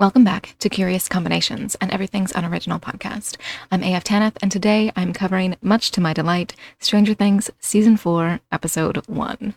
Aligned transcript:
Welcome 0.00 0.24
back 0.24 0.54
to 0.60 0.70
Curious 0.70 1.08
Combinations 1.08 1.74
and 1.74 1.90
Everything's 1.90 2.32
Unoriginal 2.32 2.80
podcast. 2.80 3.36
I'm 3.70 3.82
AF 3.82 4.02
Tanith, 4.02 4.38
and 4.40 4.50
today 4.50 4.90
I'm 4.96 5.12
covering, 5.12 5.56
much 5.60 5.90
to 5.90 6.00
my 6.00 6.14
delight, 6.14 6.54
Stranger 6.78 7.12
Things 7.12 7.50
Season 7.60 7.98
4, 7.98 8.40
Episode 8.50 9.06
1. 9.06 9.54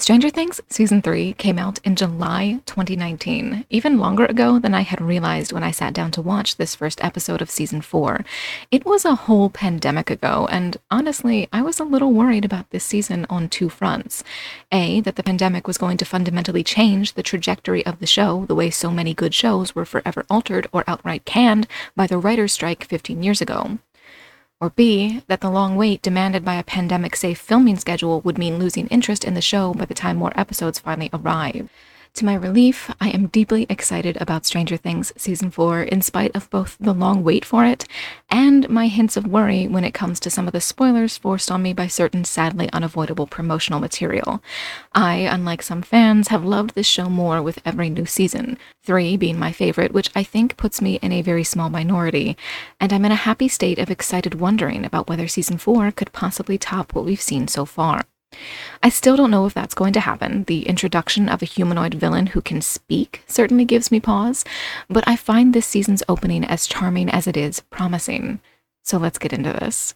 Stranger 0.00 0.30
Things 0.30 0.60
Season 0.70 1.02
3 1.02 1.32
came 1.32 1.58
out 1.58 1.80
in 1.84 1.96
July 1.96 2.60
2019, 2.66 3.66
even 3.68 3.98
longer 3.98 4.26
ago 4.26 4.60
than 4.60 4.72
I 4.72 4.82
had 4.82 5.00
realized 5.00 5.52
when 5.52 5.64
I 5.64 5.72
sat 5.72 5.92
down 5.92 6.12
to 6.12 6.22
watch 6.22 6.54
this 6.54 6.76
first 6.76 7.02
episode 7.02 7.42
of 7.42 7.50
Season 7.50 7.80
4. 7.80 8.24
It 8.70 8.86
was 8.86 9.04
a 9.04 9.16
whole 9.16 9.50
pandemic 9.50 10.08
ago, 10.08 10.46
and 10.52 10.76
honestly, 10.88 11.48
I 11.52 11.62
was 11.62 11.80
a 11.80 11.84
little 11.84 12.12
worried 12.12 12.44
about 12.44 12.70
this 12.70 12.84
season 12.84 13.26
on 13.28 13.48
two 13.48 13.68
fronts. 13.68 14.22
A, 14.70 15.00
that 15.00 15.16
the 15.16 15.24
pandemic 15.24 15.66
was 15.66 15.78
going 15.78 15.96
to 15.96 16.04
fundamentally 16.04 16.62
change 16.62 17.14
the 17.14 17.22
trajectory 17.24 17.84
of 17.84 17.98
the 17.98 18.06
show, 18.06 18.46
the 18.46 18.54
way 18.54 18.70
so 18.70 18.92
many 18.92 19.12
good 19.12 19.34
shows 19.34 19.74
were 19.74 19.84
forever 19.84 20.24
altered 20.30 20.68
or 20.72 20.84
outright 20.86 21.24
canned 21.24 21.66
by 21.96 22.06
the 22.06 22.18
writer's 22.18 22.52
strike 22.52 22.84
15 22.84 23.24
years 23.24 23.40
ago. 23.40 23.78
Or 24.60 24.70
B, 24.70 25.22
that 25.28 25.40
the 25.40 25.50
long 25.50 25.76
wait 25.76 26.02
demanded 26.02 26.44
by 26.44 26.54
a 26.56 26.64
pandemic 26.64 27.14
safe 27.14 27.38
filming 27.38 27.76
schedule 27.76 28.20
would 28.22 28.38
mean 28.38 28.58
losing 28.58 28.88
interest 28.88 29.22
in 29.22 29.34
the 29.34 29.40
show 29.40 29.72
by 29.72 29.84
the 29.84 29.94
time 29.94 30.16
more 30.16 30.32
episodes 30.34 30.80
finally 30.80 31.08
arrive. 31.12 31.68
To 32.18 32.24
my 32.24 32.34
relief, 32.34 32.90
I 33.00 33.10
am 33.10 33.28
deeply 33.28 33.64
excited 33.70 34.20
about 34.20 34.44
Stranger 34.44 34.76
Things 34.76 35.12
Season 35.16 35.52
4 35.52 35.82
in 35.82 36.02
spite 36.02 36.34
of 36.34 36.50
both 36.50 36.76
the 36.80 36.92
long 36.92 37.22
wait 37.22 37.44
for 37.44 37.64
it 37.64 37.86
and 38.28 38.68
my 38.68 38.88
hints 38.88 39.16
of 39.16 39.28
worry 39.28 39.68
when 39.68 39.84
it 39.84 39.94
comes 39.94 40.18
to 40.20 40.28
some 40.28 40.48
of 40.48 40.52
the 40.52 40.60
spoilers 40.60 41.16
forced 41.16 41.48
on 41.48 41.62
me 41.62 41.72
by 41.72 41.86
certain 41.86 42.24
sadly 42.24 42.68
unavoidable 42.72 43.28
promotional 43.28 43.78
material. 43.78 44.42
I, 44.92 45.28
unlike 45.30 45.62
some 45.62 45.80
fans, 45.80 46.26
have 46.26 46.44
loved 46.44 46.74
this 46.74 46.88
show 46.88 47.08
more 47.08 47.40
with 47.40 47.60
every 47.64 47.88
new 47.88 48.04
season, 48.04 48.58
3 48.82 49.16
being 49.16 49.38
my 49.38 49.52
favorite, 49.52 49.92
which 49.92 50.10
I 50.16 50.24
think 50.24 50.56
puts 50.56 50.82
me 50.82 50.96
in 50.96 51.12
a 51.12 51.22
very 51.22 51.44
small 51.44 51.70
minority, 51.70 52.36
and 52.80 52.92
I'm 52.92 53.04
in 53.04 53.12
a 53.12 53.26
happy 53.28 53.46
state 53.46 53.78
of 53.78 53.92
excited 53.92 54.40
wondering 54.40 54.84
about 54.84 55.08
whether 55.08 55.28
Season 55.28 55.56
4 55.56 55.92
could 55.92 56.12
possibly 56.12 56.58
top 56.58 56.96
what 56.96 57.04
we've 57.04 57.22
seen 57.22 57.46
so 57.46 57.64
far. 57.64 58.06
I 58.82 58.88
still 58.90 59.16
don't 59.16 59.30
know 59.30 59.46
if 59.46 59.54
that's 59.54 59.74
going 59.74 59.92
to 59.94 60.00
happen. 60.00 60.44
The 60.44 60.62
introduction 60.68 61.28
of 61.28 61.42
a 61.42 61.46
humanoid 61.46 61.94
villain 61.94 62.28
who 62.28 62.40
can 62.40 62.60
speak 62.60 63.22
certainly 63.26 63.64
gives 63.64 63.90
me 63.90 64.00
pause, 64.00 64.44
but 64.88 65.06
I 65.06 65.16
find 65.16 65.52
this 65.52 65.66
season's 65.66 66.02
opening 66.08 66.44
as 66.44 66.66
charming 66.66 67.08
as 67.10 67.26
it 67.26 67.36
is 67.36 67.60
promising. 67.70 68.40
So 68.84 68.98
let's 68.98 69.18
get 69.18 69.32
into 69.32 69.52
this. 69.52 69.94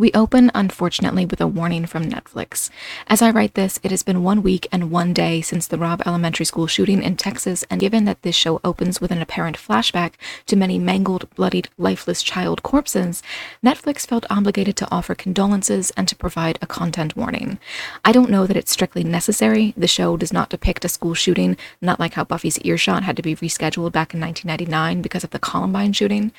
We 0.00 0.12
open, 0.12 0.52
unfortunately, 0.54 1.26
with 1.26 1.40
a 1.40 1.48
warning 1.48 1.84
from 1.84 2.04
Netflix. 2.04 2.70
As 3.08 3.20
I 3.20 3.32
write 3.32 3.54
this, 3.54 3.80
it 3.82 3.90
has 3.90 4.04
been 4.04 4.22
one 4.22 4.44
week 4.44 4.68
and 4.70 4.92
one 4.92 5.12
day 5.12 5.40
since 5.40 5.66
the 5.66 5.76
Robb 5.76 6.02
Elementary 6.06 6.46
School 6.46 6.68
shooting 6.68 7.02
in 7.02 7.16
Texas, 7.16 7.64
and 7.68 7.80
given 7.80 8.04
that 8.04 8.22
this 8.22 8.36
show 8.36 8.60
opens 8.62 9.00
with 9.00 9.10
an 9.10 9.20
apparent 9.20 9.56
flashback 9.58 10.12
to 10.46 10.54
many 10.54 10.78
mangled, 10.78 11.28
bloodied, 11.34 11.68
lifeless 11.78 12.22
child 12.22 12.62
corpses, 12.62 13.24
Netflix 13.60 14.06
felt 14.06 14.24
obligated 14.30 14.76
to 14.76 14.88
offer 14.88 15.16
condolences 15.16 15.90
and 15.96 16.06
to 16.06 16.14
provide 16.14 16.60
a 16.62 16.66
content 16.68 17.16
warning. 17.16 17.58
I 18.04 18.12
don't 18.12 18.30
know 18.30 18.46
that 18.46 18.56
it's 18.56 18.70
strictly 18.70 19.02
necessary. 19.02 19.74
The 19.76 19.88
show 19.88 20.16
does 20.16 20.32
not 20.32 20.50
depict 20.50 20.84
a 20.84 20.88
school 20.88 21.14
shooting, 21.14 21.56
not 21.82 21.98
like 21.98 22.14
how 22.14 22.22
Buffy's 22.22 22.60
earshot 22.60 23.02
had 23.02 23.16
to 23.16 23.22
be 23.22 23.34
rescheduled 23.34 23.90
back 23.90 24.14
in 24.14 24.20
1999 24.20 25.02
because 25.02 25.24
of 25.24 25.30
the 25.30 25.40
Columbine 25.40 25.92
shooting, 25.92 26.30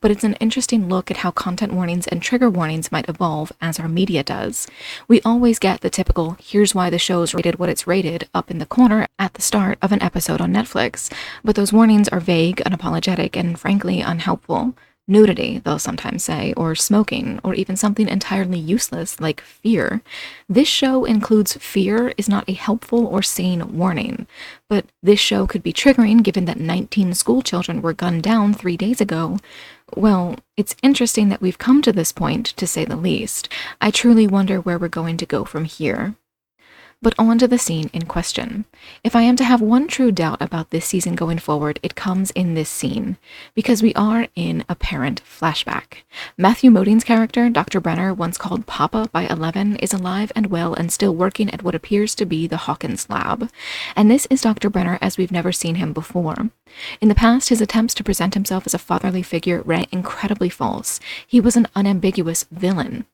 but 0.00 0.12
it's 0.12 0.22
an 0.22 0.34
interesting 0.34 0.88
look 0.88 1.10
at 1.10 1.16
how 1.16 1.32
content 1.32 1.72
warnings 1.72 2.06
and 2.06 2.22
trigger 2.22 2.48
warnings 2.48 2.92
might 2.92 3.07
evolve 3.08 3.52
as 3.60 3.78
our 3.78 3.88
media 3.88 4.22
does. 4.22 4.66
We 5.06 5.20
always 5.22 5.58
get 5.58 5.80
the 5.80 5.90
typical, 5.90 6.36
here's 6.40 6.74
why 6.74 6.90
the 6.90 6.98
show's 6.98 7.34
rated 7.34 7.58
what 7.58 7.68
it's 7.68 7.86
rated, 7.86 8.28
up 8.34 8.50
in 8.50 8.58
the 8.58 8.66
corner 8.66 9.06
at 9.18 9.34
the 9.34 9.42
start 9.42 9.78
of 9.82 9.92
an 9.92 10.02
episode 10.02 10.40
on 10.40 10.52
Netflix, 10.52 11.12
but 11.42 11.56
those 11.56 11.72
warnings 11.72 12.08
are 12.08 12.20
vague, 12.20 12.62
unapologetic, 12.66 13.36
and 13.36 13.58
frankly 13.58 14.00
unhelpful. 14.00 14.74
Nudity, 15.10 15.62
they'll 15.64 15.78
sometimes 15.78 16.22
say, 16.22 16.52
or 16.54 16.74
smoking, 16.74 17.40
or 17.42 17.54
even 17.54 17.76
something 17.76 18.08
entirely 18.08 18.58
useless 18.58 19.18
like 19.18 19.40
fear. 19.40 20.02
This 20.50 20.68
show 20.68 21.06
includes 21.06 21.56
fear 21.56 22.12
is 22.18 22.28
not 22.28 22.46
a 22.46 22.52
helpful 22.52 23.06
or 23.06 23.22
sane 23.22 23.78
warning, 23.78 24.26
but 24.68 24.84
this 25.02 25.18
show 25.18 25.46
could 25.46 25.62
be 25.62 25.72
triggering 25.72 26.22
given 26.22 26.44
that 26.44 26.60
19 26.60 27.14
school 27.14 27.40
children 27.40 27.80
were 27.80 27.94
gunned 27.94 28.22
down 28.22 28.52
three 28.52 28.76
days 28.76 29.00
ago. 29.00 29.38
Well, 29.96 30.36
it's 30.56 30.76
interesting 30.82 31.28
that 31.30 31.40
we've 31.40 31.58
come 31.58 31.82
to 31.82 31.92
this 31.92 32.12
point, 32.12 32.46
to 32.56 32.66
say 32.66 32.84
the 32.84 32.96
least. 32.96 33.48
I 33.80 33.90
truly 33.90 34.26
wonder 34.26 34.60
where 34.60 34.78
we're 34.78 34.88
going 34.88 35.16
to 35.16 35.26
go 35.26 35.44
from 35.44 35.64
here. 35.64 36.14
But 37.00 37.14
on 37.16 37.38
to 37.38 37.46
the 37.46 37.58
scene 37.58 37.90
in 37.92 38.06
question. 38.06 38.64
If 39.04 39.14
I 39.14 39.22
am 39.22 39.36
to 39.36 39.44
have 39.44 39.60
one 39.60 39.86
true 39.86 40.10
doubt 40.10 40.42
about 40.42 40.70
this 40.70 40.84
season 40.84 41.14
going 41.14 41.38
forward, 41.38 41.78
it 41.80 41.94
comes 41.94 42.32
in 42.32 42.54
this 42.54 42.68
scene, 42.68 43.18
because 43.54 43.84
we 43.84 43.94
are 43.94 44.26
in 44.34 44.64
a 44.68 44.74
parent 44.74 45.22
flashback. 45.24 45.98
Matthew 46.36 46.72
Modine's 46.72 47.04
character, 47.04 47.50
Dr. 47.50 47.80
Brenner, 47.80 48.12
once 48.12 48.36
called 48.36 48.66
Papa 48.66 49.08
by 49.12 49.28
Eleven, 49.28 49.76
is 49.76 49.92
alive 49.92 50.32
and 50.34 50.46
well 50.46 50.74
and 50.74 50.92
still 50.92 51.14
working 51.14 51.48
at 51.50 51.62
what 51.62 51.76
appears 51.76 52.16
to 52.16 52.26
be 52.26 52.48
the 52.48 52.56
Hawkins 52.56 53.08
lab. 53.08 53.48
And 53.94 54.10
this 54.10 54.26
is 54.28 54.40
Dr. 54.40 54.68
Brenner 54.68 54.98
as 55.00 55.16
we've 55.16 55.30
never 55.30 55.52
seen 55.52 55.76
him 55.76 55.92
before. 55.92 56.50
In 57.00 57.08
the 57.08 57.14
past, 57.14 57.48
his 57.48 57.60
attempts 57.60 57.94
to 57.94 58.04
present 58.04 58.34
himself 58.34 58.66
as 58.66 58.74
a 58.74 58.78
fatherly 58.78 59.22
figure 59.22 59.62
rang 59.62 59.86
incredibly 59.92 60.48
false. 60.48 60.98
He 61.24 61.40
was 61.40 61.54
an 61.54 61.68
unambiguous 61.76 62.44
villain. 62.50 63.06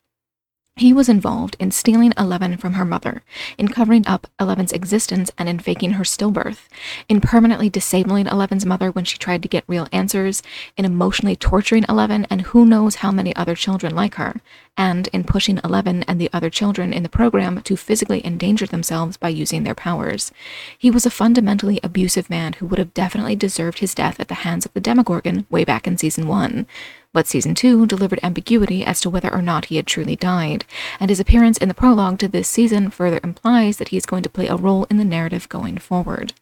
He 0.77 0.93
was 0.93 1.09
involved 1.09 1.57
in 1.61 1.71
stealing 1.71 2.12
Eleven 2.19 2.57
from 2.57 2.73
her 2.73 2.85
mother, 2.85 3.23
in 3.57 3.69
covering 3.69 4.05
up 4.09 4.27
Eleven's 4.41 4.73
existence 4.73 5.31
and 5.39 5.49
in 5.49 5.61
faking 5.61 5.93
her 5.93 6.03
stillbirth, 6.03 6.67
in 7.09 7.21
permanently 7.21 7.71
disabling 7.71 8.27
Eleven's 8.27 8.67
mother 8.67 8.91
when 8.91 9.05
she 9.05 9.17
tried 9.17 9.43
to 9.43 9.49
get 9.49 9.63
real 9.69 9.87
answers, 9.93 10.43
in 10.77 10.84
emotionally 10.84 11.37
torturing 11.37 11.84
Eleven 11.89 12.27
and 12.29 12.43
who 12.43 12.67
knows 12.67 12.97
how 12.97 13.13
many 13.13 13.37
other 13.37 13.55
children 13.55 13.95
like 13.95 14.17
her, 14.17 14.41
and 14.77 15.09
in 15.09 15.25
pushing 15.25 15.61
Eleven 15.62 16.03
and 16.05 16.21
the 16.21 16.31
other 16.33 16.51
children 16.51 16.93
in 16.93 17.03
the 17.03 17.09
program 17.09 17.62
to 17.62 17.77
physically 17.77 18.25
endanger 18.25 18.67
themselves 18.67 19.17
by 19.17 19.29
using 19.29 19.62
their 19.62 19.75
powers. 19.75 20.33
He 20.79 20.91
was 20.91 21.07
a 21.07 21.11
fundamentally 21.11 21.81
abusive 21.83 22.29
man 22.31 22.55
who 22.55 22.67
would 22.67 22.79
have 22.79 22.95
definitely 22.95 23.37
deserved 23.37 23.79
his 23.79 23.95
death 23.95 24.21
at 24.21 24.29
the 24.29 24.34
hands 24.34 24.67
of 24.67 24.73
the 24.73 24.81
Demogorgon 24.81 25.47
way 25.51 25.65
back 25.65 25.87
in 25.87 25.99
season 25.99 26.27
1 26.27 26.67
but 27.15 27.29
season 27.29 27.55
2 27.55 27.87
delivered 27.87 28.19
ambiguity 28.23 28.84
as 28.84 29.01
to 29.01 29.09
whether 29.09 29.33
or 29.33 29.41
not 29.41 29.67
he 29.67 29.77
had 29.77 29.87
truly 29.87 30.17
died, 30.17 30.67
and 30.99 31.09
his 31.09 31.21
appearance 31.21 31.57
in 31.57 31.69
the 31.69 31.75
prologue 31.75 32.19
to 32.19 32.29
this 32.29 32.49
season 32.49 32.91
further 32.91 33.21
implies 33.23 33.77
that 33.79 33.89
he 33.89 33.97
is 33.97 34.05
going 34.05 34.25
to 34.25 34.29
play 34.29 34.49
a 34.49 34.57
role 34.57 34.84
in 34.91 34.97
the 34.97 35.05
narrative 35.05 35.49
going 35.49 35.79
forward. 35.79 36.34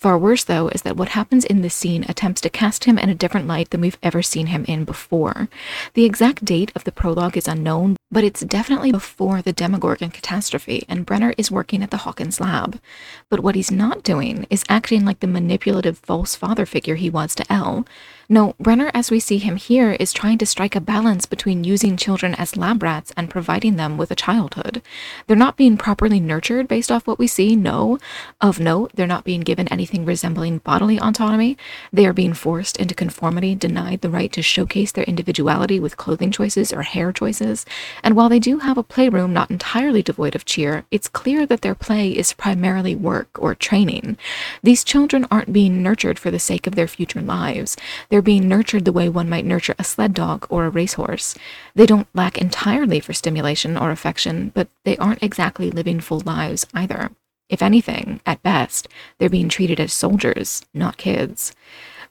Far 0.00 0.16
worse, 0.16 0.44
though, 0.44 0.68
is 0.68 0.80
that 0.82 0.96
what 0.96 1.10
happens 1.10 1.44
in 1.44 1.60
this 1.60 1.74
scene 1.74 2.06
attempts 2.08 2.40
to 2.40 2.48
cast 2.48 2.84
him 2.84 2.98
in 2.98 3.10
a 3.10 3.14
different 3.14 3.46
light 3.46 3.68
than 3.68 3.82
we've 3.82 3.98
ever 4.02 4.22
seen 4.22 4.46
him 4.46 4.64
in 4.66 4.84
before. 4.86 5.50
The 5.92 6.06
exact 6.06 6.42
date 6.42 6.72
of 6.74 6.84
the 6.84 6.92
prologue 6.92 7.36
is 7.36 7.46
unknown, 7.46 7.98
but 8.10 8.24
it's 8.24 8.40
definitely 8.40 8.92
before 8.92 9.42
the 9.42 9.52
Demogorgon 9.52 10.08
catastrophe, 10.10 10.86
and 10.88 11.04
Brenner 11.04 11.34
is 11.36 11.50
working 11.50 11.82
at 11.82 11.90
the 11.90 11.98
Hawkins 11.98 12.40
lab. 12.40 12.80
But 13.28 13.40
what 13.40 13.54
he's 13.54 13.70
not 13.70 14.02
doing 14.02 14.46
is 14.48 14.64
acting 14.70 15.04
like 15.04 15.20
the 15.20 15.26
manipulative 15.26 15.98
false 15.98 16.34
father 16.34 16.64
figure 16.64 16.94
he 16.94 17.10
was 17.10 17.34
to 17.34 17.52
El. 17.52 17.84
No, 18.32 18.54
Brenner, 18.60 18.92
as 18.94 19.10
we 19.10 19.18
see 19.18 19.38
him 19.38 19.56
here, 19.56 19.90
is 19.98 20.12
trying 20.12 20.38
to 20.38 20.46
strike 20.46 20.76
a 20.76 20.80
balance 20.80 21.26
between 21.26 21.64
using 21.64 21.96
children 21.96 22.36
as 22.36 22.56
lab 22.56 22.80
rats 22.80 23.12
and 23.16 23.28
providing 23.28 23.74
them 23.74 23.98
with 23.98 24.12
a 24.12 24.14
childhood. 24.14 24.82
They're 25.26 25.36
not 25.36 25.56
being 25.56 25.76
properly 25.76 26.20
nurtured 26.20 26.68
based 26.68 26.92
off 26.92 27.08
what 27.08 27.18
we 27.18 27.26
see, 27.26 27.56
no. 27.56 27.98
Of 28.40 28.60
note, 28.60 28.92
they're 28.94 29.04
not 29.08 29.24
being 29.24 29.40
given 29.40 29.66
anything 29.66 30.04
resembling 30.04 30.58
bodily 30.58 30.96
autonomy. 31.00 31.58
They 31.92 32.06
are 32.06 32.12
being 32.12 32.32
forced 32.32 32.76
into 32.76 32.94
conformity, 32.94 33.56
denied 33.56 34.00
the 34.00 34.08
right 34.08 34.32
to 34.34 34.42
showcase 34.42 34.92
their 34.92 35.02
individuality 35.06 35.80
with 35.80 35.96
clothing 35.96 36.30
choices 36.30 36.72
or 36.72 36.82
hair 36.82 37.12
choices. 37.12 37.66
And 38.04 38.14
while 38.14 38.28
they 38.28 38.38
do 38.38 38.58
have 38.58 38.78
a 38.78 38.84
playroom 38.84 39.32
not 39.32 39.50
entirely 39.50 40.04
devoid 40.04 40.36
of 40.36 40.44
cheer, 40.44 40.84
it's 40.92 41.08
clear 41.08 41.46
that 41.46 41.62
their 41.62 41.74
play 41.74 42.10
is 42.10 42.32
primarily 42.32 42.94
work 42.94 43.30
or 43.40 43.56
training. 43.56 44.16
These 44.62 44.84
children 44.84 45.26
aren't 45.32 45.52
being 45.52 45.82
nurtured 45.82 46.20
for 46.20 46.30
the 46.30 46.38
sake 46.38 46.68
of 46.68 46.76
their 46.76 46.86
future 46.86 47.20
lives. 47.20 47.76
They're 48.08 48.19
they're 48.20 48.24
being 48.36 48.48
nurtured 48.48 48.84
the 48.84 48.92
way 48.92 49.08
one 49.08 49.30
might 49.30 49.46
nurture 49.46 49.74
a 49.78 49.82
sled 49.82 50.12
dog 50.12 50.46
or 50.50 50.66
a 50.66 50.68
racehorse. 50.68 51.34
They 51.74 51.86
don't 51.86 52.06
lack 52.12 52.36
entirely 52.36 53.00
for 53.00 53.14
stimulation 53.14 53.78
or 53.78 53.90
affection, 53.90 54.52
but 54.52 54.68
they 54.84 54.98
aren't 54.98 55.22
exactly 55.22 55.70
living 55.70 56.00
full 56.00 56.20
lives 56.20 56.66
either. 56.74 57.12
If 57.48 57.62
anything, 57.62 58.20
at 58.26 58.42
best, 58.42 58.88
they're 59.16 59.30
being 59.30 59.48
treated 59.48 59.80
as 59.80 59.94
soldiers, 59.94 60.66
not 60.74 60.98
kids. 60.98 61.54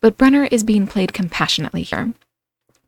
But 0.02 0.18
Brenner 0.18 0.46
is 0.46 0.64
being 0.64 0.88
played 0.88 1.14
compassionately 1.14 1.84
here. 1.84 2.16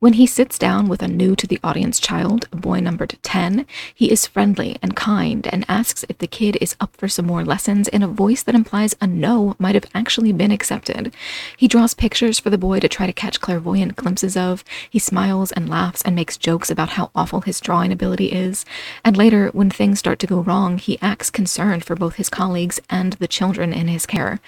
When 0.02 0.14
he 0.14 0.26
sits 0.26 0.58
down 0.58 0.88
with 0.88 1.04
a 1.04 1.08
new 1.08 1.36
to 1.36 1.46
the 1.46 1.60
audience 1.64 2.00
child, 2.00 2.48
a 2.52 2.56
boy 2.56 2.80
numbered 2.80 3.20
10, 3.22 3.68
he 3.94 4.12
is 4.12 4.26
friendly 4.26 4.80
and 4.82 4.96
kind 4.96 5.46
and 5.54 5.64
asks 5.70 6.04
if 6.10 6.18
the 6.18 6.26
kid 6.26 6.58
is 6.60 6.76
up 6.80 6.98
for 6.98 7.08
some 7.08 7.28
more 7.28 7.46
lessons 7.46 7.88
in 7.88 8.02
a 8.02 8.08
voice 8.08 8.42
that 8.42 8.56
implies 8.56 8.96
a 9.00 9.06
no 9.06 9.56
might 9.60 9.76
have 9.76 9.86
actually 9.94 10.34
been 10.34 10.50
accepted. 10.50 11.14
He 11.56 11.68
draws 11.68 11.94
pictures 11.94 12.40
for 12.40 12.50
the 12.50 12.58
boy 12.58 12.80
to 12.80 12.90
try 12.90 13.06
to 13.06 13.14
catch 13.14 13.42
clairvoyant 13.42 13.96
glimpses 13.96 14.36
of. 14.36 14.64
He 14.90 14.98
smiles 14.98 15.52
and 15.52 15.70
laughs 15.70 16.02
and 16.02 16.16
makes 16.16 16.36
jokes 16.36 16.72
about 16.72 16.90
how 16.90 17.12
awful 17.14 17.42
his 17.42 17.60
drawing 17.60 17.92
ability 17.92 18.32
is. 18.32 18.66
And 19.06 19.16
later, 19.16 19.52
when 19.54 19.70
things 19.70 20.00
start 20.00 20.18
to 20.18 20.26
go 20.26 20.40
wrong, 20.40 20.80
he 20.80 20.98
acts 21.04 21.30
concerned 21.30 21.86
for 21.86 21.96
both 21.96 22.16
his 22.16 22.28
colleagues 22.28 22.82
and 22.90 23.14
the 23.14 23.28
children 23.28 23.72
in 23.72 23.88
his 23.88 24.08
care. 24.08 24.40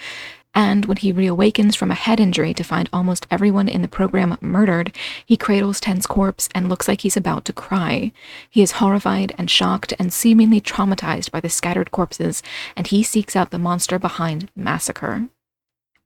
And 0.54 0.86
when 0.86 0.98
he 0.98 1.12
reawakens 1.12 1.74
from 1.76 1.90
a 1.90 1.94
head 1.94 2.20
injury 2.20 2.54
to 2.54 2.62
find 2.62 2.88
almost 2.92 3.26
everyone 3.30 3.68
in 3.68 3.82
the 3.82 3.88
program 3.88 4.38
murdered, 4.40 4.94
he 5.26 5.36
cradles 5.36 5.80
Ten's 5.80 6.06
corpse 6.06 6.48
and 6.54 6.68
looks 6.68 6.86
like 6.86 7.00
he's 7.00 7.16
about 7.16 7.44
to 7.46 7.52
cry. 7.52 8.12
He 8.48 8.62
is 8.62 8.72
horrified 8.72 9.34
and 9.36 9.50
shocked 9.50 9.92
and 9.98 10.12
seemingly 10.12 10.60
traumatized 10.60 11.32
by 11.32 11.40
the 11.40 11.48
scattered 11.48 11.90
corpses, 11.90 12.42
and 12.76 12.86
he 12.86 13.02
seeks 13.02 13.34
out 13.34 13.50
the 13.50 13.58
monster 13.58 13.98
behind 13.98 14.50
massacre. 14.54 15.28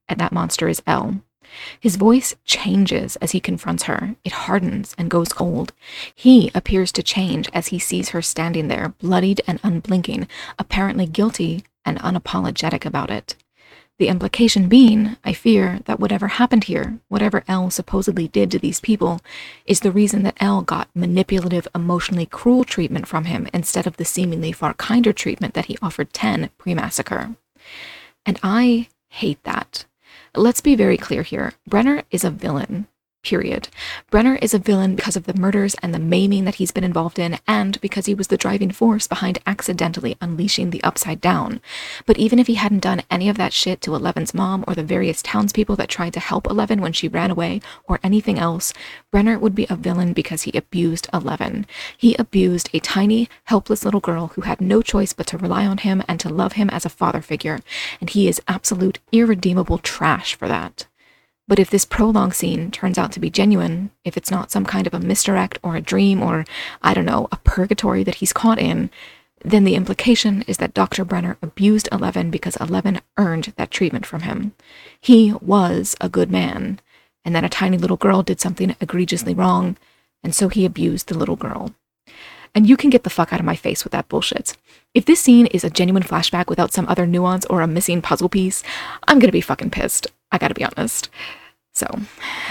And 0.07 0.19
that 0.19 0.31
monster 0.31 0.67
is 0.67 0.81
El. 0.87 1.21
His 1.79 1.95
voice 1.95 2.35
changes 2.45 3.15
as 3.17 3.31
he 3.31 3.39
confronts 3.39 3.83
her. 3.83 4.15
It 4.23 4.31
hardens 4.31 4.95
and 4.97 5.09
goes 5.09 5.33
cold. 5.33 5.73
He 6.13 6.51
appears 6.53 6.91
to 6.93 7.03
change 7.03 7.49
as 7.53 7.67
he 7.67 7.79
sees 7.79 8.09
her 8.09 8.21
standing 8.21 8.67
there, 8.67 8.93
bloodied 8.99 9.41
and 9.47 9.59
unblinking, 9.63 10.27
apparently 10.57 11.05
guilty 11.05 11.63
and 11.85 11.99
unapologetic 11.99 12.85
about 12.85 13.09
it. 13.09 13.35
The 13.99 14.07
implication 14.07 14.69
being, 14.69 15.17
I 15.25 15.33
fear, 15.33 15.81
that 15.83 15.99
whatever 15.99 16.29
happened 16.29 16.63
here, 16.63 16.99
whatever 17.09 17.43
El 17.49 17.69
supposedly 17.69 18.29
did 18.29 18.49
to 18.51 18.59
these 18.59 18.79
people, 18.79 19.19
is 19.65 19.81
the 19.81 19.91
reason 19.91 20.23
that 20.23 20.37
El 20.39 20.61
got 20.61 20.87
manipulative, 20.95 21.67
emotionally 21.75 22.25
cruel 22.25 22.63
treatment 22.63 23.09
from 23.09 23.25
him 23.25 23.49
instead 23.53 23.85
of 23.85 23.97
the 23.97 24.05
seemingly 24.05 24.53
far 24.53 24.73
kinder 24.73 25.11
treatment 25.11 25.53
that 25.53 25.65
he 25.65 25.77
offered 25.81 26.13
Ten 26.13 26.49
pre 26.57 26.73
massacre. 26.73 27.35
And 28.25 28.39
I 28.41 28.87
hate 29.09 29.43
that. 29.43 29.83
Let's 30.33 30.61
be 30.61 30.75
very 30.75 30.97
clear 30.97 31.23
here 31.23 31.53
Brenner 31.67 32.03
is 32.09 32.23
a 32.23 32.31
villain. 32.31 32.87
Period. 33.21 33.67
Brenner 34.09 34.37
is 34.37 34.53
a 34.53 34.59
villain 34.59 34.95
because 34.95 35.17
of 35.17 35.25
the 35.25 35.33
murders 35.33 35.75
and 35.83 35.93
the 35.93 35.99
maiming 35.99 36.45
that 36.45 36.55
he's 36.55 36.71
been 36.71 36.85
involved 36.85 37.19
in, 37.19 37.37
and 37.45 37.79
because 37.81 38.05
he 38.05 38.15
was 38.15 38.27
the 38.27 38.37
driving 38.37 38.71
force 38.71 39.07
behind 39.07 39.39
accidentally 39.45 40.15
unleashing 40.21 40.69
the 40.69 40.81
Upside 40.83 41.19
Down. 41.19 41.59
But 42.05 42.17
even 42.17 42.39
if 42.39 42.47
he 42.47 42.53
hadn't 42.55 42.79
done 42.79 43.01
any 43.11 43.27
of 43.27 43.37
that 43.37 43.51
shit 43.51 43.81
to 43.81 43.93
Eleven's 43.93 44.33
mom 44.33 44.63
or 44.67 44.73
the 44.73 44.83
various 44.83 45.21
townspeople 45.21 45.75
that 45.75 45.89
tried 45.89 46.13
to 46.13 46.21
help 46.21 46.47
Eleven 46.47 46.79
when 46.79 46.93
she 46.93 47.09
ran 47.09 47.29
away 47.29 47.59
or 47.83 47.99
anything 48.03 48.39
else, 48.39 48.73
Brenner 49.11 49.37
would 49.37 49.53
be 49.53 49.67
a 49.69 49.75
villain 49.75 50.13
because 50.13 50.43
he 50.43 50.57
abused 50.57 51.09
Eleven. 51.13 51.67
He 51.97 52.15
abused 52.15 52.69
a 52.73 52.79
tiny, 52.79 53.27
helpless 53.43 53.83
little 53.83 53.99
girl 53.99 54.27
who 54.27 54.41
had 54.41 54.61
no 54.61 54.81
choice 54.81 55.11
but 55.11 55.27
to 55.27 55.37
rely 55.37 55.65
on 55.65 55.79
him 55.79 56.01
and 56.07 56.21
to 56.21 56.29
love 56.29 56.53
him 56.53 56.69
as 56.69 56.85
a 56.85 56.89
father 56.89 57.21
figure, 57.21 57.59
and 57.99 58.09
he 58.09 58.29
is 58.29 58.41
absolute, 58.47 58.99
irredeemable 59.11 59.77
trash 59.79 60.35
for 60.35 60.47
that. 60.47 60.87
But 61.49 61.57
if 61.57 61.71
this 61.71 61.83
prologue 61.83 62.35
scene 62.35 62.69
turns 62.69 62.99
out 62.99 63.11
to 63.13 63.19
be 63.19 63.31
genuine, 63.31 63.89
if 64.05 64.15
it's 64.15 64.29
not 64.29 64.51
some 64.51 64.65
kind 64.65 64.85
of 64.85 64.93
a 64.93 64.99
misdirect 64.99 65.57
or 65.63 65.75
a 65.75 65.81
dream 65.81 66.21
or, 66.21 66.45
I 66.83 66.93
don't 66.93 67.07
know, 67.07 67.27
a 67.31 67.37
purgatory 67.37 68.03
that 68.03 68.15
he's 68.15 68.31
caught 68.31 68.59
in, 68.59 68.91
then 69.43 69.63
the 69.63 69.73
implication 69.73 70.43
is 70.43 70.57
that 70.57 70.75
Dr. 70.75 71.03
Brenner 71.03 71.37
abused 71.41 71.89
Eleven 71.91 72.29
because 72.29 72.55
Eleven 72.57 73.01
earned 73.17 73.51
that 73.55 73.71
treatment 73.71 74.05
from 74.05 74.21
him. 74.21 74.53
He 75.01 75.33
was 75.41 75.95
a 75.99 76.07
good 76.07 76.29
man, 76.29 76.81
and 77.25 77.33
then 77.33 77.43
a 77.43 77.49
tiny 77.49 77.79
little 77.79 77.97
girl 77.97 78.21
did 78.21 78.39
something 78.39 78.75
egregiously 78.79 79.33
wrong, 79.33 79.75
and 80.23 80.35
so 80.35 80.49
he 80.49 80.65
abused 80.65 81.07
the 81.07 81.17
little 81.17 81.35
girl. 81.35 81.73
And 82.53 82.69
you 82.69 82.77
can 82.77 82.91
get 82.91 83.03
the 83.03 83.09
fuck 83.09 83.33
out 83.33 83.39
of 83.39 83.45
my 83.45 83.55
face 83.55 83.83
with 83.83 83.91
that 83.93 84.07
bullshit. 84.07 84.55
If 84.95 85.05
this 85.05 85.19
scene 85.19 85.45
is 85.47 85.63
a 85.63 85.69
genuine 85.69 86.01
flashback 86.01 86.47
without 86.47 86.73
some 86.73 86.87
other 86.87 87.05
nuance 87.05 87.45
or 87.45 87.61
a 87.61 87.67
missing 87.67 88.01
puzzle 88.01 88.27
piece, 88.27 88.63
I'm 89.07 89.19
gonna 89.19 89.31
be 89.31 89.39
fucking 89.39 89.69
pissed. 89.69 90.07
I 90.31 90.39
gotta 90.39 90.55
be 90.55 90.65
honest. 90.65 91.09
So, 91.79 91.87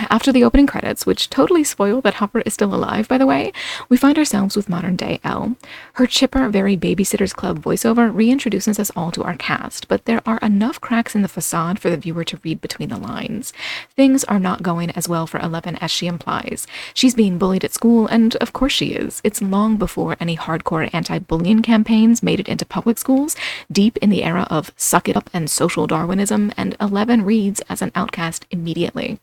after 0.08 0.32
the 0.32 0.42
opening 0.42 0.66
credits, 0.66 1.04
which 1.04 1.28
totally 1.28 1.62
spoil 1.62 2.00
that 2.00 2.14
Hopper 2.14 2.40
is 2.46 2.54
still 2.54 2.74
alive, 2.74 3.06
by 3.08 3.18
the 3.18 3.26
way, 3.26 3.52
we 3.90 3.98
find 3.98 4.16
ourselves 4.16 4.56
with 4.56 4.70
modern 4.70 4.96
day 4.96 5.20
El. 5.22 5.54
Her 5.94 6.06
chipper, 6.06 6.48
very 6.48 6.78
Babysitters 6.78 7.34
Club 7.34 7.62
voiceover 7.62 8.10
reintroduces 8.10 8.78
us 8.78 8.90
all 8.96 9.12
to 9.12 9.22
our 9.22 9.36
cast, 9.36 9.86
but 9.86 10.06
there 10.06 10.22
are 10.24 10.38
enough 10.38 10.80
cracks 10.80 11.14
in 11.14 11.20
the 11.20 11.28
facade 11.28 11.78
for 11.78 11.90
the 11.90 11.98
viewer 11.98 12.24
to 12.24 12.40
read 12.42 12.62
between 12.62 12.88
the 12.88 12.96
lines. 12.96 13.52
Things 13.94 14.24
are 14.24 14.40
not 14.40 14.62
going 14.62 14.92
as 14.92 15.10
well 15.10 15.26
for 15.26 15.40
Eleven 15.40 15.76
as 15.76 15.90
she 15.90 16.06
implies. 16.06 16.66
She's 16.94 17.14
being 17.14 17.36
bullied 17.36 17.66
at 17.66 17.74
school, 17.74 18.06
and 18.06 18.34
of 18.36 18.54
course 18.54 18.72
she 18.72 18.92
is. 18.92 19.20
It's 19.22 19.42
long 19.42 19.76
before 19.76 20.16
any 20.18 20.38
hardcore 20.38 20.88
anti 20.94 21.18
bullying 21.18 21.60
campaigns 21.60 22.22
made 22.22 22.40
it 22.40 22.48
into 22.48 22.64
public 22.64 22.96
schools, 22.96 23.36
deep 23.70 23.98
in 23.98 24.08
the 24.08 24.24
era 24.24 24.46
of 24.48 24.72
suck 24.78 25.06
it 25.06 25.18
up 25.18 25.28
and 25.34 25.50
social 25.50 25.86
Darwinism, 25.86 26.50
and 26.56 26.78
Eleven 26.80 27.26
reads 27.26 27.60
as 27.68 27.82
an 27.82 27.92
outcast 27.94 28.46
immediately. 28.50 29.17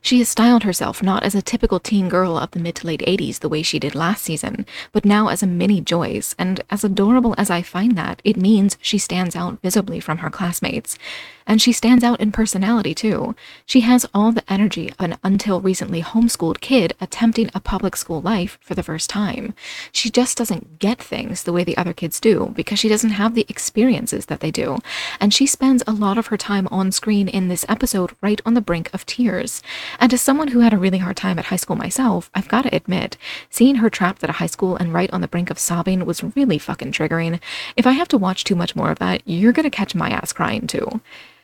She 0.00 0.18
has 0.18 0.28
styled 0.28 0.62
herself 0.62 1.02
not 1.02 1.22
as 1.22 1.34
a 1.34 1.42
typical 1.42 1.80
teen 1.80 2.08
girl 2.08 2.36
of 2.36 2.50
the 2.50 2.60
mid 2.60 2.76
to 2.76 2.86
late 2.86 3.02
80s 3.06 3.40
the 3.40 3.48
way 3.48 3.62
she 3.62 3.78
did 3.78 3.94
last 3.94 4.24
season, 4.24 4.66
but 4.92 5.04
now 5.04 5.28
as 5.28 5.42
a 5.42 5.46
mini 5.46 5.80
Joyce, 5.80 6.34
and 6.38 6.60
as 6.70 6.84
adorable 6.84 7.34
as 7.38 7.50
I 7.50 7.62
find 7.62 7.96
that, 7.96 8.20
it 8.24 8.36
means 8.36 8.76
she 8.80 8.98
stands 8.98 9.34
out 9.34 9.60
visibly 9.62 10.00
from 10.00 10.18
her 10.18 10.30
classmates. 10.30 10.98
And 11.46 11.60
she 11.60 11.72
stands 11.72 12.02
out 12.02 12.20
in 12.20 12.32
personality 12.32 12.94
too. 12.94 13.34
She 13.66 13.80
has 13.80 14.06
all 14.14 14.32
the 14.32 14.50
energy 14.52 14.90
of 14.90 15.00
an 15.00 15.16
until 15.22 15.60
recently 15.60 16.02
homeschooled 16.02 16.60
kid 16.60 16.94
attempting 17.00 17.50
a 17.54 17.60
public 17.60 17.96
school 17.96 18.20
life 18.20 18.58
for 18.60 18.74
the 18.74 18.82
first 18.82 19.10
time. 19.10 19.54
She 19.92 20.10
just 20.10 20.38
doesn't 20.38 20.78
get 20.78 21.02
things 21.02 21.42
the 21.42 21.52
way 21.52 21.64
the 21.64 21.76
other 21.76 21.92
kids 21.92 22.20
do 22.20 22.52
because 22.56 22.78
she 22.78 22.88
doesn't 22.88 23.10
have 23.10 23.34
the 23.34 23.46
experiences 23.48 24.26
that 24.26 24.40
they 24.40 24.50
do. 24.50 24.78
And 25.20 25.34
she 25.34 25.46
spends 25.46 25.82
a 25.86 25.92
lot 25.92 26.18
of 26.18 26.28
her 26.28 26.36
time 26.36 26.66
on 26.70 26.92
screen 26.92 27.28
in 27.28 27.48
this 27.48 27.66
episode 27.68 28.12
right 28.20 28.40
on 28.46 28.54
the 28.54 28.60
brink 28.60 28.92
of 28.94 29.04
tears. 29.06 29.62
And 30.00 30.12
as 30.12 30.20
someone 30.20 30.48
who 30.48 30.60
had 30.60 30.72
a 30.72 30.78
really 30.78 30.98
hard 30.98 31.16
time 31.16 31.38
at 31.38 31.46
high 31.46 31.56
school 31.56 31.76
myself, 31.76 32.30
I've 32.34 32.48
got 32.48 32.62
to 32.62 32.74
admit, 32.74 33.16
seeing 33.50 33.76
her 33.76 33.90
trapped 33.90 34.24
at 34.24 34.30
a 34.30 34.34
high 34.34 34.46
school 34.46 34.76
and 34.76 34.92
right 34.92 35.12
on 35.12 35.20
the 35.20 35.28
brink 35.28 35.50
of 35.50 35.58
sobbing 35.58 36.04
was 36.04 36.24
really 36.36 36.58
fucking 36.58 36.92
triggering. 36.92 37.40
If 37.76 37.86
I 37.86 37.92
have 37.92 38.08
to 38.08 38.18
watch 38.18 38.44
too 38.44 38.54
much 38.54 38.74
more 38.74 38.90
of 38.90 38.98
that, 38.98 39.22
you're 39.26 39.52
gonna 39.52 39.70
catch 39.70 39.94
my 39.94 40.10
ass 40.10 40.32
crying 40.32 40.66
too. 40.66 41.00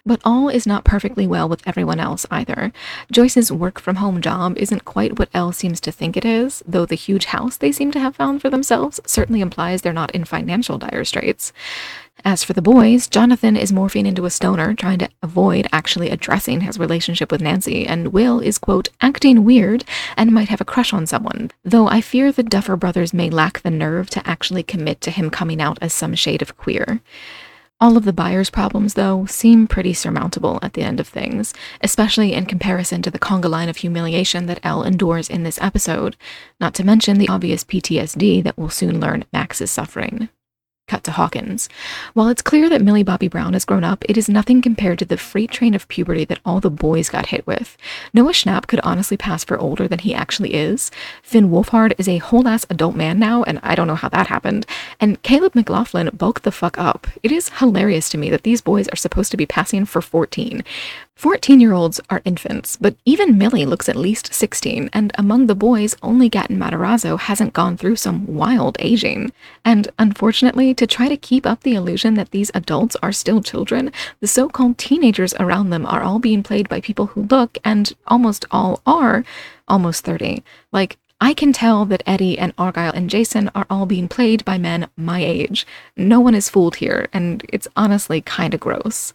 But 0.06 0.20
all 0.24 0.48
is 0.48 0.66
not 0.66 0.84
perfectly 0.84 1.26
well 1.26 1.48
with 1.48 1.66
everyone 1.66 2.00
else 2.00 2.26
either. 2.30 2.72
Joyce's 3.12 3.52
work 3.52 3.80
from 3.80 3.96
home 3.96 4.20
job 4.20 4.56
isn't 4.56 4.84
quite 4.84 5.18
what 5.18 5.28
El 5.34 5.52
seems 5.52 5.80
to 5.82 5.92
think 5.92 6.16
it 6.16 6.24
is, 6.24 6.62
though 6.66 6.86
the 6.86 6.94
huge 6.94 7.26
house 7.26 7.56
they 7.56 7.72
seem 7.72 7.90
to 7.92 8.00
have 8.00 8.16
found 8.16 8.40
for 8.40 8.50
themselves 8.50 9.00
certainly 9.06 9.40
implies 9.40 9.82
they're 9.82 9.92
not 9.92 10.10
in 10.12 10.24
financial 10.24 10.78
dire 10.78 11.04
straits. 11.04 11.52
As 12.24 12.44
for 12.44 12.52
the 12.52 12.62
boys, 12.62 13.08
Jonathan 13.08 13.56
is 13.56 13.72
morphing 13.72 14.06
into 14.06 14.26
a 14.26 14.30
stoner, 14.30 14.74
trying 14.74 14.98
to 14.98 15.08
avoid 15.22 15.66
actually 15.72 16.10
addressing 16.10 16.60
his 16.60 16.78
relationship 16.78 17.32
with 17.32 17.40
Nancy, 17.40 17.86
and 17.86 18.12
Will 18.12 18.40
is, 18.40 18.58
quote, 18.58 18.90
acting 19.00 19.44
weird 19.44 19.84
and 20.16 20.30
might 20.30 20.50
have 20.50 20.60
a 20.60 20.66
crush 20.66 20.92
on 20.92 21.06
someone, 21.06 21.50
though 21.64 21.88
I 21.88 22.02
fear 22.02 22.30
the 22.30 22.42
Duffer 22.42 22.76
brothers 22.76 23.14
may 23.14 23.30
lack 23.30 23.60
the 23.60 23.70
nerve 23.70 24.10
to 24.10 24.28
actually 24.28 24.62
commit 24.62 25.00
to 25.02 25.10
him 25.10 25.30
coming 25.30 25.62
out 25.62 25.78
as 25.80 25.94
some 25.94 26.14
shade 26.14 26.42
of 26.42 26.58
queer. 26.58 27.00
All 27.82 27.96
of 27.96 28.04
the 28.04 28.12
Byers' 28.12 28.50
problems, 28.50 28.92
though, 28.92 29.24
seem 29.24 29.66
pretty 29.66 29.94
surmountable 29.94 30.58
at 30.60 30.74
the 30.74 30.82
end 30.82 31.00
of 31.00 31.08
things, 31.08 31.54
especially 31.80 32.34
in 32.34 32.44
comparison 32.44 33.00
to 33.00 33.10
the 33.10 33.18
conga 33.18 33.48
line 33.48 33.70
of 33.70 33.78
humiliation 33.78 34.44
that 34.46 34.60
El 34.62 34.82
endures 34.82 35.30
in 35.30 35.44
this 35.44 35.58
episode, 35.62 36.14
not 36.60 36.74
to 36.74 36.84
mention 36.84 37.16
the 37.16 37.28
obvious 37.30 37.64
PTSD 37.64 38.44
that 38.44 38.58
we'll 38.58 38.68
soon 38.68 39.00
learn 39.00 39.24
Max 39.32 39.62
is 39.62 39.70
suffering. 39.70 40.28
Cut 40.90 41.04
to 41.04 41.12
Hawkins. 41.12 41.68
While 42.14 42.26
it's 42.30 42.42
clear 42.42 42.68
that 42.68 42.82
Millie 42.82 43.04
Bobby 43.04 43.28
Brown 43.28 43.52
has 43.52 43.64
grown 43.64 43.84
up, 43.84 44.04
it 44.08 44.18
is 44.18 44.28
nothing 44.28 44.60
compared 44.60 44.98
to 44.98 45.04
the 45.04 45.16
freight 45.16 45.52
train 45.52 45.72
of 45.72 45.86
puberty 45.86 46.24
that 46.24 46.40
all 46.44 46.58
the 46.58 46.68
boys 46.68 47.08
got 47.08 47.26
hit 47.26 47.46
with. 47.46 47.78
Noah 48.12 48.32
Schnapp 48.32 48.66
could 48.66 48.80
honestly 48.80 49.16
pass 49.16 49.44
for 49.44 49.56
older 49.56 49.86
than 49.86 50.00
he 50.00 50.12
actually 50.12 50.52
is. 50.52 50.90
Finn 51.22 51.48
Wolfhard 51.48 51.92
is 51.96 52.08
a 52.08 52.18
whole 52.18 52.48
ass 52.48 52.66
adult 52.68 52.96
man 52.96 53.20
now, 53.20 53.44
and 53.44 53.60
I 53.62 53.76
don't 53.76 53.86
know 53.86 53.94
how 53.94 54.08
that 54.08 54.26
happened. 54.26 54.66
And 54.98 55.22
Caleb 55.22 55.54
McLaughlin 55.54 56.10
bulked 56.12 56.42
the 56.42 56.50
fuck 56.50 56.76
up. 56.76 57.06
It 57.22 57.30
is 57.30 57.50
hilarious 57.60 58.08
to 58.08 58.18
me 58.18 58.28
that 58.30 58.42
these 58.42 58.60
boys 58.60 58.88
are 58.88 58.96
supposed 58.96 59.30
to 59.30 59.36
be 59.36 59.46
passing 59.46 59.84
for 59.84 60.02
14. 60.02 60.64
14 61.20 61.60
year 61.60 61.74
olds 61.74 62.00
are 62.08 62.22
infants, 62.24 62.78
but 62.80 62.96
even 63.04 63.36
Millie 63.36 63.66
looks 63.66 63.90
at 63.90 63.94
least 63.94 64.32
16, 64.32 64.88
and 64.94 65.12
among 65.18 65.48
the 65.48 65.54
boys, 65.54 65.94
only 66.02 66.30
Gaten 66.30 66.56
Matarazzo 66.56 67.18
hasn't 67.18 67.52
gone 67.52 67.76
through 67.76 67.96
some 67.96 68.26
wild 68.26 68.78
aging. 68.78 69.30
And 69.62 69.90
unfortunately, 69.98 70.72
to 70.72 70.86
try 70.86 71.10
to 71.10 71.18
keep 71.18 71.44
up 71.44 71.60
the 71.60 71.74
illusion 71.74 72.14
that 72.14 72.30
these 72.30 72.50
adults 72.54 72.96
are 73.02 73.12
still 73.12 73.42
children, 73.42 73.92
the 74.20 74.26
so 74.26 74.48
called 74.48 74.78
teenagers 74.78 75.34
around 75.34 75.68
them 75.68 75.84
are 75.84 76.00
all 76.02 76.20
being 76.20 76.42
played 76.42 76.70
by 76.70 76.80
people 76.80 77.08
who 77.08 77.24
look, 77.24 77.58
and 77.62 77.92
almost 78.06 78.46
all 78.50 78.80
are, 78.86 79.22
almost 79.68 80.06
30. 80.06 80.42
Like, 80.72 80.96
I 81.20 81.34
can 81.34 81.52
tell 81.52 81.84
that 81.84 82.02
Eddie 82.06 82.38
and 82.38 82.54
Argyle 82.56 82.94
and 82.94 83.10
Jason 83.10 83.50
are 83.54 83.66
all 83.68 83.84
being 83.84 84.08
played 84.08 84.42
by 84.46 84.56
men 84.56 84.88
my 84.96 85.22
age. 85.22 85.66
No 85.98 86.18
one 86.18 86.34
is 86.34 86.48
fooled 86.48 86.76
here, 86.76 87.08
and 87.12 87.44
it's 87.52 87.68
honestly 87.76 88.22
kinda 88.22 88.56
gross. 88.56 89.12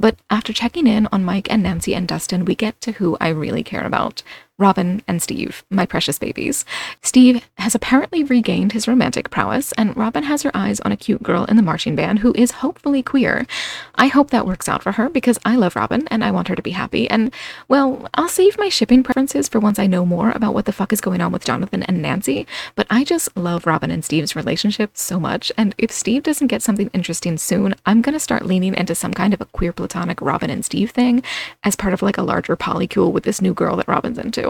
But 0.00 0.16
after 0.30 0.52
checking 0.52 0.86
in 0.86 1.08
on 1.10 1.24
Mike 1.24 1.50
and 1.50 1.60
Nancy 1.60 1.92
and 1.92 2.06
Dustin, 2.06 2.44
we 2.44 2.54
get 2.54 2.80
to 2.82 2.92
who 2.92 3.16
I 3.20 3.28
really 3.30 3.64
care 3.64 3.84
about 3.84 4.22
Robin 4.58 5.02
and 5.06 5.22
Steve, 5.22 5.64
my 5.70 5.86
precious 5.86 6.18
babies. 6.18 6.64
Steve 7.00 7.48
has 7.58 7.76
apparently 7.76 8.24
regained 8.24 8.72
his 8.72 8.88
romantic 8.88 9.30
prowess, 9.30 9.70
and 9.78 9.96
Robin 9.96 10.24
has 10.24 10.42
her 10.42 10.50
eyes 10.52 10.80
on 10.80 10.90
a 10.90 10.96
cute 10.96 11.22
girl 11.22 11.44
in 11.44 11.56
the 11.56 11.62
marching 11.62 11.94
band 11.94 12.18
who 12.18 12.32
is 12.34 12.50
hopefully 12.50 13.00
queer. 13.00 13.46
I 13.94 14.08
hope 14.08 14.30
that 14.30 14.46
works 14.46 14.68
out 14.68 14.82
for 14.82 14.92
her 14.92 15.08
because 15.08 15.38
I 15.44 15.54
love 15.54 15.76
Robin 15.76 16.08
and 16.08 16.24
I 16.24 16.32
want 16.32 16.48
her 16.48 16.56
to 16.56 16.62
be 16.62 16.72
happy. 16.72 17.08
And, 17.08 17.32
well, 17.68 18.08
I'll 18.14 18.28
save 18.28 18.58
my 18.58 18.68
shipping 18.68 19.04
preferences 19.04 19.48
for 19.48 19.60
once 19.60 19.78
I 19.78 19.86
know 19.86 20.04
more 20.04 20.32
about 20.32 20.54
what 20.54 20.64
the 20.64 20.72
fuck 20.72 20.92
is 20.92 21.00
going 21.00 21.20
on 21.20 21.30
with 21.30 21.44
Jonathan 21.44 21.84
and 21.84 22.02
Nancy, 22.02 22.44
but 22.74 22.88
I 22.90 23.04
just 23.04 23.36
love 23.36 23.64
Robin 23.64 23.92
and 23.92 24.04
Steve's 24.04 24.34
relationship 24.34 24.96
so 24.96 25.20
much. 25.20 25.52
And 25.56 25.72
if 25.78 25.92
Steve 25.92 26.24
doesn't 26.24 26.48
get 26.48 26.62
something 26.62 26.90
interesting 26.92 27.38
soon, 27.38 27.76
I'm 27.86 28.02
gonna 28.02 28.18
start 28.18 28.44
leaning 28.44 28.74
into 28.74 28.96
some 28.96 29.14
kind 29.14 29.32
of 29.32 29.40
a 29.40 29.46
queer 29.46 29.72
platonic 29.72 30.20
Robin 30.20 30.50
and 30.50 30.64
Steve 30.64 30.90
thing 30.90 31.22
as 31.62 31.76
part 31.76 31.92
of 31.94 32.02
like 32.02 32.18
a 32.18 32.22
larger 32.22 32.56
polycule 32.56 33.12
with 33.12 33.22
this 33.22 33.40
new 33.40 33.54
girl 33.54 33.76
that 33.76 33.86
Robin's 33.86 34.18
into. 34.18 34.47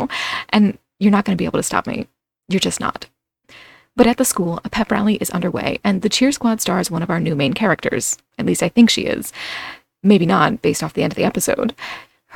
And 0.51 0.79
you're 0.99 1.11
not 1.11 1.25
going 1.25 1.37
to 1.37 1.41
be 1.41 1.47
able 1.47 1.59
to 1.59 1.65
stop 1.65 1.87
me. 1.87 2.07
You're 2.49 2.61
just 2.61 2.81
not. 2.81 3.07
But 3.97 4.07
at 4.07 4.17
the 4.17 4.25
school, 4.25 4.61
a 4.65 4.71
pep 4.71 4.93
rally 4.93 5.17
is 5.17 5.31
underway, 5.31 5.81
and 5.83 6.03
the 6.03 6.09
cheer 6.09 6.31
squad 6.31 6.61
stars 6.61 6.91
one 6.91 7.03
of 7.03 7.11
our 7.11 7.19
new 7.19 7.35
main 7.35 7.53
characters. 7.53 8.17
At 8.39 8.47
least 8.47 8.63
I 8.63 8.69
think 8.69 8.91
she 8.91 9.03
is. 9.03 9.33
Maybe 10.05 10.25
not, 10.25 10.63
based 10.63 10.85
off 10.85 10.95
the 10.95 11.03
end 11.03 11.13
of 11.13 11.17
the 11.17 11.25
episode. 11.25 11.75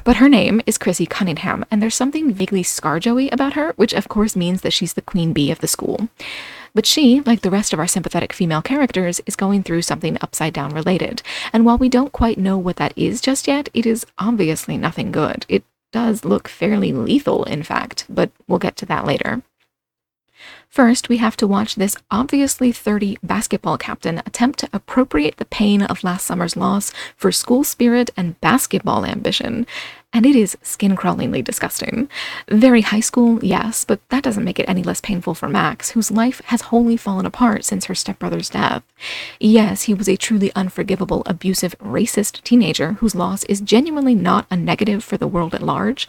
But 0.04 0.16
her 0.16 0.28
name 0.28 0.60
is 0.66 0.78
Chrissy 0.78 1.06
Cunningham, 1.06 1.64
and 1.70 1.80
there's 1.80 1.94
something 1.94 2.32
vaguely 2.32 2.64
Scarjoey 2.64 3.30
about 3.32 3.52
her, 3.52 3.74
which 3.76 3.92
of 3.92 4.08
course 4.08 4.34
means 4.34 4.62
that 4.62 4.72
she's 4.72 4.94
the 4.94 5.02
queen 5.02 5.32
bee 5.32 5.52
of 5.52 5.60
the 5.60 5.68
school. 5.68 6.08
But 6.74 6.86
she, 6.86 7.20
like 7.20 7.42
the 7.42 7.50
rest 7.50 7.72
of 7.72 7.78
our 7.78 7.86
sympathetic 7.86 8.32
female 8.32 8.62
characters, 8.62 9.20
is 9.26 9.36
going 9.36 9.62
through 9.62 9.82
something 9.82 10.16
upside 10.20 10.54
down 10.54 10.74
related. 10.74 11.22
And 11.52 11.64
while 11.64 11.78
we 11.78 11.88
don't 11.88 12.12
quite 12.12 12.38
know 12.38 12.56
what 12.56 12.76
that 12.76 12.94
is 12.96 13.20
just 13.20 13.46
yet, 13.46 13.68
it 13.74 13.84
is 13.84 14.06
obviously 14.18 14.76
nothing 14.78 15.12
good. 15.12 15.44
It 15.48 15.64
does 15.92 16.24
look 16.24 16.48
fairly 16.48 16.92
lethal, 16.92 17.44
in 17.44 17.62
fact, 17.62 18.06
but 18.08 18.30
we'll 18.48 18.58
get 18.58 18.76
to 18.76 18.86
that 18.86 19.06
later. 19.06 19.42
First, 20.68 21.08
we 21.08 21.18
have 21.18 21.36
to 21.36 21.46
watch 21.46 21.74
this 21.74 21.96
obviously 22.10 22.72
30 22.72 23.18
basketball 23.22 23.76
captain 23.76 24.18
attempt 24.20 24.58
to 24.60 24.70
appropriate 24.72 25.36
the 25.36 25.44
pain 25.44 25.82
of 25.82 26.02
last 26.02 26.26
summer's 26.26 26.56
loss 26.56 26.92
for 27.16 27.30
school 27.30 27.62
spirit 27.62 28.10
and 28.16 28.40
basketball 28.40 29.04
ambition 29.04 29.66
and 30.12 30.26
it 30.26 30.36
is 30.36 30.56
skin 30.62 30.94
crawlingly 30.94 31.42
disgusting. 31.42 32.08
Very 32.48 32.82
high 32.82 33.00
school, 33.00 33.42
yes, 33.42 33.84
but 33.84 34.06
that 34.10 34.22
doesn't 34.22 34.44
make 34.44 34.58
it 34.58 34.68
any 34.68 34.82
less 34.82 35.00
painful 35.00 35.34
for 35.34 35.48
Max, 35.48 35.90
whose 35.90 36.10
life 36.10 36.42
has 36.46 36.62
wholly 36.62 36.96
fallen 36.96 37.24
apart 37.24 37.64
since 37.64 37.86
her 37.86 37.94
stepbrother's 37.94 38.50
death. 38.50 38.82
Yes, 39.40 39.82
he 39.82 39.94
was 39.94 40.08
a 40.08 40.16
truly 40.16 40.52
unforgivable, 40.54 41.22
abusive, 41.26 41.76
racist 41.78 42.42
teenager 42.42 42.94
whose 42.94 43.14
loss 43.14 43.44
is 43.44 43.60
genuinely 43.60 44.14
not 44.14 44.46
a 44.50 44.56
negative 44.56 45.02
for 45.02 45.16
the 45.16 45.28
world 45.28 45.54
at 45.54 45.62
large. 45.62 46.06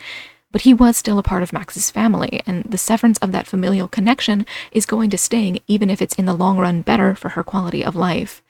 But 0.52 0.62
he 0.62 0.74
was 0.74 0.98
still 0.98 1.18
a 1.18 1.24
part 1.24 1.42
of 1.42 1.52
Max's 1.52 1.90
family, 1.90 2.44
and 2.46 2.64
the 2.66 2.78
severance 2.78 3.18
of 3.20 3.32
that 3.32 3.48
familial 3.48 3.88
connection 3.88 4.46
is 4.72 4.86
going 4.86 5.10
to 5.10 5.18
sting 5.18 5.60
even 5.68 5.90
if 5.90 6.00
it's 6.00 6.14
in 6.14 6.26
the 6.26 6.36
long 6.36 6.58
run 6.58 6.84
better 6.84 7.16
for 7.16 7.30
her 7.30 7.44
quality 7.44 7.84
of 7.84 7.96
life 7.96 8.44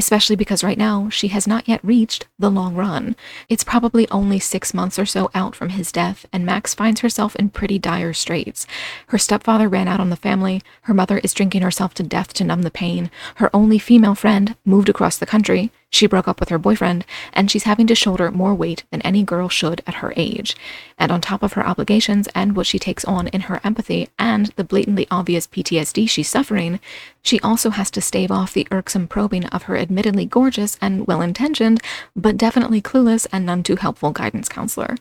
especially 0.00 0.34
because 0.34 0.64
right 0.64 0.78
now 0.78 1.10
she 1.10 1.28
has 1.28 1.46
not 1.46 1.68
yet 1.68 1.84
reached 1.84 2.26
the 2.38 2.50
long 2.50 2.74
run. 2.74 3.14
It's 3.50 3.62
probably 3.62 4.08
only 4.08 4.38
six 4.38 4.72
months 4.72 4.98
or 4.98 5.04
so 5.04 5.30
out 5.34 5.54
from 5.54 5.68
his 5.68 5.92
death, 5.92 6.24
and 6.32 6.46
Max 6.46 6.72
finds 6.72 7.02
herself 7.02 7.36
in 7.36 7.50
pretty 7.50 7.78
dire 7.78 8.14
straits. 8.14 8.66
Her 9.08 9.18
stepfather 9.18 9.68
ran 9.68 9.88
out 9.88 10.00
on 10.00 10.08
the 10.08 10.16
family, 10.16 10.62
her 10.84 10.94
mother 10.94 11.18
is 11.18 11.34
drinking 11.34 11.60
herself 11.60 11.92
to 11.94 12.02
death 12.02 12.32
to 12.32 12.44
numb 12.44 12.62
the 12.62 12.70
pain, 12.70 13.10
her 13.34 13.50
only 13.52 13.78
female 13.78 14.14
friend 14.14 14.56
moved 14.64 14.88
across 14.88 15.18
the 15.18 15.26
country, 15.26 15.70
she 15.90 16.06
broke 16.06 16.28
up 16.28 16.40
with 16.40 16.48
her 16.48 16.58
boyfriend, 16.58 17.04
and 17.32 17.50
she's 17.50 17.64
having 17.64 17.86
to 17.88 17.94
shoulder 17.94 18.30
more 18.30 18.54
weight 18.54 18.84
than 18.90 19.02
any 19.02 19.22
girl 19.22 19.48
should 19.48 19.82
at 19.86 19.96
her 19.96 20.14
age. 20.16 20.56
And 20.98 21.10
on 21.10 21.20
top 21.20 21.42
of 21.42 21.54
her 21.54 21.66
obligations 21.66 22.28
and 22.34 22.54
what 22.54 22.66
she 22.66 22.78
takes 22.78 23.04
on 23.04 23.28
in 23.28 23.42
her 23.42 23.60
empathy 23.64 24.08
and 24.18 24.46
the 24.56 24.64
blatantly 24.64 25.06
obvious 25.10 25.46
PTSD 25.46 26.08
she's 26.08 26.28
suffering, 26.28 26.80
she 27.22 27.40
also 27.40 27.70
has 27.70 27.90
to 27.90 28.00
stave 28.00 28.30
off 28.30 28.52
the 28.52 28.68
irksome 28.70 29.08
probing 29.08 29.46
of 29.46 29.64
her 29.64 29.76
admittedly 29.76 30.24
gorgeous 30.24 30.78
and 30.80 31.06
well 31.06 31.20
intentioned, 31.20 31.82
but 32.14 32.36
definitely 32.36 32.80
clueless 32.80 33.26
and 33.32 33.44
none 33.44 33.62
too 33.62 33.76
helpful 33.76 34.12
guidance 34.12 34.48
counselor. 34.48 34.96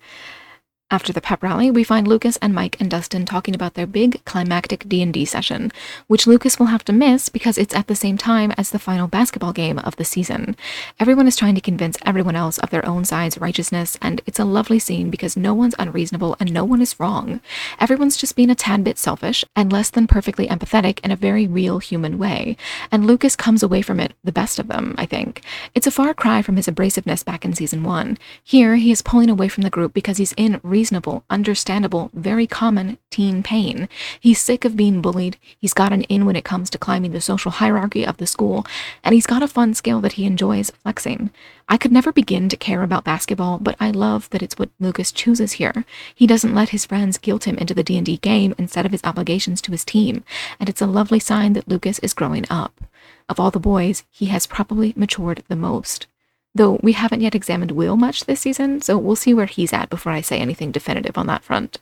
After 0.91 1.13
the 1.13 1.21
pep 1.21 1.43
rally, 1.43 1.69
we 1.69 1.83
find 1.83 2.07
Lucas 2.07 2.37
and 2.37 2.51
Mike 2.51 2.75
and 2.81 2.89
Dustin 2.89 3.23
talking 3.23 3.53
about 3.53 3.75
their 3.75 3.85
big 3.85 4.25
climactic 4.25 4.89
D&D 4.89 5.23
session, 5.25 5.71
which 6.07 6.25
Lucas 6.25 6.57
will 6.57 6.65
have 6.65 6.83
to 6.85 6.91
miss 6.91 7.29
because 7.29 7.59
it's 7.59 7.75
at 7.75 7.85
the 7.85 7.95
same 7.95 8.17
time 8.17 8.51
as 8.57 8.71
the 8.71 8.79
final 8.79 9.07
basketball 9.07 9.53
game 9.53 9.77
of 9.77 9.97
the 9.97 10.03
season. 10.03 10.55
Everyone 10.99 11.27
is 11.27 11.35
trying 11.35 11.53
to 11.53 11.61
convince 11.61 11.99
everyone 12.07 12.35
else 12.35 12.57
of 12.57 12.71
their 12.71 12.83
own 12.87 13.05
side's 13.05 13.37
righteousness, 13.37 13.99
and 14.01 14.21
it's 14.25 14.39
a 14.39 14.45
lovely 14.45 14.79
scene 14.79 15.11
because 15.11 15.37
no 15.37 15.53
one's 15.53 15.75
unreasonable 15.77 16.35
and 16.39 16.51
no 16.51 16.65
one 16.65 16.81
is 16.81 16.99
wrong. 16.99 17.39
Everyone's 17.79 18.17
just 18.17 18.35
being 18.35 18.49
a 18.49 18.55
tad 18.55 18.83
bit 18.83 18.97
selfish 18.97 19.45
and 19.55 19.71
less 19.71 19.91
than 19.91 20.07
perfectly 20.07 20.47
empathetic 20.47 20.99
in 21.05 21.11
a 21.11 21.15
very 21.15 21.45
real 21.45 21.77
human 21.77 22.17
way, 22.17 22.57
and 22.91 23.05
Lucas 23.05 23.35
comes 23.35 23.61
away 23.61 23.83
from 23.83 23.99
it 23.99 24.13
the 24.23 24.31
best 24.31 24.57
of 24.57 24.69
them, 24.69 24.95
I 24.97 25.05
think. 25.05 25.43
It's 25.75 25.85
a 25.85 25.91
far 25.91 26.15
cry 26.15 26.41
from 26.41 26.55
his 26.55 26.65
abrasiveness 26.65 27.23
back 27.23 27.45
in 27.45 27.53
season 27.53 27.83
1. 27.83 28.17
Here, 28.43 28.77
he 28.77 28.91
is 28.91 29.03
pulling 29.03 29.29
away 29.29 29.49
from 29.49 29.61
the 29.61 29.69
group 29.69 29.93
because 29.93 30.17
he's 30.17 30.33
in 30.35 30.59
reasonable, 30.79 31.25
understandable, 31.29 32.09
very 32.13 32.47
common 32.47 32.97
teen 33.09 33.43
pain. 33.43 33.89
He's 34.17 34.39
sick 34.39 34.63
of 34.63 34.77
being 34.77 35.01
bullied, 35.01 35.35
he's 35.59 35.73
got 35.73 35.91
an 35.91 36.03
in 36.03 36.25
when 36.25 36.37
it 36.37 36.45
comes 36.45 36.69
to 36.69 36.77
climbing 36.77 37.11
the 37.11 37.19
social 37.19 37.51
hierarchy 37.51 38.05
of 38.05 38.15
the 38.15 38.25
school, 38.25 38.65
and 39.03 39.13
he's 39.13 39.27
got 39.27 39.43
a 39.43 39.47
fun 39.49 39.73
skill 39.73 39.99
that 39.99 40.13
he 40.13 40.23
enjoys 40.23 40.71
flexing. 40.71 41.31
I 41.67 41.75
could 41.75 41.91
never 41.91 42.13
begin 42.13 42.47
to 42.47 42.55
care 42.55 42.81
about 42.81 43.03
basketball, 43.03 43.57
but 43.59 43.75
I 43.77 43.91
love 43.91 44.29
that 44.29 44.41
it's 44.41 44.57
what 44.57 44.69
Lucas 44.79 45.11
chooses 45.11 45.59
here. 45.59 45.83
He 46.15 46.25
doesn't 46.25 46.55
let 46.55 46.69
his 46.69 46.85
friends 46.85 47.17
guilt 47.17 47.45
him 47.45 47.57
into 47.57 47.73
the 47.73 47.83
D&D 47.83 48.15
game 48.17 48.55
instead 48.57 48.85
of 48.85 48.93
his 48.93 49.03
obligations 49.03 49.61
to 49.63 49.73
his 49.73 49.83
team, 49.83 50.23
and 50.61 50.69
it's 50.69 50.81
a 50.81 50.87
lovely 50.87 51.19
sign 51.19 51.51
that 51.53 51.67
Lucas 51.67 51.99
is 51.99 52.13
growing 52.13 52.45
up. 52.49 52.79
Of 53.27 53.37
all 53.37 53.51
the 53.51 53.59
boys, 53.59 54.05
he 54.09 54.27
has 54.27 54.47
probably 54.47 54.93
matured 54.95 55.43
the 55.49 55.57
most. 55.57 56.07
Though 56.55 56.79
we 56.81 56.93
haven't 56.93 57.21
yet 57.21 57.35
examined 57.35 57.71
Will 57.71 57.95
much 57.95 58.25
this 58.25 58.41
season, 58.41 58.81
so 58.81 58.97
we'll 58.97 59.15
see 59.15 59.33
where 59.33 59.45
he's 59.45 59.73
at 59.73 59.89
before 59.89 60.11
I 60.11 60.21
say 60.21 60.39
anything 60.39 60.71
definitive 60.71 61.17
on 61.17 61.27
that 61.27 61.43
front. 61.43 61.77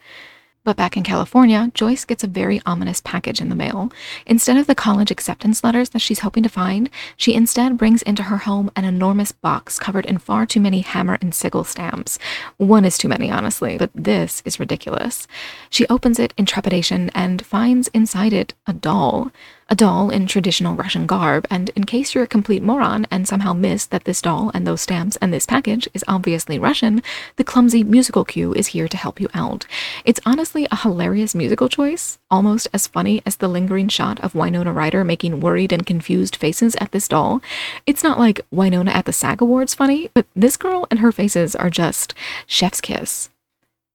But 0.68 0.76
back 0.76 0.98
in 0.98 1.04
California, 1.04 1.72
Joyce 1.74 2.04
gets 2.04 2.26
a 2.26 2.28
very 2.28 2.62
ominous 2.66 3.00
package 3.00 3.40
in 3.40 3.48
the 3.48 3.56
mail. 3.56 3.90
Instead 4.26 4.58
of 4.58 4.68
the 4.68 4.76
college 4.76 5.12
acceptance 5.12 5.64
letters 5.64 5.92
that 5.92 6.02
she's 6.02 6.20
hoping 6.20 6.44
to 6.44 6.50
find, 6.50 6.90
she 7.16 7.36
instead 7.36 7.78
brings 7.78 8.02
into 8.02 8.24
her 8.24 8.40
home 8.40 8.70
an 8.76 8.84
enormous 8.84 9.32
box 9.32 9.80
covered 9.80 10.06
in 10.06 10.18
far 10.18 10.46
too 10.46 10.60
many 10.60 10.82
hammer 10.82 11.18
and 11.22 11.34
sickle 11.34 11.64
stamps. 11.64 12.20
One 12.58 12.84
is 12.84 12.98
too 12.98 13.08
many, 13.08 13.32
honestly, 13.32 13.78
but 13.78 13.92
this 13.96 14.44
is 14.44 14.60
ridiculous. 14.60 15.26
She 15.70 15.88
opens 15.88 16.20
it 16.20 16.34
in 16.38 16.46
trepidation 16.46 17.12
and 17.16 17.46
finds 17.46 17.88
inside 17.94 18.34
it 18.34 18.54
a 18.68 18.74
doll 18.74 19.32
a 19.70 19.76
doll 19.76 20.10
in 20.10 20.28
traditional 20.28 20.76
Russian 20.76 21.06
garb, 21.06 21.46
and 21.50 21.70
in 21.76 21.84
case 21.84 22.16
you're 22.16 22.24
a 22.24 22.28
complete 22.28 22.64
moron 22.64 23.06
and 23.12 23.28
somehow 23.28 23.54
miss 23.54 23.86
that 23.88 24.06
this 24.06 24.22
doll 24.22 24.52
and 24.54 24.66
those 24.66 24.82
stamps 24.82 25.18
and 25.18 25.34
this 25.34 25.46
package 25.46 25.90
is 25.94 26.06
obviously 26.08 26.58
Russian, 26.58 27.04
the 27.36 27.44
clumsy 27.44 27.84
musical 27.84 28.24
cue 28.24 28.54
is 28.54 28.68
here 28.68 28.88
to 28.88 28.98
help 28.98 29.20
you 29.20 29.28
out. 29.34 29.66
It's 30.06 30.22
honestly 30.26 30.68
a 30.72 30.78
hilarious 30.78 31.36
musical 31.36 31.70
choice, 31.70 32.18
almost 32.32 32.68
as 32.74 32.88
funny 32.88 33.22
as 33.26 33.38
the 33.38 33.48
lingering 33.48 33.90
shot 33.90 34.20
of 34.22 34.36
Winona 34.36 34.72
Ryder 34.72 35.04
making 35.04 35.42
worried 35.42 35.74
and 35.74 35.86
confused 35.86 36.36
faces 36.36 36.76
at 36.76 36.92
this 36.92 37.08
doll. 37.08 37.42
It's 37.86 38.04
not 38.04 38.20
like 38.20 38.42
Winona 38.52 38.92
at 38.92 39.06
the 39.06 39.14
SAG 39.14 39.42
Awards 39.42 39.74
funny, 39.74 40.10
but 40.14 40.26
this 40.36 40.58
girl 40.58 40.88
and 40.90 41.00
her 41.00 41.12
faces 41.12 41.56
are 41.56 41.70
just 41.70 42.14
chef's 42.46 42.82
kiss. 42.82 43.30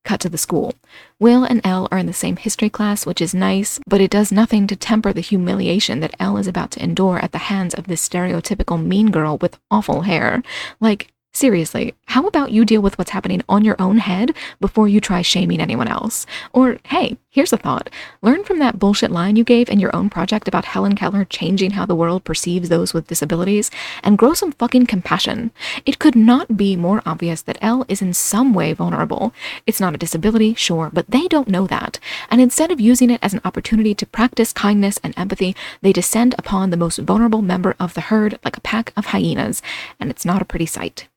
Cut 0.05 0.21
to 0.21 0.29
the 0.29 0.39
school. 0.39 0.75
Will 1.21 1.45
and 1.45 1.61
El 1.65 1.89
are 1.93 1.99
in 1.99 2.07
the 2.07 2.13
same 2.13 2.37
history 2.37 2.69
class, 2.69 3.07
which 3.07 3.21
is 3.21 3.35
nice, 3.35 3.79
but 3.87 4.01
it 4.01 4.11
does 4.11 4.33
nothing 4.33 4.67
to 4.67 4.77
temper 4.77 5.13
the 5.13 5.21
humiliation 5.21 6.01
that 6.01 6.15
El 6.19 6.37
is 6.37 6.49
about 6.49 6.73
to 6.73 6.83
endure 6.83 7.19
at 7.19 7.33
the 7.33 7.39
hands 7.39 7.73
of 7.75 7.87
this 7.87 8.07
stereotypical 8.07 8.85
mean 8.85 9.11
girl 9.11 9.39
with 9.39 9.59
awful 9.71 10.03
hair. 10.03 10.43
Like, 10.81 11.13
Seriously, 11.35 11.95
how 12.07 12.27
about 12.27 12.53
you 12.53 12.65
deal 12.67 12.83
with 12.83 12.99
what's 12.99 13.11
happening 13.11 13.43
on 13.49 13.65
your 13.65 13.75
own 13.81 13.97
head 13.97 14.37
before 14.61 14.87
you 14.87 15.01
try 15.01 15.23
shaming 15.23 15.61
anyone 15.61 15.89
else? 15.89 16.27
Or, 16.53 16.77
hey, 16.85 17.17
here's 17.31 17.55
a 17.55 17.57
thought. 17.57 17.89
Learn 18.21 18.45
from 18.45 18.59
that 18.59 18.79
bullshit 18.79 19.11
line 19.11 19.37
you 19.37 19.43
gave 19.43 19.71
in 19.71 19.81
your 19.81 19.97
own 19.97 20.11
project 20.11 20.47
about 20.47 20.67
Helen 20.67 20.95
Keller 20.95 21.25
changing 21.25 21.71
how 21.71 21.87
the 21.87 21.95
world 21.95 22.23
perceives 22.23 22.69
those 22.69 22.93
with 22.93 23.07
disabilities 23.07 23.71
and 24.05 24.19
grow 24.19 24.35
some 24.35 24.53
fucking 24.53 24.87
compassion. 24.87 25.53
It 25.87 25.99
could 25.99 26.15
not 26.15 26.59
be 26.59 26.77
more 26.77 27.03
obvious 27.07 27.41
that 27.43 27.59
El 27.63 27.87
is 27.89 28.03
in 28.03 28.13
some 28.13 28.53
way 28.53 28.75
vulnerable. 28.75 29.33
It's 29.67 29.81
not 29.81 29.95
a 29.95 29.99
disability, 29.99 30.53
sure, 30.55 30.91
but 30.93 31.11
they 31.11 31.29
don't 31.29 31.49
know 31.49 31.67
that. 31.67 31.99
And 32.31 32.43
instead 32.43 32.71
of 32.71 32.79
using 32.79 33.09
it 33.09 33.21
as 33.23 33.33
an 33.33 33.41
opportunity 33.43 33.95
to 33.95 34.07
practice 34.07 34.53
kindness 34.53 35.01
and 35.03 35.15
empathy, 35.17 35.57
they 35.81 35.95
descend 35.95 36.35
upon 36.37 36.69
the 36.69 36.77
most 36.77 36.99
vulnerable 36.99 37.41
member 37.41 37.75
of 37.81 37.95
the 37.95 38.03
herd 38.03 38.39
like 38.45 38.59
a 38.59 38.61
pack 38.61 38.93
of 38.99 39.07
hyenas, 39.07 39.63
and 39.99 40.11
it's 40.11 40.27
not 40.27 40.43
a 40.43 40.45
pretty 40.45 40.67
sight. 40.67 41.09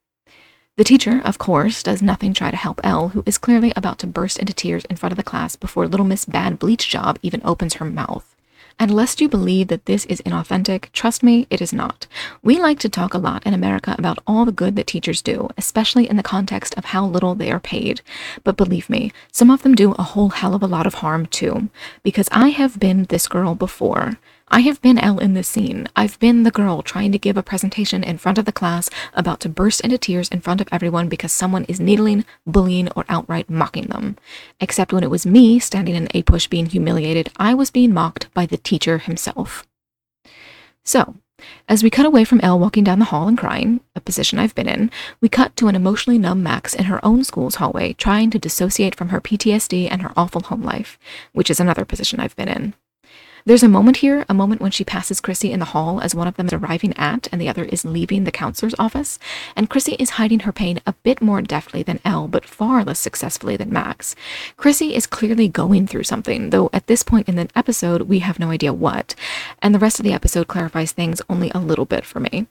The 0.76 0.84
teacher, 0.84 1.22
of 1.24 1.38
course, 1.38 1.82
does 1.82 2.02
nothing 2.02 2.34
try 2.34 2.50
to 2.50 2.56
help 2.56 2.82
El, 2.84 3.08
who 3.08 3.22
is 3.24 3.38
clearly 3.38 3.72
about 3.74 3.98
to 4.00 4.06
burst 4.06 4.38
into 4.38 4.52
tears 4.52 4.84
in 4.90 4.96
front 4.96 5.10
of 5.10 5.16
the 5.16 5.22
class 5.22 5.56
before 5.56 5.88
Little 5.88 6.04
Miss 6.04 6.26
Bad 6.26 6.58
Bleach 6.58 6.86
Job 6.86 7.18
even 7.22 7.40
opens 7.46 7.74
her 7.74 7.86
mouth. 7.86 8.34
And 8.78 8.94
lest 8.94 9.22
you 9.22 9.26
believe 9.26 9.68
that 9.68 9.86
this 9.86 10.04
is 10.04 10.20
inauthentic, 10.26 10.92
trust 10.92 11.22
me, 11.22 11.46
it 11.48 11.62
is 11.62 11.72
not. 11.72 12.06
We 12.42 12.58
like 12.58 12.78
to 12.80 12.90
talk 12.90 13.14
a 13.14 13.18
lot 13.18 13.46
in 13.46 13.54
America 13.54 13.94
about 13.96 14.18
all 14.26 14.44
the 14.44 14.52
good 14.52 14.76
that 14.76 14.86
teachers 14.86 15.22
do, 15.22 15.48
especially 15.56 16.10
in 16.10 16.18
the 16.18 16.22
context 16.22 16.76
of 16.76 16.84
how 16.84 17.06
little 17.06 17.34
they 17.34 17.50
are 17.50 17.58
paid. 17.58 18.02
But 18.44 18.58
believe 18.58 18.90
me, 18.90 19.14
some 19.32 19.50
of 19.50 19.62
them 19.62 19.74
do 19.74 19.92
a 19.92 20.02
whole 20.02 20.28
hell 20.28 20.54
of 20.54 20.62
a 20.62 20.66
lot 20.66 20.86
of 20.86 20.96
harm 20.96 21.24
too. 21.24 21.70
Because 22.02 22.28
I 22.32 22.48
have 22.50 22.78
been 22.78 23.04
this 23.04 23.28
girl 23.28 23.54
before. 23.54 24.18
I 24.48 24.60
have 24.60 24.80
been 24.80 24.98
El 24.98 25.18
in 25.18 25.34
this 25.34 25.48
scene. 25.48 25.88
I've 25.96 26.18
been 26.20 26.44
the 26.44 26.52
girl 26.52 26.80
trying 26.80 27.10
to 27.12 27.18
give 27.18 27.36
a 27.36 27.42
presentation 27.42 28.04
in 28.04 28.16
front 28.16 28.38
of 28.38 28.44
the 28.44 28.52
class, 28.52 28.88
about 29.12 29.40
to 29.40 29.48
burst 29.48 29.80
into 29.80 29.98
tears 29.98 30.28
in 30.28 30.40
front 30.40 30.60
of 30.60 30.68
everyone 30.70 31.08
because 31.08 31.32
someone 31.32 31.64
is 31.64 31.80
needling, 31.80 32.24
bullying, 32.46 32.88
or 32.92 33.04
outright 33.08 33.50
mocking 33.50 33.88
them. 33.88 34.16
Except 34.60 34.92
when 34.92 35.02
it 35.02 35.10
was 35.10 35.26
me 35.26 35.58
standing 35.58 35.96
in 35.96 36.08
a 36.14 36.22
push 36.22 36.46
being 36.46 36.66
humiliated, 36.66 37.30
I 37.36 37.54
was 37.54 37.72
being 37.72 37.92
mocked 37.92 38.32
by 38.34 38.46
the 38.46 38.56
teacher 38.56 38.98
himself. 38.98 39.66
So, 40.84 41.16
as 41.68 41.82
we 41.82 41.90
cut 41.90 42.06
away 42.06 42.24
from 42.24 42.40
El 42.40 42.58
walking 42.60 42.84
down 42.84 43.00
the 43.00 43.06
hall 43.06 43.26
and 43.26 43.36
crying, 43.36 43.80
a 43.96 44.00
position 44.00 44.38
I've 44.38 44.54
been 44.54 44.68
in, 44.68 44.92
we 45.20 45.28
cut 45.28 45.56
to 45.56 45.66
an 45.66 45.74
emotionally 45.74 46.18
numb 46.18 46.42
Max 46.44 46.72
in 46.72 46.84
her 46.84 47.04
own 47.04 47.24
school's 47.24 47.56
hallway 47.56 47.94
trying 47.94 48.30
to 48.30 48.38
dissociate 48.38 48.94
from 48.94 49.08
her 49.08 49.20
PTSD 49.20 49.88
and 49.90 50.02
her 50.02 50.12
awful 50.16 50.42
home 50.42 50.62
life, 50.62 50.98
which 51.32 51.50
is 51.50 51.58
another 51.58 51.84
position 51.84 52.20
I've 52.20 52.36
been 52.36 52.48
in. 52.48 52.74
There's 53.46 53.62
a 53.62 53.68
moment 53.68 53.98
here, 53.98 54.26
a 54.28 54.34
moment 54.34 54.60
when 54.60 54.72
she 54.72 54.82
passes 54.82 55.20
Chrissy 55.20 55.52
in 55.52 55.60
the 55.60 55.66
hall 55.66 56.00
as 56.00 56.16
one 56.16 56.26
of 56.26 56.34
them 56.34 56.48
is 56.48 56.52
arriving 56.52 56.92
at 56.96 57.28
and 57.30 57.40
the 57.40 57.48
other 57.48 57.62
is 57.62 57.84
leaving 57.84 58.24
the 58.24 58.32
counselor's 58.32 58.74
office, 58.76 59.20
and 59.54 59.70
Chrissy 59.70 59.94
is 60.00 60.18
hiding 60.18 60.40
her 60.40 60.52
pain 60.52 60.80
a 60.84 60.94
bit 61.04 61.22
more 61.22 61.40
deftly 61.40 61.84
than 61.84 62.00
El, 62.04 62.26
but 62.26 62.44
far 62.44 62.82
less 62.82 62.98
successfully 62.98 63.56
than 63.56 63.72
Max. 63.72 64.16
Chrissy 64.56 64.96
is 64.96 65.06
clearly 65.06 65.46
going 65.46 65.86
through 65.86 66.02
something, 66.02 66.50
though 66.50 66.70
at 66.72 66.88
this 66.88 67.04
point 67.04 67.28
in 67.28 67.36
the 67.36 67.48
episode, 67.54 68.02
we 68.02 68.18
have 68.18 68.40
no 68.40 68.50
idea 68.50 68.72
what, 68.72 69.14
and 69.62 69.72
the 69.72 69.78
rest 69.78 70.00
of 70.00 70.04
the 70.04 70.12
episode 70.12 70.48
clarifies 70.48 70.90
things 70.90 71.22
only 71.30 71.52
a 71.54 71.60
little 71.60 71.84
bit 71.84 72.04
for 72.04 72.18
me. 72.18 72.48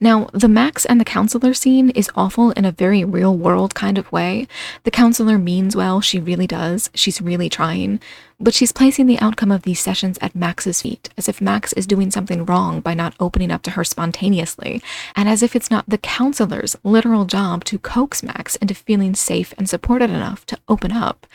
Now, 0.00 0.28
the 0.32 0.48
Max 0.48 0.86
and 0.86 1.00
the 1.00 1.04
counselor 1.04 1.52
scene 1.52 1.90
is 1.90 2.10
awful 2.14 2.52
in 2.52 2.64
a 2.64 2.72
very 2.72 3.04
real 3.04 3.36
world 3.36 3.74
kind 3.74 3.98
of 3.98 4.10
way. 4.10 4.48
The 4.84 4.90
counselor 4.90 5.38
means 5.38 5.76
well, 5.76 6.00
she 6.00 6.18
really 6.18 6.46
does, 6.46 6.90
she's 6.94 7.20
really 7.20 7.48
trying 7.48 8.00
but 8.40 8.54
she's 8.54 8.72
placing 8.72 9.06
the 9.06 9.18
outcome 9.18 9.52
of 9.52 9.62
these 9.62 9.78
sessions 9.78 10.18
at 10.22 10.34
Max's 10.34 10.80
feet, 10.80 11.10
as 11.18 11.28
if 11.28 11.42
Max 11.42 11.74
is 11.74 11.86
doing 11.86 12.10
something 12.10 12.46
wrong 12.46 12.80
by 12.80 12.94
not 12.94 13.14
opening 13.20 13.50
up 13.50 13.62
to 13.64 13.72
her 13.72 13.84
spontaneously, 13.84 14.82
and 15.14 15.28
as 15.28 15.42
if 15.42 15.54
it's 15.54 15.70
not 15.70 15.84
the 15.86 15.98
counselor's 15.98 16.74
literal 16.82 17.26
job 17.26 17.64
to 17.64 17.78
coax 17.78 18.22
Max 18.22 18.56
into 18.56 18.74
feeling 18.74 19.14
safe 19.14 19.52
and 19.58 19.68
supported 19.68 20.08
enough 20.08 20.46
to 20.46 20.58
open 20.68 20.90
up. 20.90 21.26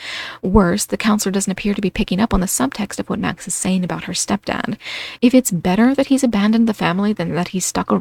Worse, 0.41 0.86
the 0.86 0.98
counselor 0.98 1.32
doesn't 1.32 1.51
appear 1.51 1.75
to 1.75 1.82
be 1.82 1.91
picking 1.91 2.20
up 2.20 2.34
on 2.34 2.39
the 2.39 2.48
subtext 2.48 2.98
of 3.00 3.08
what 3.08 3.20
Max 3.20 3.48
is 3.48 3.53
saying 3.53 3.84
about 3.84 4.05
her 4.05 4.13
stepdad. 4.13 4.77
If 5.22 5.36
it's 5.36 5.51
better 5.51 5.94
that 5.94 6.08
he's 6.08 6.24
abandoned 6.24 6.67
the 6.67 6.74
family 6.74 7.13
than 7.13 7.36
that 7.36 7.50
he's 7.50 7.65
stuck 7.65 7.91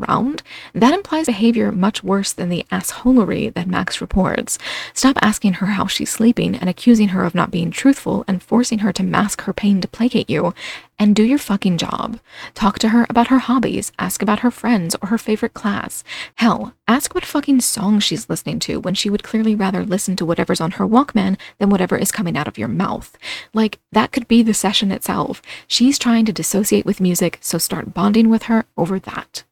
that 0.73 0.94
implies 0.94 1.26
behavior 1.26 1.73
much 1.73 2.04
worse 2.04 2.33
than 2.33 2.49
the 2.49 2.64
assholery 2.71 3.52
that 3.54 3.66
Max 3.66 4.00
reports. 4.00 4.59
Stop 4.92 5.16
asking 5.21 5.54
her 5.54 5.66
how 5.66 5.87
she's 5.87 6.11
sleeping 6.11 6.54
and 6.54 6.68
accusing 6.68 7.09
her 7.09 7.25
of 7.25 7.35
not 7.35 7.50
being 7.50 7.71
truthful 7.71 8.25
and 8.28 8.42
forcing 8.42 8.78
her 8.80 8.92
to 8.92 9.02
mask 9.02 9.42
her 9.42 9.52
pain 9.52 9.80
to 9.80 9.88
placate 9.88 10.30
you, 10.30 10.54
and 10.99 11.16
do 11.16 11.25
your 11.25 11.38
fucking 11.38 11.76
job. 11.78 12.21
Talk 12.54 12.78
to 12.78 12.90
her 12.90 13.06
about 13.11 13.26
her 13.28 13.38
hobbies, 13.38 13.90
ask 13.99 14.23
about 14.23 14.40
her 14.40 14.50
friends 14.50 14.94
or 15.02 15.09
her 15.09 15.18
favorite 15.18 15.54
class. 15.54 16.04
Hell, 16.37 16.75
ask 16.87 17.14
what 17.14 17.25
fucking 17.25 17.61
song 17.61 17.99
she's 17.99 18.28
listening 18.30 18.61
to 18.61 18.78
when 18.78 18.94
she 18.94 19.11
would 19.11 19.25
clearly 19.25 19.54
rather 19.54 19.85
listen 19.85 20.14
to 20.16 20.25
whatever's 20.25 20.61
on 20.61 20.73
her 20.73 20.87
Walkman 20.87 21.37
than 21.59 21.68
whatever 21.68 21.97
is 21.97 22.12
coming 22.12 22.37
out 22.37 22.49
of 22.49 22.59
your 22.59 22.68
mouth. 22.68 23.18
Like, 23.52 23.80
that 23.92 24.12
could 24.12 24.28
be 24.28 24.42
the 24.42 24.54
session 24.54 24.92
itself. 24.92 25.42
She's 25.66 25.99
trying 25.99 26.26
to 26.26 26.33
dissociate 26.33 26.87
with 26.87 27.00
music, 27.00 27.38
so 27.40 27.59
start 27.59 27.92
bonding 27.92 28.28
with 28.28 28.44
her 28.44 28.64
over 28.76 28.99
that. 29.00 29.44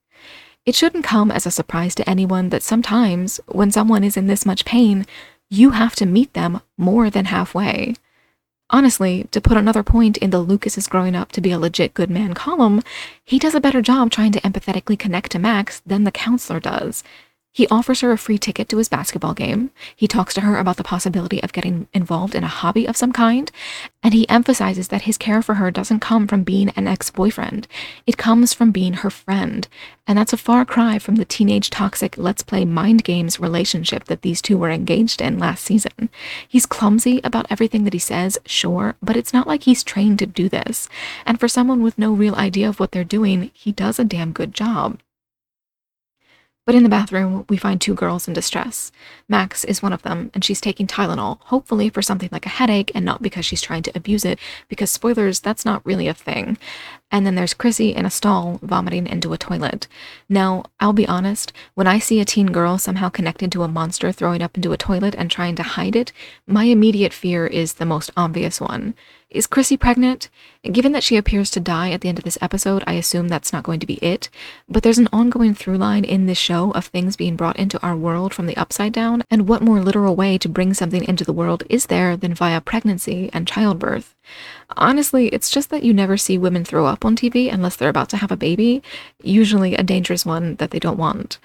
It 0.64 0.76
shouldn't 0.76 1.04
come 1.04 1.32
as 1.32 1.44
a 1.44 1.50
surprise 1.50 1.94
to 1.96 2.08
anyone 2.08 2.50
that 2.50 2.62
sometimes, 2.62 3.40
when 3.46 3.72
someone 3.72 4.04
is 4.04 4.16
in 4.16 4.28
this 4.28 4.46
much 4.46 4.64
pain, 4.64 5.06
you 5.50 5.70
have 5.70 5.96
to 5.96 6.06
meet 6.06 6.34
them 6.34 6.60
more 6.78 7.10
than 7.10 7.26
halfway. 7.26 7.96
Honestly, 8.70 9.24
to 9.32 9.40
put 9.40 9.56
another 9.56 9.82
point 9.82 10.16
in 10.18 10.30
the 10.30 10.38
Lucas 10.38 10.78
is 10.78 10.86
growing 10.86 11.16
up 11.16 11.32
to 11.32 11.40
be 11.40 11.50
a 11.50 11.58
legit 11.58 11.94
good 11.94 12.10
man 12.10 12.32
column, 12.32 12.80
he 13.24 13.40
does 13.40 13.56
a 13.56 13.60
better 13.60 13.82
job 13.82 14.10
trying 14.10 14.32
to 14.32 14.40
empathetically 14.42 14.98
connect 14.98 15.32
to 15.32 15.38
Max 15.40 15.80
than 15.80 16.04
the 16.04 16.12
counselor 16.12 16.60
does. 16.60 17.02
He 17.54 17.68
offers 17.68 18.00
her 18.00 18.10
a 18.10 18.16
free 18.16 18.38
ticket 18.38 18.70
to 18.70 18.78
his 18.78 18.88
basketball 18.88 19.34
game. 19.34 19.72
He 19.94 20.08
talks 20.08 20.32
to 20.34 20.40
her 20.40 20.56
about 20.56 20.78
the 20.78 20.82
possibility 20.82 21.42
of 21.42 21.52
getting 21.52 21.86
involved 21.92 22.34
in 22.34 22.44
a 22.44 22.48
hobby 22.48 22.86
of 22.86 22.96
some 22.96 23.12
kind. 23.12 23.52
And 24.02 24.14
he 24.14 24.26
emphasizes 24.30 24.88
that 24.88 25.02
his 25.02 25.18
care 25.18 25.42
for 25.42 25.54
her 25.54 25.70
doesn't 25.70 26.00
come 26.00 26.26
from 26.26 26.44
being 26.44 26.70
an 26.70 26.88
ex 26.88 27.10
boyfriend, 27.10 27.68
it 28.06 28.16
comes 28.16 28.54
from 28.54 28.70
being 28.70 28.94
her 28.94 29.10
friend. 29.10 29.68
And 30.06 30.16
that's 30.16 30.32
a 30.32 30.38
far 30.38 30.64
cry 30.64 30.98
from 30.98 31.16
the 31.16 31.26
teenage 31.26 31.68
toxic 31.68 32.16
let's 32.16 32.42
play 32.42 32.64
mind 32.64 33.04
games 33.04 33.38
relationship 33.38 34.04
that 34.04 34.22
these 34.22 34.40
two 34.40 34.56
were 34.56 34.70
engaged 34.70 35.20
in 35.20 35.38
last 35.38 35.62
season. 35.62 36.08
He's 36.48 36.64
clumsy 36.64 37.20
about 37.22 37.46
everything 37.50 37.84
that 37.84 37.92
he 37.92 37.98
says, 37.98 38.38
sure, 38.46 38.96
but 39.02 39.16
it's 39.16 39.34
not 39.34 39.46
like 39.46 39.64
he's 39.64 39.84
trained 39.84 40.18
to 40.20 40.26
do 40.26 40.48
this. 40.48 40.88
And 41.26 41.38
for 41.38 41.48
someone 41.48 41.82
with 41.82 41.98
no 41.98 42.14
real 42.14 42.34
idea 42.34 42.68
of 42.68 42.80
what 42.80 42.92
they're 42.92 43.04
doing, 43.04 43.50
he 43.52 43.72
does 43.72 43.98
a 43.98 44.04
damn 44.04 44.32
good 44.32 44.54
job. 44.54 44.98
But 46.64 46.76
in 46.76 46.84
the 46.84 46.88
bathroom, 46.88 47.44
we 47.48 47.56
find 47.56 47.80
two 47.80 47.94
girls 47.94 48.28
in 48.28 48.34
distress. 48.34 48.92
Max 49.28 49.64
is 49.64 49.82
one 49.82 49.92
of 49.92 50.02
them, 50.02 50.30
and 50.32 50.44
she's 50.44 50.60
taking 50.60 50.86
Tylenol, 50.86 51.38
hopefully 51.46 51.88
for 51.88 52.02
something 52.02 52.28
like 52.30 52.46
a 52.46 52.50
headache 52.50 52.92
and 52.94 53.04
not 53.04 53.20
because 53.20 53.44
she's 53.44 53.60
trying 53.60 53.82
to 53.82 53.92
abuse 53.96 54.24
it, 54.24 54.38
because 54.68 54.88
spoilers, 54.88 55.40
that's 55.40 55.64
not 55.64 55.84
really 55.84 56.06
a 56.06 56.14
thing. 56.14 56.56
And 57.10 57.26
then 57.26 57.34
there's 57.34 57.52
Chrissy 57.52 57.92
in 57.92 58.06
a 58.06 58.10
stall 58.10 58.60
vomiting 58.62 59.08
into 59.08 59.32
a 59.32 59.38
toilet. 59.38 59.88
Now, 60.28 60.64
I'll 60.78 60.92
be 60.92 61.06
honest, 61.08 61.52
when 61.74 61.88
I 61.88 61.98
see 61.98 62.20
a 62.20 62.24
teen 62.24 62.52
girl 62.52 62.78
somehow 62.78 63.08
connected 63.08 63.50
to 63.52 63.64
a 63.64 63.68
monster 63.68 64.12
throwing 64.12 64.40
up 64.40 64.56
into 64.56 64.72
a 64.72 64.76
toilet 64.76 65.16
and 65.18 65.30
trying 65.30 65.56
to 65.56 65.64
hide 65.64 65.96
it, 65.96 66.12
my 66.46 66.64
immediate 66.64 67.12
fear 67.12 67.44
is 67.44 67.74
the 67.74 67.84
most 67.84 68.10
obvious 68.16 68.60
one. 68.60 68.94
Is 69.32 69.46
Chrissy 69.46 69.78
pregnant? 69.78 70.28
Given 70.62 70.92
that 70.92 71.02
she 71.02 71.16
appears 71.16 71.50
to 71.52 71.60
die 71.60 71.90
at 71.90 72.02
the 72.02 72.10
end 72.10 72.18
of 72.18 72.24
this 72.24 72.36
episode, 72.42 72.84
I 72.86 72.92
assume 72.92 73.28
that's 73.28 73.50
not 73.50 73.62
going 73.62 73.80
to 73.80 73.86
be 73.86 73.94
it. 73.94 74.28
But 74.68 74.82
there's 74.82 74.98
an 74.98 75.08
ongoing 75.10 75.54
through 75.54 75.78
line 75.78 76.04
in 76.04 76.26
this 76.26 76.36
show 76.36 76.70
of 76.72 76.84
things 76.84 77.16
being 77.16 77.34
brought 77.34 77.58
into 77.58 77.80
our 77.82 77.96
world 77.96 78.34
from 78.34 78.44
the 78.44 78.56
upside 78.58 78.92
down, 78.92 79.24
and 79.30 79.48
what 79.48 79.62
more 79.62 79.80
literal 79.80 80.14
way 80.14 80.36
to 80.36 80.50
bring 80.50 80.74
something 80.74 81.02
into 81.04 81.24
the 81.24 81.32
world 81.32 81.62
is 81.70 81.86
there 81.86 82.14
than 82.14 82.34
via 82.34 82.60
pregnancy 82.60 83.30
and 83.32 83.48
childbirth? 83.48 84.14
Honestly, 84.76 85.28
it's 85.28 85.50
just 85.50 85.70
that 85.70 85.82
you 85.82 85.94
never 85.94 86.18
see 86.18 86.36
women 86.36 86.62
throw 86.62 86.84
up 86.84 87.02
on 87.02 87.16
TV 87.16 87.50
unless 87.50 87.76
they're 87.76 87.88
about 87.88 88.10
to 88.10 88.18
have 88.18 88.32
a 88.32 88.36
baby, 88.36 88.82
usually 89.22 89.74
a 89.74 89.82
dangerous 89.82 90.26
one 90.26 90.56
that 90.56 90.72
they 90.72 90.78
don't 90.78 90.98
want. 90.98 91.38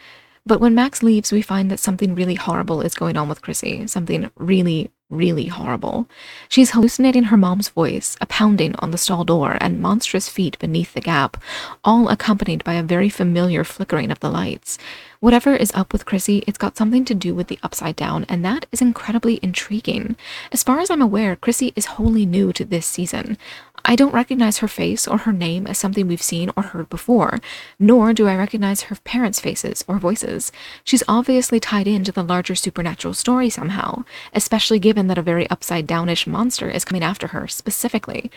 But 0.46 0.60
when 0.60 0.76
Max 0.76 1.04
leaves, 1.04 1.32
we 1.32 1.42
find 1.42 1.72
that 1.72 1.80
something 1.80 2.16
really 2.16 2.36
horrible 2.36 2.82
is 2.82 2.96
going 2.96 3.18
on 3.18 3.28
with 3.28 3.42
Chrissy. 3.42 3.86
Something 3.88 4.30
really, 4.38 4.92
really 5.10 5.48
horrible. 5.48 6.08
She's 6.50 6.72
hallucinating 6.72 7.26
her 7.26 7.38
mom's 7.38 7.70
voice, 7.70 8.18
a 8.20 8.26
pounding 8.26 8.76
on 8.80 8.92
the 8.92 8.98
stall 8.98 9.24
door, 9.24 9.58
and 9.62 9.82
monstrous 9.82 10.28
feet 10.28 10.60
beneath 10.60 10.94
the 10.94 11.02
gap, 11.02 11.38
all 11.84 12.10
accompanied 12.10 12.64
by 12.64 12.74
a 12.74 12.84
very 12.84 13.10
familiar 13.10 13.64
flickering 13.64 14.12
of 14.12 14.20
the 14.20 14.30
lights. 14.30 14.78
Whatever 15.20 15.56
is 15.56 15.72
up 15.74 15.94
with 15.94 16.06
Chrissy, 16.06 16.44
it's 16.46 16.60
got 16.60 16.78
something 16.78 17.04
to 17.06 17.16
do 17.16 17.34
with 17.34 17.48
the 17.48 17.58
upside 17.64 17.96
down, 17.96 18.26
and 18.30 18.46
that 18.46 18.68
is 18.72 18.82
incredibly 18.82 19.40
intriguing. 19.42 20.16
As 20.52 20.62
far 20.62 20.80
as 20.80 20.92
I'm 20.92 21.02
aware, 21.02 21.36
Chrissy 21.36 21.74
is 21.76 21.86
wholly 21.86 22.26
new 22.26 22.54
to 22.54 22.64
this 22.64 22.86
season. 22.86 23.38
I 23.86 23.96
don't 23.96 24.14
recognize 24.14 24.58
her 24.58 24.68
face 24.68 25.08
or 25.08 25.20
her 25.20 25.32
name 25.32 25.68
as 25.68 25.78
something 25.78 26.08
we've 26.08 26.22
seen 26.22 26.52
or 26.58 26.64
heard 26.64 26.90
before, 26.90 27.40
nor 27.80 28.14
do 28.14 28.28
I 28.28 28.36
recognize 28.36 28.84
her 28.84 28.96
parents' 29.04 29.40
faces 29.40 29.84
or 29.88 29.98
voices. 29.98 30.52
She's 30.84 31.04
obviously 31.08 31.60
tied 31.60 31.88
into 31.88 32.12
the 32.12 32.24
larger 32.24 32.56
supernatural 32.56 33.14
story 33.14 33.50
somehow, 33.50 34.04
especially 34.34 34.80
given 34.80 35.08
that 35.08 35.18
a 35.18 35.22
very 35.22 35.50
upside 35.50 35.88
downish 35.88 36.28
monster 36.28 36.70
is 36.70 36.86
coming 36.86 37.04
after 37.04 37.28
her 37.28 37.48
specifically. 37.48 38.30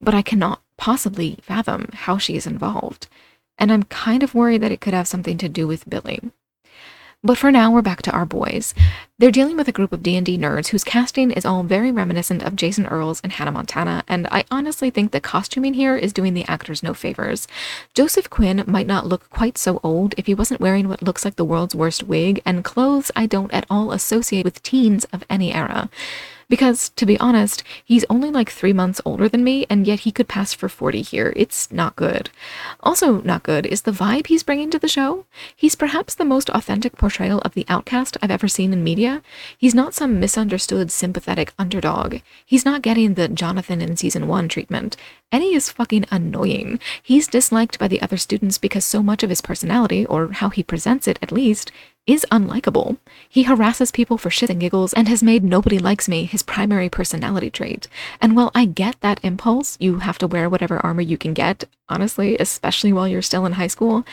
But 0.00 0.14
I 0.14 0.22
cannot 0.22 0.62
possibly 0.76 1.38
fathom 1.42 1.88
how 1.92 2.18
she 2.18 2.36
is 2.36 2.46
involved 2.46 3.06
and 3.58 3.72
I'm 3.72 3.84
kind 3.84 4.22
of 4.22 4.34
worried 4.34 4.60
that 4.62 4.72
it 4.72 4.80
could 4.80 4.94
have 4.94 5.08
something 5.08 5.38
to 5.38 5.48
do 5.48 5.66
with 5.66 5.88
Billy. 5.88 6.20
But 7.26 7.38
for 7.38 7.50
now, 7.50 7.72
we're 7.72 7.82
back 7.82 8.02
to 8.02 8.12
our 8.12 8.24
boys. 8.24 8.72
They're 9.18 9.32
dealing 9.32 9.56
with 9.56 9.66
a 9.66 9.72
group 9.72 9.92
of 9.92 10.00
D&D 10.00 10.38
nerds 10.38 10.68
whose 10.68 10.84
casting 10.84 11.32
is 11.32 11.44
all 11.44 11.64
very 11.64 11.90
reminiscent 11.90 12.44
of 12.44 12.54
Jason 12.54 12.86
Earles 12.86 13.20
and 13.24 13.32
Hannah 13.32 13.50
Montana, 13.50 14.04
and 14.06 14.28
I 14.28 14.44
honestly 14.48 14.90
think 14.90 15.10
the 15.10 15.20
costuming 15.20 15.74
here 15.74 15.96
is 15.96 16.12
doing 16.12 16.34
the 16.34 16.44
actors 16.46 16.84
no 16.84 16.94
favors. 16.94 17.48
Joseph 17.94 18.30
Quinn 18.30 18.62
might 18.68 18.86
not 18.86 19.08
look 19.08 19.28
quite 19.28 19.58
so 19.58 19.80
old 19.82 20.14
if 20.16 20.26
he 20.26 20.34
wasn't 20.34 20.60
wearing 20.60 20.88
what 20.88 21.02
looks 21.02 21.24
like 21.24 21.34
the 21.34 21.44
world's 21.44 21.74
worst 21.74 22.04
wig 22.04 22.40
and 22.46 22.62
clothes 22.62 23.10
I 23.16 23.26
don't 23.26 23.52
at 23.52 23.66
all 23.68 23.90
associate 23.90 24.44
with 24.44 24.62
teens 24.62 25.04
of 25.06 25.24
any 25.28 25.52
era. 25.52 25.90
Because, 26.48 26.90
to 26.90 27.04
be 27.04 27.18
honest, 27.18 27.64
he's 27.84 28.04
only 28.08 28.30
like 28.30 28.50
three 28.50 28.72
months 28.72 29.00
older 29.04 29.28
than 29.28 29.42
me, 29.42 29.66
and 29.68 29.86
yet 29.86 30.00
he 30.00 30.12
could 30.12 30.28
pass 30.28 30.54
for 30.54 30.68
40 30.68 31.02
here. 31.02 31.32
It's 31.34 31.72
not 31.72 31.96
good. 31.96 32.30
Also, 32.80 33.20
not 33.22 33.42
good 33.42 33.66
is 33.66 33.82
the 33.82 33.90
vibe 33.90 34.28
he's 34.28 34.44
bringing 34.44 34.70
to 34.70 34.78
the 34.78 34.86
show. 34.86 35.26
He's 35.56 35.74
perhaps 35.74 36.14
the 36.14 36.24
most 36.24 36.48
authentic 36.50 36.96
portrayal 36.96 37.40
of 37.40 37.54
the 37.54 37.66
outcast 37.68 38.16
I've 38.22 38.30
ever 38.30 38.46
seen 38.46 38.72
in 38.72 38.84
media. 38.84 39.22
He's 39.58 39.74
not 39.74 39.94
some 39.94 40.20
misunderstood, 40.20 40.92
sympathetic 40.92 41.52
underdog. 41.58 42.18
He's 42.44 42.64
not 42.64 42.82
getting 42.82 43.14
the 43.14 43.28
Jonathan 43.28 43.82
in 43.82 43.96
season 43.96 44.28
one 44.28 44.48
treatment. 44.48 44.96
Eddie 45.32 45.54
is 45.54 45.72
fucking 45.72 46.06
annoying. 46.12 46.78
He's 47.02 47.26
disliked 47.26 47.80
by 47.80 47.88
the 47.88 48.00
other 48.00 48.16
students 48.16 48.58
because 48.58 48.84
so 48.84 49.02
much 49.02 49.24
of 49.24 49.30
his 49.30 49.40
personality, 49.40 50.06
or 50.06 50.28
how 50.28 50.50
he 50.50 50.62
presents 50.62 51.08
it 51.08 51.18
at 51.20 51.32
least, 51.32 51.72
is 52.06 52.26
unlikable. 52.30 52.98
He 53.28 53.44
harasses 53.44 53.90
people 53.90 54.16
for 54.16 54.30
shit 54.30 54.50
and 54.50 54.60
giggles 54.60 54.92
and 54.92 55.08
has 55.08 55.22
made 55.22 55.42
Nobody 55.42 55.78
Likes 55.78 56.08
Me 56.08 56.24
his 56.24 56.42
primary 56.42 56.88
personality 56.88 57.50
trait. 57.50 57.88
And 58.20 58.36
while 58.36 58.50
I 58.54 58.64
get 58.64 59.00
that 59.00 59.20
impulse, 59.22 59.76
you 59.80 59.98
have 59.98 60.18
to 60.18 60.26
wear 60.26 60.48
whatever 60.48 60.78
armor 60.78 61.02
you 61.02 61.18
can 61.18 61.34
get, 61.34 61.64
honestly, 61.88 62.36
especially 62.38 62.92
while 62.92 63.08
you're 63.08 63.22
still 63.22 63.46
in 63.46 63.52
high 63.52 63.66
school, 63.66 64.04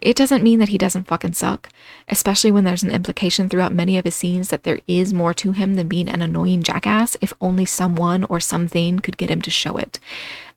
it 0.00 0.16
doesn't 0.16 0.42
mean 0.42 0.58
that 0.60 0.70
he 0.70 0.78
doesn't 0.78 1.06
fucking 1.06 1.34
suck, 1.34 1.68
especially 2.08 2.50
when 2.50 2.64
there's 2.64 2.82
an 2.82 2.90
implication 2.90 3.48
throughout 3.48 3.74
many 3.74 3.98
of 3.98 4.04
his 4.04 4.16
scenes 4.16 4.48
that 4.48 4.62
there 4.62 4.80
is 4.86 5.12
more 5.12 5.34
to 5.34 5.52
him 5.52 5.74
than 5.74 5.88
being 5.88 6.08
an 6.08 6.22
annoying 6.22 6.62
jackass 6.62 7.16
if 7.20 7.34
only 7.40 7.66
someone 7.66 8.24
or 8.24 8.40
something 8.40 8.98
could 9.00 9.18
get 9.18 9.30
him 9.30 9.42
to 9.42 9.50
show 9.50 9.76
it. 9.76 9.98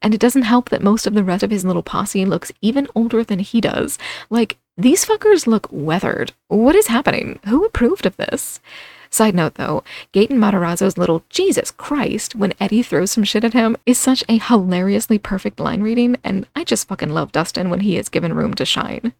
And 0.01 0.13
it 0.13 0.19
doesn't 0.19 0.43
help 0.43 0.69
that 0.69 0.81
most 0.81 1.05
of 1.07 1.13
the 1.13 1.23
rest 1.23 1.43
of 1.43 1.51
his 1.51 1.65
little 1.65 1.83
posse 1.83 2.25
looks 2.25 2.51
even 2.61 2.87
older 2.95 3.23
than 3.23 3.39
he 3.39 3.59
does. 3.59 3.97
Like, 4.29 4.57
these 4.77 5.05
fuckers 5.05 5.45
look 5.45 5.67
weathered. 5.71 6.33
What 6.47 6.75
is 6.75 6.87
happening? 6.87 7.39
Who 7.45 7.63
approved 7.63 8.05
of 8.05 8.17
this? 8.17 8.59
Side 9.09 9.35
note 9.35 9.55
though, 9.55 9.83
Gaten 10.11 10.37
Matarazzo's 10.37 10.97
little 10.97 11.23
Jesus 11.29 11.69
Christ 11.69 12.35
when 12.35 12.55
Eddie 12.59 12.81
throws 12.81 13.11
some 13.11 13.23
shit 13.23 13.43
at 13.43 13.53
him 13.53 13.77
is 13.85 13.99
such 13.99 14.23
a 14.27 14.39
hilariously 14.39 15.19
perfect 15.19 15.59
line 15.59 15.83
reading, 15.83 16.17
and 16.23 16.47
I 16.55 16.63
just 16.63 16.87
fucking 16.87 17.09
love 17.09 17.31
Dustin 17.31 17.69
when 17.69 17.81
he 17.81 17.97
is 17.97 18.09
given 18.09 18.33
room 18.33 18.55
to 18.55 18.65
shine. 18.65 19.13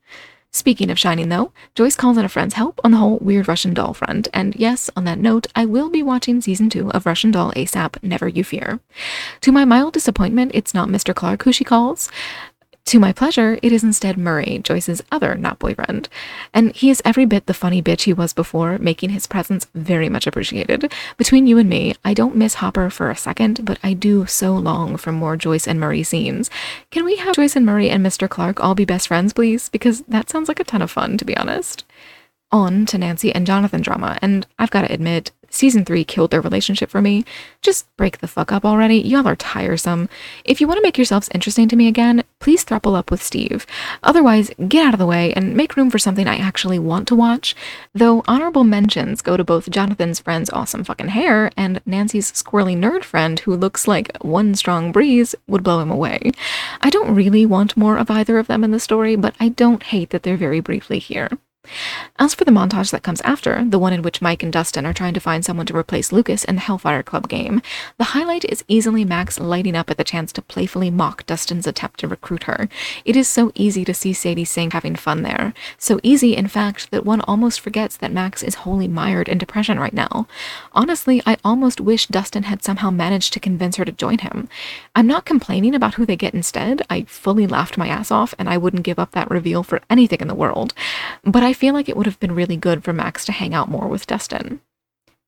Speaking 0.56 0.92
of 0.92 1.00
shining 1.00 1.30
though, 1.30 1.52
Joyce 1.74 1.96
calls 1.96 2.18
in 2.18 2.26
a 2.26 2.30
friend's 2.30 2.54
help 2.54 2.80
on 2.84 2.92
the 2.92 2.98
whole 2.98 3.18
weird 3.18 3.48
Russian 3.48 3.74
doll 3.74 3.94
front, 3.94 4.28
and 4.34 4.56
yes, 4.56 4.90
on 4.96 5.04
that 5.06 5.18
note, 5.18 5.48
I 5.56 5.66
will 5.66 5.90
be 5.90 6.04
watching 6.04 6.42
season 6.42 6.70
2 6.70 6.92
of 6.92 7.08
Russian 7.08 7.32
Doll 7.32 7.52
ASAP, 7.54 8.02
never 8.04 8.28
you 8.28 8.44
fear. 8.44 8.80
To 9.42 9.52
my 9.52 9.66
mild 9.66 9.94
disappointment, 9.94 10.52
it's 10.54 10.74
not 10.74 10.90
Mr. 10.90 11.14
Clark 11.14 11.44
who 11.44 11.52
she 11.52 11.64
calls. 11.64 12.12
To 12.88 13.00
my 13.00 13.14
pleasure, 13.14 13.58
it 13.64 13.72
is 13.72 13.84
instead 13.84 14.18
Murray, 14.18 14.60
Joyce's 14.62 15.02
other 15.12 15.36
not 15.36 15.58
boyfriend. 15.58 16.10
And 16.54 16.76
he 16.76 16.90
is 16.90 17.02
every 17.06 17.26
bit 17.26 17.46
the 17.46 17.54
funny 17.54 17.82
bitch 17.82 18.02
he 18.02 18.14
was 18.14 18.34
before, 18.34 18.78
making 18.78 19.12
his 19.12 19.26
presence 19.26 19.68
very 19.74 20.10
much 20.10 20.28
appreciated. 20.28 20.92
Between 21.18 21.48
you 21.48 21.58
and 21.58 21.70
me, 21.70 21.96
I 22.04 22.14
don't 22.14 22.36
miss 22.36 22.56
Hopper 22.56 22.90
for 22.90 23.10
a 23.10 23.16
second, 23.16 23.66
but 23.66 23.80
I 23.84 23.94
do 23.94 24.26
so 24.26 24.54
long 24.54 24.98
for 24.98 25.14
more 25.14 25.38
Joyce 25.38 25.68
and 25.68 25.80
Murray 25.80 26.04
scenes. 26.04 26.52
Can 26.92 27.06
we 27.06 27.16
have 27.16 27.36
Joyce 27.36 27.56
and 27.56 27.66
Murray 27.66 27.90
and 27.90 28.06
Mr. 28.06 28.30
Clark 28.30 28.60
all 28.60 28.76
be 28.76 28.86
best 28.86 29.08
friends, 29.08 29.32
please? 29.34 29.70
Because 29.70 30.02
that 30.02 30.30
sounds 30.30 30.50
like 30.50 30.60
a 30.60 30.66
ton 30.66 30.82
of 30.82 30.92
fun, 30.92 31.18
to 31.18 31.26
be 31.26 31.38
honest. 31.38 31.86
On 32.52 32.86
to 32.86 32.98
Nancy 32.98 33.34
and 33.34 33.48
Jonathan 33.48 33.82
drama, 33.82 34.20
and 34.22 34.46
I've 34.60 34.72
got 34.72 34.82
to 34.82 34.94
admit, 34.94 35.32
Season 35.54 35.86
3 35.86 36.04
killed 36.04 36.32
their 36.32 36.42
relationship 36.42 36.90
for 36.90 37.00
me. 37.00 37.24
Just 37.62 37.86
break 37.96 38.18
the 38.18 38.28
fuck 38.28 38.52
up 38.52 38.66
already. 38.66 38.98
Y'all 38.98 39.28
are 39.28 39.36
tiresome. 39.36 40.10
If 40.44 40.60
you 40.60 40.68
want 40.68 40.80
to 40.80 40.82
make 40.82 40.98
yourselves 40.98 41.30
interesting 41.32 41.68
to 41.68 41.76
me 41.76 41.88
again, 41.88 42.24
please 42.40 42.66
throuple 42.66 42.98
up 42.98 43.12
with 43.12 43.22
Steve. 43.22 43.68
Otherwise, 44.02 44.50
get 44.68 44.84
out 44.84 44.96
of 44.96 44.98
the 44.98 45.06
way 45.06 45.32
and 45.34 45.56
make 45.56 45.78
room 45.78 45.92
for 45.92 46.00
something 46.00 46.28
I 46.28 46.38
actually 46.38 46.80
want 46.80 47.08
to 47.10 47.16
watch. 47.16 47.56
Though 47.94 48.24
honorable 48.28 48.64
mentions 48.64 49.22
go 49.22 49.38
to 49.38 49.44
both 49.44 49.70
Jonathan's 49.70 50.20
friend's 50.20 50.50
awesome 50.50 50.84
fucking 50.84 51.10
hair 51.10 51.52
and 51.56 51.82
Nancy's 51.86 52.32
squirrely 52.32 52.76
nerd 52.76 53.04
friend 53.04 53.40
who 53.40 53.56
looks 53.56 53.88
like 53.88 54.18
one 54.24 54.56
strong 54.56 54.92
breeze 54.92 55.36
would 55.46 55.62
blow 55.62 55.80
him 55.80 55.92
away. 55.92 56.32
I 56.82 56.90
don't 56.90 57.14
really 57.14 57.46
want 57.46 57.78
more 57.78 57.98
of 58.00 58.10
either 58.10 58.40
of 58.40 58.48
them 58.48 58.64
in 58.64 58.72
the 58.72 58.80
story, 58.80 59.16
but 59.16 59.36
I 59.40 59.50
don't 59.50 59.84
hate 59.84 60.10
that 60.10 60.24
they're 60.24 60.36
very 60.36 60.62
briefly 60.62 60.98
here. 60.98 61.30
As 62.20 62.34
for 62.34 62.46
the 62.46 62.52
montage 62.52 62.92
that 62.92 63.04
comes 63.04 63.22
after, 63.22 63.64
the 63.66 63.80
one 63.80 63.94
in 63.94 64.02
which 64.02 64.22
Mike 64.22 64.44
and 64.44 64.52
Dustin 64.52 64.86
are 64.86 64.94
trying 64.94 65.14
to 65.14 65.20
find 65.20 65.44
someone 65.44 65.66
to 65.66 65.76
replace 65.76 66.12
Lucas 66.12 66.44
in 66.44 66.56
the 66.56 66.62
Hellfire 66.62 67.04
Club 67.04 67.30
game, 67.30 67.62
the 67.98 68.04
highlight 68.06 68.46
is 68.46 68.64
easily 68.68 69.06
Max 69.06 69.40
lighting 69.40 69.76
up 69.76 69.90
at 69.90 69.98
the 69.98 70.04
chance 70.04 70.32
to 70.34 70.42
playfully 70.42 70.92
mock 70.92 71.26
Dustin's 71.26 71.66
attempt 71.66 72.00
to 72.02 72.08
recruit 72.08 72.44
her. 72.44 72.68
It 73.06 73.16
is 73.16 73.28
so 73.28 73.52
easy 73.56 73.86
to 73.86 73.94
see 73.94 74.14
Sadie 74.14 74.46
Sink 74.46 74.74
having 74.74 74.96
fun 74.96 75.22
there. 75.24 75.54
So 75.78 76.00
easy, 76.04 76.36
in 76.36 76.48
fact, 76.48 76.92
that 76.92 77.06
one 77.06 77.22
almost 77.22 77.62
forgets 77.62 77.98
that 77.98 78.12
Max 78.12 78.44
is 78.44 78.56
wholly 78.56 78.88
mired 78.88 79.30
in 79.30 79.38
depression 79.38 79.80
right 79.80 79.94
now. 79.94 80.28
Honestly, 80.74 81.22
I 81.26 81.38
almost 81.44 81.80
wish 81.80 82.08
Dustin 82.08 82.44
had 82.44 82.64
somehow 82.64 82.92
managed 82.92 83.34
to 83.34 83.40
convince 83.40 83.78
her 83.78 83.86
to 83.86 83.92
join 83.92 84.20
him. 84.20 84.50
I'm 84.96 85.08
not 85.08 85.26
complaining 85.26 85.74
about 85.74 85.96
who 85.96 86.06
they 86.06 86.16
get 86.16 86.34
instead. 86.34 86.82
I 86.90 87.04
fully 87.04 87.48
laughed 87.48 87.78
my 87.78 87.88
ass 87.88 88.12
off, 88.12 88.34
and 88.38 88.50
I 88.50 88.58
wouldn't 88.58 88.84
give 88.84 89.00
up 89.00 89.12
that 89.12 89.32
reveal 89.32 89.64
for 89.64 89.82
anything 89.90 90.20
in 90.20 90.28
the 90.28 90.36
world. 90.36 90.74
But 91.24 91.44
I 91.44 91.53
feel 91.54 91.74
like 91.74 91.90
it 91.90 91.98
would 91.98 92.06
have 92.06 92.20
been 92.20 92.36
really 92.36 92.58
good 92.58 92.84
for 92.84 92.94
Max 92.94 93.26
to 93.26 93.32
hang 93.32 93.54
out 93.54 93.70
more 93.70 93.88
with 93.88 94.08
Dustin. 94.08 94.62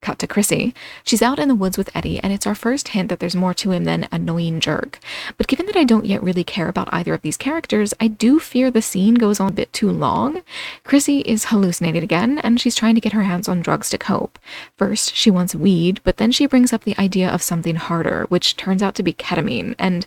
Cut 0.01 0.19
to 0.19 0.27
Chrissy. 0.27 0.75
She's 1.03 1.23
out 1.23 1.39
in 1.39 1.47
the 1.47 1.55
woods 1.55 1.79
with 1.79 1.89
Eddie, 1.95 2.19
and 2.19 2.31
it's 2.31 2.45
our 2.45 2.53
first 2.53 2.89
hint 2.89 3.09
that 3.09 3.19
there's 3.19 3.35
more 3.35 3.55
to 3.55 3.71
him 3.71 3.85
than 3.85 4.07
annoying 4.11 4.59
jerk. 4.59 4.99
But 5.35 5.47
given 5.47 5.65
that 5.65 5.75
I 5.75 5.83
don't 5.83 6.05
yet 6.05 6.21
really 6.21 6.43
care 6.43 6.67
about 6.67 6.93
either 6.93 7.15
of 7.15 7.23
these 7.23 7.37
characters, 7.37 7.91
I 7.99 8.09
do 8.09 8.39
fear 8.39 8.69
the 8.69 8.83
scene 8.83 9.15
goes 9.15 9.39
on 9.39 9.47
a 9.49 9.53
bit 9.53 9.73
too 9.73 9.89
long. 9.89 10.43
Chrissy 10.83 11.21
is 11.21 11.45
hallucinated 11.45 12.03
again, 12.03 12.37
and 12.39 12.61
she's 12.61 12.75
trying 12.75 12.93
to 12.93 13.01
get 13.01 13.13
her 13.13 13.23
hands 13.23 13.49
on 13.49 13.63
drugs 13.63 13.89
to 13.89 13.97
cope. 13.97 14.37
First, 14.77 15.15
she 15.15 15.31
wants 15.31 15.55
weed, 15.55 16.01
but 16.03 16.17
then 16.17 16.31
she 16.31 16.45
brings 16.45 16.71
up 16.71 16.83
the 16.83 16.97
idea 16.99 17.27
of 17.27 17.41
something 17.41 17.75
harder, 17.75 18.25
which 18.29 18.57
turns 18.57 18.83
out 18.83 18.93
to 18.95 19.03
be 19.03 19.13
ketamine, 19.13 19.73
and, 19.79 20.05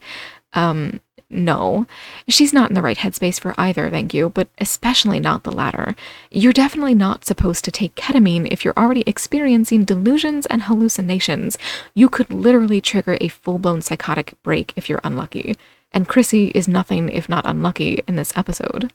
um, 0.53 1.01
no. 1.31 1.87
She's 2.27 2.53
not 2.53 2.71
in 2.71 2.75
the 2.75 2.83
right 2.83 2.97
headspace 2.97 3.39
for 3.39 3.55
either, 3.59 3.91
thank 3.91 4.15
you, 4.15 4.31
but 4.31 4.49
especially 4.59 5.21
not 5.21 5.43
the 5.43 5.53
latter. 5.53 5.95
You're 6.31 6.53
definitely 6.53 6.95
not 6.95 7.25
supposed 7.25 7.65
to 7.65 7.71
take 7.71 7.95
ketamine 7.95 8.49
if 8.51 8.65
you're 8.65 8.79
already 8.79 9.05
experiencing 9.07 9.85
delusions 9.85 10.47
and 10.47 10.63
hallucinations. 10.63 11.59
You 11.95 12.09
could 12.09 12.33
literally 12.33 12.81
trigger 12.81 13.19
a 13.21 13.29
full 13.29 13.59
blown 13.59 13.83
psychotic 13.83 14.35
break 14.43 14.73
if 14.77 14.89
you're 14.89 15.01
unlucky. 15.05 15.57
And 15.93 16.09
Chrissy 16.09 16.49
is 16.49 16.69
nothing 16.69 17.09
if 17.09 17.29
not 17.29 17.47
unlucky 17.47 18.03
in 18.07 18.17
this 18.17 18.37
episode. 18.37 18.93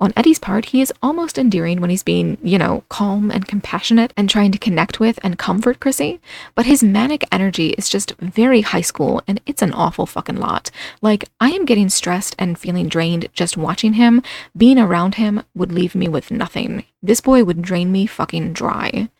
On 0.00 0.14
Eddie's 0.16 0.38
part, 0.38 0.66
he 0.66 0.80
is 0.80 0.94
almost 1.02 1.36
endearing 1.36 1.78
when 1.78 1.90
he's 1.90 2.02
being, 2.02 2.38
you 2.42 2.56
know, 2.56 2.84
calm 2.88 3.30
and 3.30 3.46
compassionate 3.46 4.14
and 4.16 4.30
trying 4.30 4.50
to 4.50 4.58
connect 4.58 4.98
with 4.98 5.18
and 5.22 5.38
comfort 5.38 5.78
Chrissy, 5.78 6.20
but 6.54 6.64
his 6.64 6.82
manic 6.82 7.22
energy 7.30 7.70
is 7.70 7.90
just 7.90 8.16
very 8.16 8.62
high 8.62 8.80
school 8.80 9.20
and 9.28 9.42
it's 9.44 9.60
an 9.60 9.74
awful 9.74 10.06
fucking 10.06 10.36
lot. 10.36 10.70
Like, 11.02 11.28
I 11.38 11.50
am 11.50 11.66
getting 11.66 11.90
stressed 11.90 12.34
and 12.38 12.58
feeling 12.58 12.88
drained 12.88 13.28
just 13.34 13.58
watching 13.58 13.92
him. 13.92 14.22
Being 14.56 14.78
around 14.78 15.16
him 15.16 15.42
would 15.54 15.70
leave 15.70 15.94
me 15.94 16.08
with 16.08 16.30
nothing. 16.30 16.84
This 17.02 17.20
boy 17.20 17.44
would 17.44 17.60
drain 17.60 17.92
me 17.92 18.06
fucking 18.06 18.54
dry. 18.54 19.10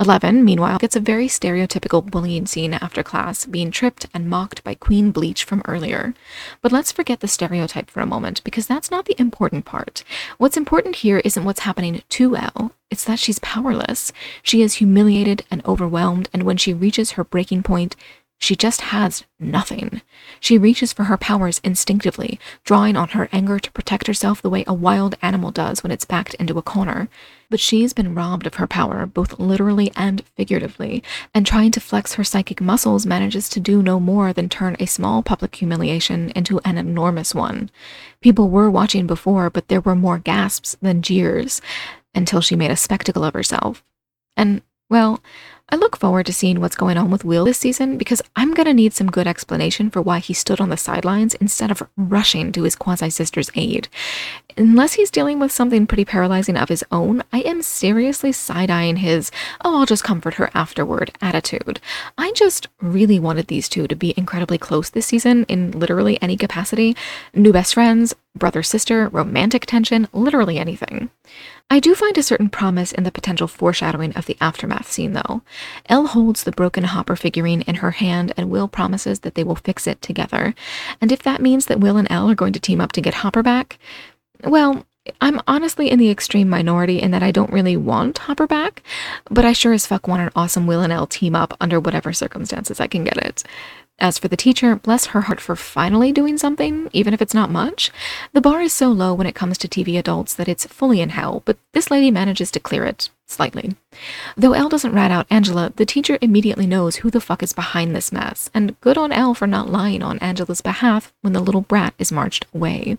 Eleven, 0.00 0.44
meanwhile, 0.44 0.78
gets 0.78 0.96
a 0.96 1.00
very 1.00 1.28
stereotypical 1.28 2.04
bullying 2.04 2.46
scene 2.46 2.74
after 2.74 3.02
class, 3.02 3.44
being 3.46 3.70
tripped 3.70 4.06
and 4.12 4.28
mocked 4.28 4.64
by 4.64 4.74
Queen 4.74 5.12
Bleach 5.12 5.44
from 5.44 5.62
earlier. 5.66 6.14
But 6.60 6.72
let's 6.72 6.90
forget 6.90 7.20
the 7.20 7.28
stereotype 7.28 7.90
for 7.90 8.00
a 8.00 8.06
moment, 8.06 8.42
because 8.42 8.66
that's 8.66 8.90
not 8.90 9.04
the 9.04 9.14
important 9.20 9.64
part. 9.64 10.02
What's 10.38 10.56
important 10.56 10.96
here 10.96 11.18
isn't 11.18 11.44
what's 11.44 11.60
happening 11.60 12.02
to 12.08 12.36
El, 12.36 12.72
it's 12.90 13.04
that 13.04 13.18
she's 13.18 13.38
powerless. 13.38 14.12
She 14.42 14.60
is 14.60 14.74
humiliated 14.74 15.44
and 15.50 15.64
overwhelmed, 15.64 16.28
and 16.32 16.42
when 16.42 16.56
she 16.56 16.74
reaches 16.74 17.12
her 17.12 17.24
breaking 17.24 17.62
point, 17.62 17.94
she 18.42 18.56
just 18.56 18.80
has 18.80 19.22
nothing. 19.38 20.02
She 20.40 20.58
reaches 20.58 20.92
for 20.92 21.04
her 21.04 21.16
powers 21.16 21.60
instinctively, 21.62 22.40
drawing 22.64 22.96
on 22.96 23.10
her 23.10 23.28
anger 23.30 23.60
to 23.60 23.70
protect 23.70 24.08
herself 24.08 24.42
the 24.42 24.50
way 24.50 24.64
a 24.66 24.74
wild 24.74 25.14
animal 25.22 25.52
does 25.52 25.84
when 25.84 25.92
it's 25.92 26.04
backed 26.04 26.34
into 26.34 26.58
a 26.58 26.62
corner. 26.62 27.08
But 27.50 27.60
she's 27.60 27.92
been 27.92 28.16
robbed 28.16 28.48
of 28.48 28.54
her 28.54 28.66
power, 28.66 29.06
both 29.06 29.38
literally 29.38 29.92
and 29.94 30.24
figuratively, 30.36 31.04
and 31.32 31.46
trying 31.46 31.70
to 31.70 31.80
flex 31.80 32.14
her 32.14 32.24
psychic 32.24 32.60
muscles 32.60 33.06
manages 33.06 33.48
to 33.50 33.60
do 33.60 33.80
no 33.80 34.00
more 34.00 34.32
than 34.32 34.48
turn 34.48 34.74
a 34.80 34.86
small 34.86 35.22
public 35.22 35.54
humiliation 35.54 36.30
into 36.30 36.60
an 36.64 36.78
enormous 36.78 37.36
one. 37.36 37.70
People 38.20 38.50
were 38.50 38.68
watching 38.68 39.06
before, 39.06 39.50
but 39.50 39.68
there 39.68 39.80
were 39.80 39.94
more 39.94 40.18
gasps 40.18 40.76
than 40.82 41.00
jeers, 41.00 41.60
until 42.12 42.40
she 42.40 42.56
made 42.56 42.72
a 42.72 42.76
spectacle 42.76 43.22
of 43.22 43.34
herself. 43.34 43.84
And, 44.36 44.62
well, 44.92 45.22
I 45.70 45.76
look 45.76 45.96
forward 45.96 46.26
to 46.26 46.34
seeing 46.34 46.60
what's 46.60 46.76
going 46.76 46.98
on 46.98 47.10
with 47.10 47.24
Will 47.24 47.46
this 47.46 47.56
season 47.56 47.96
because 47.96 48.20
I'm 48.36 48.52
going 48.52 48.66
to 48.66 48.74
need 48.74 48.92
some 48.92 49.10
good 49.10 49.26
explanation 49.26 49.88
for 49.88 50.02
why 50.02 50.18
he 50.18 50.34
stood 50.34 50.60
on 50.60 50.68
the 50.68 50.76
sidelines 50.76 51.32
instead 51.36 51.70
of 51.70 51.88
rushing 51.96 52.52
to 52.52 52.64
his 52.64 52.76
quasi 52.76 53.08
sister's 53.08 53.50
aid. 53.54 53.88
Unless 54.58 54.92
he's 54.92 55.10
dealing 55.10 55.38
with 55.38 55.50
something 55.50 55.86
pretty 55.86 56.04
paralyzing 56.04 56.58
of 56.58 56.68
his 56.68 56.84
own, 56.92 57.22
I 57.32 57.40
am 57.40 57.62
seriously 57.62 58.32
side 58.32 58.70
eyeing 58.70 58.96
his, 58.96 59.30
oh, 59.64 59.78
I'll 59.78 59.86
just 59.86 60.04
comfort 60.04 60.34
her 60.34 60.50
afterward 60.52 61.16
attitude. 61.22 61.80
I 62.18 62.32
just 62.32 62.68
really 62.82 63.18
wanted 63.18 63.46
these 63.46 63.66
two 63.66 63.88
to 63.88 63.96
be 63.96 64.12
incredibly 64.14 64.58
close 64.58 64.90
this 64.90 65.06
season 65.06 65.44
in 65.44 65.70
literally 65.70 66.20
any 66.20 66.36
capacity 66.36 66.94
new 67.32 67.50
best 67.50 67.72
friends, 67.72 68.14
brother 68.36 68.62
sister, 68.62 69.08
romantic 69.08 69.64
tension, 69.64 70.06
literally 70.12 70.58
anything. 70.58 71.08
I 71.72 71.80
do 71.80 71.94
find 71.94 72.18
a 72.18 72.22
certain 72.22 72.50
promise 72.50 72.92
in 72.92 73.04
the 73.04 73.10
potential 73.10 73.48
foreshadowing 73.48 74.12
of 74.12 74.26
the 74.26 74.36
aftermath 74.42 74.92
scene, 74.92 75.14
though. 75.14 75.40
El 75.88 76.08
holds 76.08 76.44
the 76.44 76.52
broken 76.52 76.84
Hopper 76.84 77.16
figurine 77.16 77.62
in 77.62 77.76
her 77.76 77.92
hand, 77.92 78.34
and 78.36 78.50
Will 78.50 78.68
promises 78.68 79.20
that 79.20 79.36
they 79.36 79.42
will 79.42 79.56
fix 79.56 79.86
it 79.86 80.02
together. 80.02 80.54
And 81.00 81.10
if 81.10 81.22
that 81.22 81.40
means 81.40 81.64
that 81.66 81.80
Will 81.80 81.96
and 81.96 82.06
El 82.12 82.30
are 82.30 82.34
going 82.34 82.52
to 82.52 82.60
team 82.60 82.78
up 82.78 82.92
to 82.92 83.00
get 83.00 83.14
Hopper 83.14 83.42
back, 83.42 83.78
well, 84.44 84.84
I'm 85.22 85.40
honestly 85.48 85.90
in 85.90 85.98
the 85.98 86.10
extreme 86.10 86.50
minority 86.50 87.00
in 87.00 87.10
that 87.12 87.22
I 87.22 87.30
don't 87.30 87.50
really 87.50 87.78
want 87.78 88.18
Hopper 88.18 88.46
back, 88.46 88.82
but 89.30 89.46
I 89.46 89.54
sure 89.54 89.72
as 89.72 89.86
fuck 89.86 90.06
want 90.06 90.20
an 90.20 90.30
awesome 90.36 90.66
Will 90.66 90.82
and 90.82 90.92
El 90.92 91.06
team 91.06 91.34
up 91.34 91.56
under 91.58 91.80
whatever 91.80 92.12
circumstances 92.12 92.80
I 92.80 92.86
can 92.86 93.02
get 93.02 93.16
it. 93.16 93.44
As 94.02 94.18
for 94.18 94.26
the 94.26 94.36
teacher, 94.36 94.74
bless 94.74 95.06
her 95.06 95.20
heart 95.22 95.40
for 95.40 95.54
finally 95.54 96.10
doing 96.10 96.36
something, 96.36 96.90
even 96.92 97.14
if 97.14 97.22
it's 97.22 97.34
not 97.34 97.52
much. 97.52 97.92
The 98.32 98.40
bar 98.40 98.60
is 98.60 98.72
so 98.72 98.88
low 98.88 99.14
when 99.14 99.28
it 99.28 99.36
comes 99.36 99.56
to 99.58 99.68
TV 99.68 99.96
adults 99.96 100.34
that 100.34 100.48
it's 100.48 100.66
fully 100.66 101.00
in 101.00 101.10
hell, 101.10 101.42
but 101.44 101.56
this 101.72 101.88
lady 101.88 102.10
manages 102.10 102.50
to 102.50 102.58
clear 102.58 102.84
it, 102.84 103.10
slightly. 103.28 103.76
Though 104.36 104.54
El 104.54 104.68
doesn't 104.68 104.92
rat 104.92 105.12
out 105.12 105.28
Angela, 105.30 105.72
the 105.76 105.86
teacher 105.86 106.18
immediately 106.20 106.66
knows 106.66 106.96
who 106.96 107.12
the 107.12 107.20
fuck 107.20 107.44
is 107.44 107.52
behind 107.52 107.94
this 107.94 108.10
mess, 108.10 108.50
and 108.52 108.78
good 108.80 108.98
on 108.98 109.12
El 109.12 109.34
for 109.34 109.46
not 109.46 109.70
lying 109.70 110.02
on 110.02 110.18
Angela's 110.18 110.62
behalf 110.62 111.12
when 111.20 111.32
the 111.32 111.38
little 111.38 111.60
brat 111.60 111.94
is 111.96 112.10
marched 112.10 112.44
away. 112.52 112.98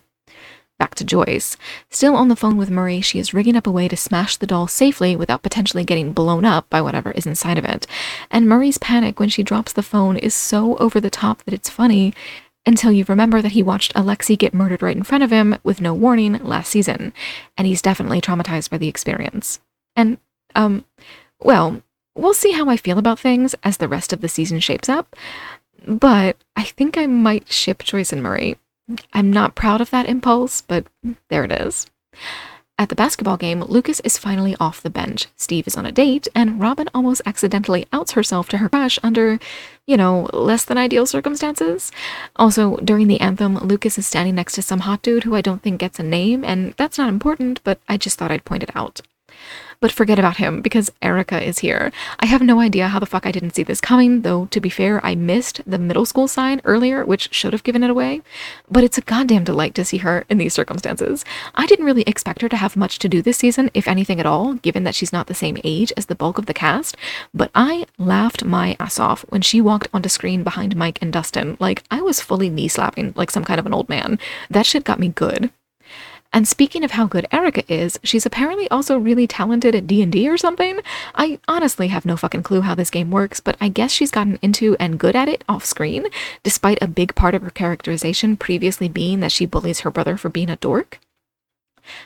Back 0.79 0.95
to 0.95 1.05
Joyce. 1.05 1.55
Still 1.89 2.15
on 2.15 2.27
the 2.27 2.35
phone 2.35 2.57
with 2.57 2.69
Murray, 2.69 2.99
she 2.99 3.19
is 3.19 3.33
rigging 3.33 3.55
up 3.55 3.67
a 3.67 3.71
way 3.71 3.87
to 3.87 3.95
smash 3.95 4.37
the 4.37 4.47
doll 4.47 4.67
safely 4.67 5.15
without 5.15 5.43
potentially 5.43 5.83
getting 5.83 6.13
blown 6.13 6.45
up 6.45 6.69
by 6.69 6.81
whatever 6.81 7.11
is 7.11 7.25
inside 7.25 7.57
of 7.57 7.65
it. 7.65 7.87
And 8.29 8.49
Murray's 8.49 8.77
panic 8.77 9.19
when 9.19 9.29
she 9.29 9.43
drops 9.43 9.71
the 9.71 9.83
phone 9.83 10.17
is 10.17 10.33
so 10.33 10.75
over 10.77 10.99
the 10.99 11.09
top 11.09 11.43
that 11.43 11.53
it's 11.53 11.69
funny 11.69 12.13
until 12.65 12.91
you 12.91 13.05
remember 13.07 13.41
that 13.41 13.51
he 13.51 13.63
watched 13.63 13.91
Alexei 13.95 14.35
get 14.35 14.53
murdered 14.53 14.81
right 14.81 14.95
in 14.95 15.03
front 15.03 15.23
of 15.23 15.31
him 15.31 15.57
with 15.63 15.81
no 15.81 15.93
warning 15.93 16.33
last 16.43 16.69
season, 16.69 17.13
and 17.57 17.67
he's 17.67 17.81
definitely 17.81 18.21
traumatized 18.21 18.69
by 18.69 18.77
the 18.77 18.87
experience. 18.87 19.59
And, 19.95 20.17
um, 20.55 20.85
well, 21.41 21.81
we'll 22.15 22.33
see 22.33 22.51
how 22.51 22.69
I 22.69 22.77
feel 22.77 22.97
about 22.97 23.19
things 23.19 23.53
as 23.63 23.77
the 23.77 23.87
rest 23.87 24.13
of 24.13 24.21
the 24.21 24.29
season 24.29 24.59
shapes 24.59 24.87
up, 24.87 25.15
but 25.85 26.37
I 26.55 26.63
think 26.63 26.97
I 26.97 27.05
might 27.05 27.51
ship 27.51 27.83
Joyce 27.83 28.13
and 28.13 28.23
Murray. 28.23 28.57
I'm 29.13 29.31
not 29.31 29.55
proud 29.55 29.81
of 29.81 29.89
that 29.91 30.07
impulse, 30.07 30.61
but 30.61 30.85
there 31.29 31.43
it 31.43 31.51
is. 31.51 31.87
At 32.79 32.89
the 32.89 32.95
basketball 32.95 33.37
game, 33.37 33.63
Lucas 33.63 33.99
is 33.99 34.17
finally 34.17 34.55
off 34.59 34.81
the 34.81 34.89
bench. 34.89 35.27
Steve 35.37 35.67
is 35.67 35.77
on 35.77 35.85
a 35.85 35.91
date, 35.91 36.27
and 36.33 36.59
Robin 36.59 36.89
almost 36.93 37.21
accidentally 37.23 37.85
outs 37.93 38.13
herself 38.13 38.49
to 38.49 38.57
her 38.57 38.67
crush 38.67 38.97
under, 39.03 39.39
you 39.85 39.95
know, 39.95 40.27
less 40.33 40.65
than 40.65 40.77
ideal 40.77 41.05
circumstances. 41.05 41.91
Also, 42.35 42.77
during 42.77 43.07
the 43.07 43.21
anthem, 43.21 43.57
Lucas 43.59 43.99
is 43.99 44.07
standing 44.07 44.33
next 44.35 44.53
to 44.53 44.63
some 44.63 44.81
hot 44.81 45.03
dude 45.03 45.23
who 45.23 45.35
I 45.35 45.41
don't 45.41 45.61
think 45.61 45.79
gets 45.79 45.99
a 45.99 46.03
name, 46.03 46.43
and 46.43 46.73
that's 46.73 46.97
not 46.97 47.09
important, 47.09 47.63
but 47.63 47.79
I 47.87 47.97
just 47.97 48.17
thought 48.17 48.31
I'd 48.31 48.43
point 48.43 48.63
it 48.63 48.75
out. 48.75 49.01
But 49.83 49.91
forget 49.91 50.17
about 50.17 50.37
him 50.37 50.61
because 50.61 50.93
Erica 51.01 51.45
is 51.45 51.59
here. 51.59 51.91
I 52.21 52.25
have 52.27 52.41
no 52.41 52.61
idea 52.61 52.87
how 52.87 52.99
the 52.99 53.05
fuck 53.05 53.25
I 53.25 53.33
didn't 53.33 53.53
see 53.53 53.63
this 53.63 53.81
coming, 53.81 54.21
though 54.21 54.45
to 54.45 54.61
be 54.61 54.69
fair, 54.69 55.05
I 55.05 55.13
missed 55.13 55.59
the 55.67 55.77
middle 55.77 56.05
school 56.05 56.29
sign 56.29 56.61
earlier, 56.63 57.03
which 57.03 57.33
should 57.33 57.51
have 57.51 57.65
given 57.65 57.83
it 57.83 57.89
away. 57.89 58.21
But 58.71 58.85
it's 58.85 58.97
a 58.97 59.01
goddamn 59.01 59.43
delight 59.43 59.75
to 59.75 59.83
see 59.83 59.97
her 59.97 60.23
in 60.29 60.37
these 60.37 60.53
circumstances. 60.53 61.25
I 61.53 61.65
didn't 61.65 61.83
really 61.83 62.03
expect 62.03 62.41
her 62.43 62.47
to 62.47 62.55
have 62.55 62.77
much 62.77 62.97
to 62.99 63.09
do 63.09 63.21
this 63.21 63.35
season, 63.35 63.71
if 63.73 63.89
anything 63.89 64.21
at 64.21 64.25
all, 64.25 64.53
given 64.53 64.85
that 64.85 64.95
she's 64.95 65.11
not 65.11 65.27
the 65.27 65.33
same 65.33 65.57
age 65.65 65.91
as 65.97 66.05
the 66.05 66.15
bulk 66.15 66.37
of 66.37 66.45
the 66.45 66.53
cast, 66.53 66.95
but 67.33 67.51
I 67.53 67.85
laughed 67.97 68.45
my 68.45 68.77
ass 68.79 69.01
off 69.01 69.25
when 69.27 69.41
she 69.41 69.59
walked 69.59 69.89
onto 69.93 70.07
screen 70.07 70.43
behind 70.43 70.77
Mike 70.77 70.99
and 71.01 71.11
Dustin. 71.11 71.57
Like, 71.59 71.83
I 71.91 71.99
was 71.99 72.21
fully 72.21 72.49
knee 72.49 72.69
slapping 72.69 73.11
like 73.17 73.31
some 73.31 73.43
kind 73.43 73.59
of 73.59 73.65
an 73.65 73.73
old 73.73 73.89
man. 73.89 74.17
That 74.49 74.65
shit 74.65 74.85
got 74.85 74.97
me 74.97 75.09
good. 75.09 75.51
And 76.33 76.47
speaking 76.47 76.83
of 76.83 76.91
how 76.91 77.05
good 77.05 77.27
Erica 77.31 77.63
is, 77.71 77.99
she's 78.03 78.25
apparently 78.25 78.67
also 78.71 78.97
really 78.97 79.27
talented 79.27 79.75
at 79.75 79.85
D&D 79.85 80.27
or 80.27 80.37
something. 80.37 80.79
I 81.13 81.39
honestly 81.47 81.89
have 81.89 82.05
no 82.05 82.17
fucking 82.17 82.41
clue 82.41 82.61
how 82.61 82.73
this 82.73 82.89
game 82.89 83.11
works, 83.11 83.39
but 83.39 83.55
I 83.61 83.69
guess 83.69 83.91
she's 83.91 84.09
gotten 84.09 84.39
into 84.41 84.75
and 84.79 84.99
good 84.99 85.15
at 85.15 85.29
it 85.29 85.43
off 85.47 85.63
screen, 85.63 86.07
despite 86.41 86.81
a 86.81 86.87
big 86.87 87.13
part 87.13 87.35
of 87.35 87.43
her 87.43 87.51
characterization 87.51 88.35
previously 88.35 88.89
being 88.89 89.19
that 89.19 89.31
she 89.31 89.45
bullies 89.45 89.81
her 89.81 89.91
brother 89.91 90.17
for 90.17 90.29
being 90.29 90.49
a 90.49 90.55
dork. 90.55 90.99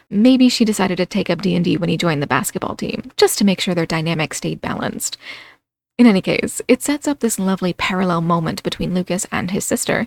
Maybe 0.09 0.49
she 0.49 0.65
decided 0.65 0.97
to 0.97 1.05
take 1.05 1.29
up 1.29 1.41
D&D 1.41 1.77
when 1.77 1.89
he 1.89 1.97
joined 1.97 2.21
the 2.21 2.27
basketball 2.27 2.75
team, 2.75 3.11
just 3.15 3.37
to 3.37 3.45
make 3.45 3.61
sure 3.61 3.73
their 3.73 3.85
dynamic 3.85 4.33
stayed 4.33 4.59
balanced. 4.59 5.17
In 5.97 6.05
any 6.05 6.21
case, 6.21 6.61
it 6.67 6.83
sets 6.83 7.07
up 7.07 7.21
this 7.21 7.39
lovely 7.39 7.73
parallel 7.73 8.21
moment 8.21 8.61
between 8.61 8.93
Lucas 8.93 9.25
and 9.31 9.49
his 9.49 9.65
sister, 9.65 10.05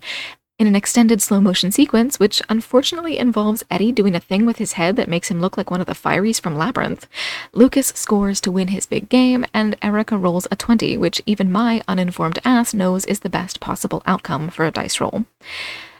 in 0.60 0.66
an 0.66 0.76
extended 0.76 1.22
slow 1.22 1.40
motion 1.40 1.72
sequence, 1.72 2.20
which 2.20 2.42
unfortunately 2.50 3.16
involves 3.16 3.64
Eddie 3.70 3.92
doing 3.92 4.14
a 4.14 4.20
thing 4.20 4.44
with 4.44 4.58
his 4.58 4.74
head 4.74 4.94
that 4.94 5.08
makes 5.08 5.30
him 5.30 5.40
look 5.40 5.56
like 5.56 5.70
one 5.70 5.80
of 5.80 5.86
the 5.86 5.94
Fireys 5.94 6.38
from 6.38 6.54
Labyrinth. 6.54 7.08
Lucas 7.54 7.94
scores 7.96 8.42
to 8.42 8.52
win 8.52 8.68
his 8.68 8.84
big 8.84 9.08
game, 9.08 9.46
and 9.54 9.74
Erica 9.80 10.18
rolls 10.18 10.46
a 10.50 10.56
20, 10.56 10.98
which 10.98 11.22
even 11.24 11.50
my 11.50 11.82
uninformed 11.88 12.38
ass 12.44 12.74
knows 12.74 13.06
is 13.06 13.20
the 13.20 13.30
best 13.30 13.58
possible 13.58 14.02
outcome 14.04 14.50
for 14.50 14.66
a 14.66 14.70
dice 14.70 15.00
roll. 15.00 15.24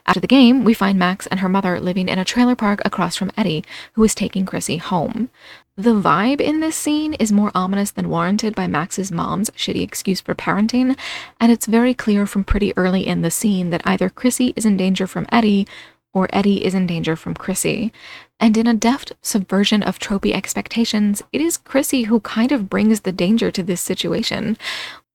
After 0.07 0.21
the 0.21 0.27
game, 0.27 0.65
we 0.65 0.75
find 0.75 0.99
Max 0.99 1.27
and 1.29 1.41
her 1.41 1.49
mother 1.49 1.79
living 1.79 2.09
in 2.09 2.19
a 2.19 2.25
trailer 2.25 2.57
park 2.57 2.83
across 2.85 3.17
from 3.17 3.31
Eddie, 3.37 3.65
who 3.95 4.05
is 4.05 4.15
taking 4.15 4.45
Chrissy 4.45 4.77
home. 4.79 5.31
The 5.81 5.95
vibe 5.95 6.43
in 6.43 6.61
this 6.61 6.77
scene 6.77 7.15
is 7.15 7.33
more 7.33 7.51
ominous 7.55 7.91
than 7.91 8.11
warranted 8.11 8.55
by 8.55 8.67
Max's 8.67 9.11
mom's 9.11 9.49
shitty 9.53 9.81
excuse 9.81 10.21
for 10.21 10.35
parenting, 10.35 10.95
and 11.41 11.51
it's 11.51 11.65
very 11.65 11.95
clear 11.95 12.27
from 12.27 12.45
pretty 12.45 12.77
early 12.77 13.07
in 13.07 13.23
the 13.23 13.31
scene 13.31 13.71
that 13.71 13.81
either 13.87 14.11
Chrissy 14.11 14.53
is 14.57 14.67
in 14.67 14.77
danger 14.77 15.07
from 15.07 15.25
Eddie 15.33 15.67
or 16.13 16.29
Eddie 16.35 16.67
is 16.67 16.75
in 16.75 16.87
danger 16.87 17.17
from 17.17 17.33
Chrissy. 17.33 17.95
And 18.39 18.59
in 18.59 18.67
a 18.67 18.75
deft 18.75 19.15
subversion 19.23 19.83
of 19.83 19.99
tropey 19.99 20.35
expectations, 20.35 21.23
it 21.33 21.41
is 21.41 21.57
Chrissy 21.57 22.03
who 22.03 22.21
kind 22.21 22.53
of 22.53 22.69
brings 22.69 23.01
the 23.01 23.13
danger 23.13 23.51
to 23.51 23.63
this 23.63 23.81
situation. 23.81 24.59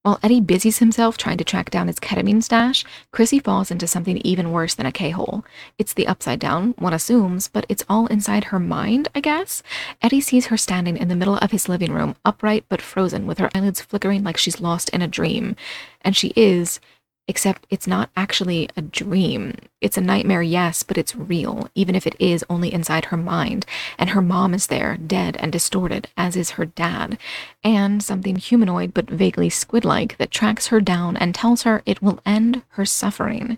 While 0.05 0.19
Eddie 0.21 0.39
busies 0.39 0.77
himself 0.77 1.17
trying 1.17 1.39
to 1.39 1.43
track 1.43 1.71
down 1.71 1.87
his 1.87 1.99
ketamine 1.99 2.43
stash, 2.43 2.85
Chrissy 3.11 3.39
falls 3.39 3.71
into 3.71 3.87
something 3.87 4.17
even 4.17 4.51
worse 4.51 4.75
than 4.75 4.85
a 4.85 4.91
K-hole. 4.91 5.43
It's 5.79 5.95
the 5.95 6.05
upside 6.05 6.39
down, 6.39 6.75
one 6.77 6.93
assumes, 6.93 7.47
but 7.47 7.65
it's 7.69 7.83
all 7.89 8.05
inside 8.05 8.43
her 8.43 8.59
mind, 8.59 9.07
I 9.15 9.19
guess. 9.19 9.63
Eddie 10.03 10.21
sees 10.21 10.45
her 10.45 10.57
standing 10.57 10.95
in 10.95 11.07
the 11.07 11.15
middle 11.15 11.37
of 11.37 11.49
his 11.49 11.67
living 11.67 11.91
room, 11.91 12.15
upright 12.23 12.65
but 12.69 12.83
frozen, 12.83 13.25
with 13.25 13.39
her 13.39 13.49
eyelids 13.55 13.81
flickering 13.81 14.23
like 14.23 14.37
she's 14.37 14.61
lost 14.61 14.89
in 14.89 15.01
a 15.01 15.07
dream. 15.07 15.55
And 16.03 16.15
she 16.15 16.33
is, 16.35 16.79
Except 17.27 17.65
it's 17.71 17.87
not 17.87 18.11
actually 18.15 18.69
a 18.77 18.83
dream. 18.83 19.55
It's 19.81 19.97
a 19.97 20.01
nightmare, 20.01 20.43
yes, 20.43 20.83
but 20.83 20.97
it's 20.97 21.15
real, 21.15 21.69
even 21.73 21.95
if 21.95 22.05
it 22.05 22.15
is 22.19 22.45
only 22.49 22.71
inside 22.71 23.05
her 23.05 23.17
mind. 23.17 23.65
And 23.97 24.11
her 24.11 24.21
mom 24.21 24.53
is 24.53 24.67
there, 24.67 24.97
dead 24.97 25.35
and 25.39 25.51
distorted, 25.51 26.07
as 26.15 26.35
is 26.35 26.51
her 26.51 26.65
dad. 26.65 27.17
And 27.63 28.03
something 28.03 28.35
humanoid 28.35 28.93
but 28.93 29.09
vaguely 29.09 29.49
squid 29.49 29.83
like 29.83 30.17
that 30.17 30.29
tracks 30.29 30.67
her 30.67 30.79
down 30.79 31.17
and 31.17 31.33
tells 31.33 31.63
her 31.63 31.81
it 31.85 31.99
will 31.99 32.19
end 32.27 32.61
her 32.69 32.85
suffering. 32.85 33.57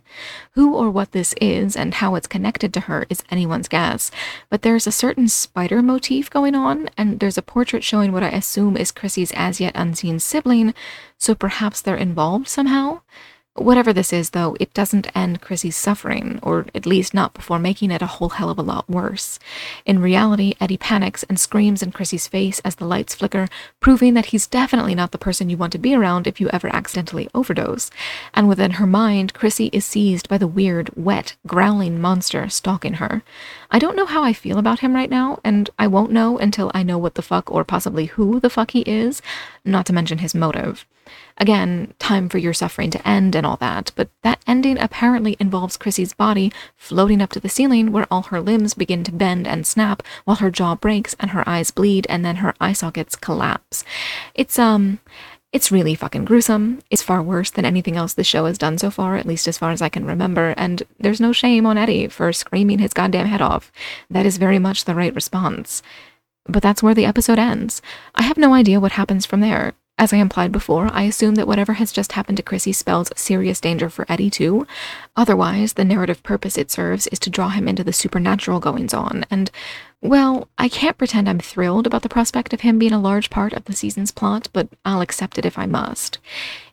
Who 0.51 0.73
or 0.73 0.89
what 0.89 1.11
this 1.11 1.33
is 1.41 1.75
and 1.75 1.95
how 1.95 2.15
it's 2.15 2.27
connected 2.27 2.73
to 2.73 2.81
her 2.81 3.05
is 3.09 3.23
anyone's 3.29 3.67
guess, 3.67 4.11
but 4.49 4.61
there's 4.61 4.87
a 4.87 4.93
certain 4.93 5.27
spider 5.27 5.81
motif 5.81 6.29
going 6.29 6.55
on, 6.55 6.89
and 6.97 7.19
there's 7.19 7.37
a 7.37 7.41
portrait 7.41 7.83
showing 7.83 8.13
what 8.13 8.23
I 8.23 8.29
assume 8.29 8.77
is 8.77 8.91
Chrissy's 8.91 9.33
as 9.33 9.59
yet 9.59 9.75
unseen 9.75 10.19
sibling, 10.19 10.73
so 11.17 11.35
perhaps 11.35 11.81
they're 11.81 11.97
involved 11.97 12.47
somehow? 12.47 13.01
Whatever 13.57 13.91
this 13.91 14.13
is, 14.13 14.29
though, 14.29 14.55
it 14.59 14.71
doesn't 14.75 15.09
end 15.17 15.41
Chrissy's 15.41 15.75
suffering, 15.75 16.39
or 16.43 16.67
at 16.75 16.85
least 16.85 17.15
not 17.15 17.33
before 17.33 17.57
making 17.57 17.89
it 17.89 18.03
a 18.03 18.05
whole 18.05 18.29
hell 18.29 18.51
of 18.51 18.59
a 18.59 18.61
lot 18.61 18.87
worse. 18.87 19.39
In 19.83 19.99
reality, 19.99 20.53
Eddie 20.61 20.77
panics 20.77 21.23
and 21.23 21.39
screams 21.39 21.81
in 21.81 21.91
Chrissy's 21.91 22.27
face 22.27 22.59
as 22.59 22.75
the 22.75 22.85
lights 22.85 23.15
flicker, 23.15 23.47
proving 23.79 24.13
that 24.13 24.27
he's 24.27 24.45
definitely 24.45 24.93
not 24.93 25.11
the 25.11 25.17
person 25.17 25.49
you 25.49 25.57
want 25.57 25.71
to 25.71 25.79
be 25.79 25.95
around 25.95 26.27
if 26.27 26.39
you 26.39 26.49
ever 26.49 26.67
accidentally 26.67 27.29
overdose. 27.33 27.89
And 28.35 28.47
within 28.47 28.71
her 28.71 28.85
mind, 28.85 29.33
Chrissy 29.33 29.71
is 29.73 29.85
seized 29.85 30.29
by 30.29 30.37
the 30.37 30.45
weird, 30.45 30.91
wet, 30.95 31.35
growling 31.47 31.99
monster 31.99 32.49
stalking 32.49 32.93
her. 32.93 33.23
I 33.71 33.79
don't 33.79 33.95
know 33.95 34.05
how 34.05 34.23
I 34.23 34.33
feel 34.33 34.59
about 34.59 34.81
him 34.81 34.93
right 34.93 35.09
now, 35.09 35.39
and 35.43 35.71
I 35.79 35.87
won't 35.87 36.11
know 36.11 36.37
until 36.37 36.69
I 36.75 36.83
know 36.83 36.99
what 36.99 37.15
the 37.15 37.23
fuck 37.23 37.51
or 37.51 37.63
possibly 37.63 38.05
who 38.05 38.39
the 38.39 38.51
fuck 38.51 38.71
he 38.71 38.81
is, 38.81 39.19
not 39.65 39.87
to 39.87 39.93
mention 39.93 40.19
his 40.19 40.35
motive. 40.35 40.85
Again, 41.37 41.93
time 41.99 42.29
for 42.29 42.37
your 42.37 42.53
suffering 42.53 42.91
to 42.91 43.07
end 43.07 43.35
and 43.35 43.45
all 43.45 43.57
that, 43.57 43.91
but 43.95 44.09
that 44.23 44.41
ending 44.47 44.79
apparently 44.79 45.35
involves 45.39 45.77
Chrissy's 45.77 46.13
body 46.13 46.51
floating 46.75 47.21
up 47.21 47.31
to 47.31 47.39
the 47.39 47.49
ceiling 47.49 47.91
where 47.91 48.07
all 48.09 48.23
her 48.23 48.41
limbs 48.41 48.73
begin 48.73 49.03
to 49.03 49.11
bend 49.11 49.47
and 49.47 49.65
snap 49.65 50.03
while 50.25 50.37
her 50.37 50.51
jaw 50.51 50.75
breaks 50.75 51.15
and 51.19 51.31
her 51.31 51.47
eyes 51.47 51.71
bleed 51.71 52.07
and 52.09 52.25
then 52.25 52.37
her 52.37 52.53
eye 52.59 52.73
sockets 52.73 53.15
collapse. 53.15 53.83
It's, 54.33 54.57
um, 54.57 54.99
it's 55.53 55.71
really 55.71 55.95
fucking 55.95 56.25
gruesome. 56.25 56.81
It's 56.91 57.01
far 57.01 57.21
worse 57.21 57.51
than 57.51 57.65
anything 57.65 57.95
else 57.95 58.13
the 58.13 58.23
show 58.23 58.45
has 58.45 58.57
done 58.57 58.77
so 58.77 58.91
far, 58.91 59.15
at 59.15 59.25
least 59.25 59.47
as 59.47 59.57
far 59.57 59.71
as 59.71 59.81
I 59.81 59.89
can 59.89 60.05
remember, 60.05 60.53
and 60.57 60.83
there's 60.99 61.21
no 61.21 61.31
shame 61.31 61.65
on 61.65 61.77
Eddie 61.77 62.07
for 62.07 62.33
screaming 62.33 62.79
his 62.79 62.93
goddamn 62.93 63.27
head 63.27 63.41
off. 63.41 63.71
That 64.09 64.25
is 64.25 64.37
very 64.37 64.59
much 64.59 64.85
the 64.85 64.95
right 64.95 65.15
response. 65.15 65.81
But 66.47 66.63
that's 66.63 66.83
where 66.83 66.93
the 66.93 67.05
episode 67.05 67.39
ends. 67.39 67.81
I 68.15 68.23
have 68.23 68.37
no 68.37 68.53
idea 68.53 68.79
what 68.79 68.93
happens 68.93 69.25
from 69.25 69.39
there. 69.39 69.73
As 69.99 70.13
I 70.13 70.17
implied 70.17 70.51
before, 70.51 70.89
I 70.93 71.03
assume 71.03 71.35
that 71.35 71.47
whatever 71.47 71.73
has 71.73 71.91
just 71.91 72.11
happened 72.11 72.37
to 72.37 72.43
Chrissy 72.43 72.71
spells 72.71 73.11
serious 73.15 73.59
danger 73.59 73.89
for 73.89 74.05
Eddie 74.07 74.29
too. 74.29 74.67
Otherwise, 75.15 75.73
the 75.73 75.83
narrative 75.83 76.21
purpose 76.21 76.55
it 76.55 76.69
serves 76.69 77.07
is 77.07 77.17
to 77.19 77.31
draw 77.31 77.49
him 77.49 77.67
into 77.67 77.83
the 77.83 77.91
supernatural 77.91 78.59
goings 78.59 78.93
on, 78.93 79.25
and 79.31 79.49
Well, 80.01 80.47
I 80.59 80.69
can't 80.69 80.97
pretend 80.97 81.27
I'm 81.27 81.39
thrilled 81.39 81.87
about 81.87 82.03
the 82.03 82.09
prospect 82.09 82.53
of 82.53 82.61
him 82.61 82.77
being 82.77 82.93
a 82.93 82.99
large 82.99 83.31
part 83.31 83.53
of 83.53 83.65
the 83.65 83.73
season's 83.73 84.11
plot, 84.11 84.47
but 84.53 84.69
I'll 84.85 85.01
accept 85.01 85.39
it 85.39 85.45
if 85.45 85.57
I 85.57 85.65
must. 85.65 86.19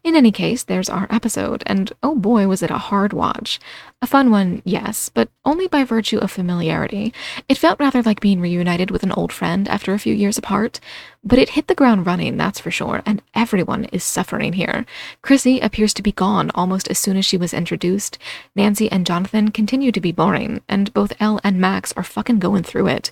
In 0.04 0.14
any 0.14 0.30
case, 0.30 0.62
there's 0.62 0.90
our 0.90 1.06
episode, 1.08 1.62
and 1.64 1.90
oh 2.02 2.14
boy, 2.14 2.46
was 2.46 2.62
it 2.62 2.70
a 2.70 2.76
hard 2.76 3.14
watch. 3.14 3.58
A 4.02 4.06
fun 4.06 4.30
one, 4.30 4.60
yes, 4.66 5.08
but 5.08 5.30
only 5.46 5.66
by 5.66 5.82
virtue 5.82 6.18
of 6.18 6.30
familiarity. 6.30 7.14
It 7.48 7.56
felt 7.56 7.80
rather 7.80 8.02
like 8.02 8.20
being 8.20 8.38
reunited 8.42 8.90
with 8.90 9.02
an 9.02 9.12
old 9.12 9.32
friend 9.32 9.66
after 9.66 9.94
a 9.94 9.98
few 9.98 10.12
years 10.12 10.37
apart, 10.37 10.78
but 11.24 11.38
it 11.38 11.50
hit 11.50 11.68
the 11.68 11.74
ground 11.74 12.04
running, 12.04 12.37
that's 12.37 12.60
for 12.60 12.70
sure, 12.70 13.02
and 13.06 13.22
everyone 13.34 13.84
is 13.87 14.04
suffering 14.04 14.52
here. 14.52 14.84
Chrissy 15.22 15.58
appears 15.60 15.94
to 15.94 16.02
be 16.02 16.12
gone 16.12 16.50
almost 16.54 16.87
as 16.88 16.98
soon 16.98 17.16
as 17.16 17.24
she 17.24 17.38
was 17.38 17.54
introduced. 17.54 18.18
Nancy 18.54 18.92
and 18.92 19.06
Jonathan 19.06 19.50
continue 19.50 19.90
to 19.90 20.02
be 20.02 20.12
boring, 20.12 20.60
and 20.68 20.92
both 20.92 21.14
El 21.18 21.40
and 21.42 21.58
Max 21.58 21.94
are 21.96 22.02
fucking 22.02 22.40
going 22.40 22.62
through 22.62 22.88
it. 22.88 23.10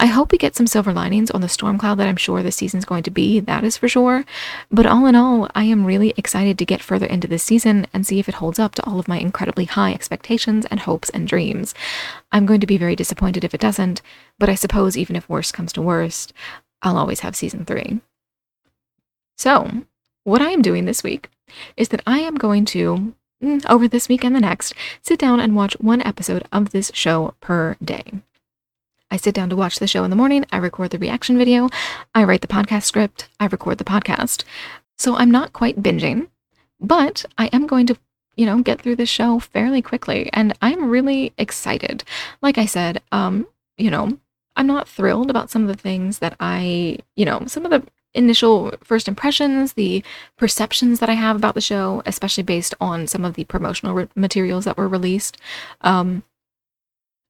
I 0.00 0.06
hope 0.06 0.32
we 0.32 0.38
get 0.38 0.56
some 0.56 0.66
silver 0.66 0.92
linings 0.92 1.30
on 1.30 1.40
the 1.40 1.48
storm 1.48 1.78
cloud 1.78 1.98
that 1.98 2.08
I'm 2.08 2.16
sure 2.16 2.42
this 2.42 2.56
season's 2.56 2.84
going 2.84 3.04
to 3.04 3.12
be, 3.12 3.38
that 3.40 3.62
is 3.62 3.76
for 3.76 3.88
sure. 3.88 4.24
But 4.68 4.86
all 4.86 5.06
in 5.06 5.14
all, 5.14 5.48
I 5.54 5.64
am 5.64 5.86
really 5.86 6.12
excited 6.16 6.58
to 6.58 6.64
get 6.64 6.82
further 6.82 7.06
into 7.06 7.28
this 7.28 7.44
season 7.44 7.86
and 7.92 8.04
see 8.04 8.18
if 8.18 8.28
it 8.28 8.36
holds 8.36 8.58
up 8.58 8.74
to 8.74 8.84
all 8.84 8.98
of 8.98 9.06
my 9.06 9.18
incredibly 9.18 9.66
high 9.66 9.92
expectations 9.92 10.66
and 10.66 10.80
hopes 10.80 11.10
and 11.10 11.28
dreams. 11.28 11.74
I'm 12.32 12.44
going 12.44 12.60
to 12.60 12.66
be 12.66 12.76
very 12.76 12.96
disappointed 12.96 13.44
if 13.44 13.54
it 13.54 13.60
doesn't, 13.60 14.02
but 14.36 14.48
I 14.48 14.56
suppose 14.56 14.96
even 14.96 15.14
if 15.14 15.28
worst 15.28 15.54
comes 15.54 15.72
to 15.74 15.82
worst, 15.82 16.32
I'll 16.82 16.98
always 16.98 17.20
have 17.20 17.36
season 17.36 17.64
three. 17.64 18.00
So, 19.36 19.84
what 20.24 20.42
I 20.42 20.50
am 20.50 20.62
doing 20.62 20.86
this 20.86 21.04
week 21.04 21.30
is 21.76 21.90
that 21.90 22.02
I 22.04 22.18
am 22.18 22.34
going 22.34 22.64
to, 22.66 23.14
mm, 23.42 23.64
over 23.70 23.86
this 23.86 24.08
week 24.08 24.24
and 24.24 24.34
the 24.34 24.40
next, 24.40 24.74
sit 25.02 25.20
down 25.20 25.38
and 25.38 25.54
watch 25.54 25.74
one 25.80 26.02
episode 26.02 26.44
of 26.50 26.70
this 26.70 26.90
show 26.94 27.34
per 27.40 27.76
day. 27.82 28.04
I 29.14 29.16
sit 29.16 29.32
down 29.32 29.48
to 29.50 29.54
watch 29.54 29.78
the 29.78 29.86
show 29.86 30.02
in 30.02 30.10
the 30.10 30.16
morning, 30.16 30.44
I 30.50 30.56
record 30.56 30.90
the 30.90 30.98
reaction 30.98 31.38
video, 31.38 31.68
I 32.16 32.24
write 32.24 32.40
the 32.40 32.48
podcast 32.48 32.82
script, 32.82 33.28
I 33.38 33.46
record 33.46 33.78
the 33.78 33.84
podcast. 33.84 34.42
So 34.98 35.14
I'm 35.14 35.30
not 35.30 35.52
quite 35.52 35.80
binging, 35.80 36.26
but 36.80 37.24
I 37.38 37.46
am 37.52 37.68
going 37.68 37.86
to, 37.86 37.96
you 38.34 38.44
know, 38.44 38.60
get 38.60 38.82
through 38.82 38.96
the 38.96 39.06
show 39.06 39.38
fairly 39.38 39.82
quickly 39.82 40.30
and 40.32 40.52
I'm 40.60 40.90
really 40.90 41.32
excited. 41.38 42.02
Like 42.42 42.58
I 42.58 42.66
said, 42.66 43.02
um, 43.12 43.46
you 43.78 43.88
know, 43.88 44.18
I'm 44.56 44.66
not 44.66 44.88
thrilled 44.88 45.30
about 45.30 45.48
some 45.48 45.62
of 45.62 45.68
the 45.68 45.80
things 45.80 46.18
that 46.18 46.34
I, 46.40 46.98
you 47.14 47.24
know, 47.24 47.44
some 47.46 47.64
of 47.64 47.70
the 47.70 47.86
initial 48.14 48.74
first 48.82 49.06
impressions, 49.06 49.74
the 49.74 50.02
perceptions 50.36 50.98
that 50.98 51.08
I 51.08 51.14
have 51.14 51.36
about 51.36 51.54
the 51.54 51.60
show, 51.60 52.02
especially 52.04 52.42
based 52.42 52.74
on 52.80 53.06
some 53.06 53.24
of 53.24 53.34
the 53.34 53.44
promotional 53.44 53.94
re- 53.94 54.08
materials 54.16 54.64
that 54.64 54.76
were 54.76 54.88
released. 54.88 55.36
Um, 55.82 56.24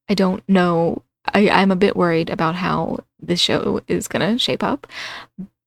I 0.08 0.14
don't 0.14 0.42
know 0.48 1.02
I, 1.32 1.48
I'm 1.48 1.70
a 1.70 1.76
bit 1.76 1.96
worried 1.96 2.30
about 2.30 2.56
how 2.56 2.98
this 3.20 3.40
show 3.40 3.80
is 3.88 4.08
gonna 4.08 4.38
shape 4.38 4.62
up, 4.62 4.87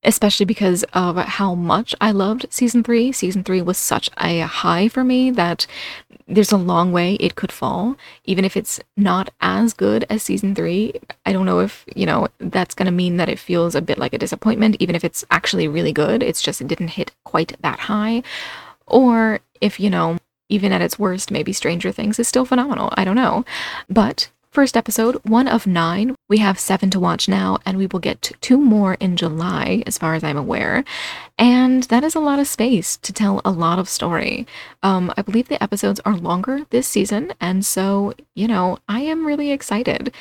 especially 0.04 0.46
because 0.46 0.84
of 0.94 1.18
how 1.18 1.56
much 1.56 1.96
I 2.00 2.12
loved 2.12 2.46
season 2.50 2.84
three. 2.84 3.12
Season 3.12 3.44
three 3.44 3.62
was 3.62 3.78
such 3.78 4.10
a 4.18 4.42
high 4.42 4.88
for 4.88 5.04
me 5.04 5.32
that 5.32 5.66
there's 6.28 6.52
a 6.52 6.58
long 6.58 6.92
way 6.92 7.16
it 7.16 7.36
could 7.36 7.52
fall, 7.52 7.96
even 8.26 8.46
if 8.46 8.56
it's 8.56 8.80
not 8.96 9.30
as 9.42 9.74
good 9.74 10.06
as 10.10 10.24
season 10.24 10.54
three. 10.54 10.94
I 11.26 11.34
don't 11.34 11.46
know 11.46 11.60
if, 11.60 11.86
you 11.96 12.06
know, 12.06 12.28
that's 12.40 12.76
gonna 12.76 12.92
mean 12.92 13.18
that 13.18 13.30
it 13.30 13.40
feels 13.40 13.76
a 13.76 13.82
bit 13.82 13.98
like 13.98 14.14
a 14.14 14.18
disappointment, 14.18 14.78
even 14.80 14.96
if 14.96 15.04
it's 15.04 15.26
actually 15.32 15.68
really 15.68 15.94
good. 15.94 16.22
It's 16.22 16.42
just 16.42 16.62
it 16.62 16.68
didn't 16.68 16.90
hit 16.90 17.12
quite 17.24 17.56
that 17.62 17.80
high. 17.80 18.24
Or 18.86 19.40
if, 19.62 19.80
you 19.80 19.90
know, 19.90 20.18
even 20.50 20.72
at 20.72 20.82
its 20.82 21.00
worst, 21.00 21.32
maybe 21.32 21.52
Stranger 21.52 21.92
Things 21.92 22.20
is 22.20 22.28
still 22.28 22.46
phenomenal. 22.46 22.94
I 22.96 23.04
don't 23.04 23.16
know. 23.16 23.44
But 23.90 24.30
First 24.58 24.76
episode, 24.76 25.18
one 25.24 25.48
of 25.48 25.68
nine. 25.68 26.16
We 26.30 26.40
have 26.40 26.58
seven 26.58 26.90
to 26.90 27.00
watch 27.00 27.30
now, 27.30 27.60
and 27.64 27.78
we 27.78 27.86
will 27.86 28.00
get 28.00 28.32
two 28.42 28.58
more 28.58 28.96
in 28.96 29.16
July, 29.16 29.84
as 29.86 30.00
far 30.00 30.16
as 30.16 30.24
I'm 30.24 30.36
aware. 30.36 30.84
And 31.38 31.84
that 31.84 32.04
is 32.04 32.16
a 32.16 32.20
lot 32.20 32.40
of 32.40 32.48
space 32.48 32.98
to 32.98 33.14
tell 33.14 33.40
a 33.46 33.52
lot 33.52 33.78
of 33.78 33.88
story. 33.88 34.48
Um, 34.82 35.14
I 35.16 35.22
believe 35.22 35.48
the 35.48 35.62
episodes 35.62 36.00
are 36.06 36.18
longer 36.18 36.62
this 36.72 36.88
season, 36.88 37.34
and 37.40 37.64
so, 37.64 38.16
you 38.34 38.48
know, 38.48 38.80
I 38.90 39.02
am 39.02 39.28
really 39.28 39.52
excited. 39.52 40.12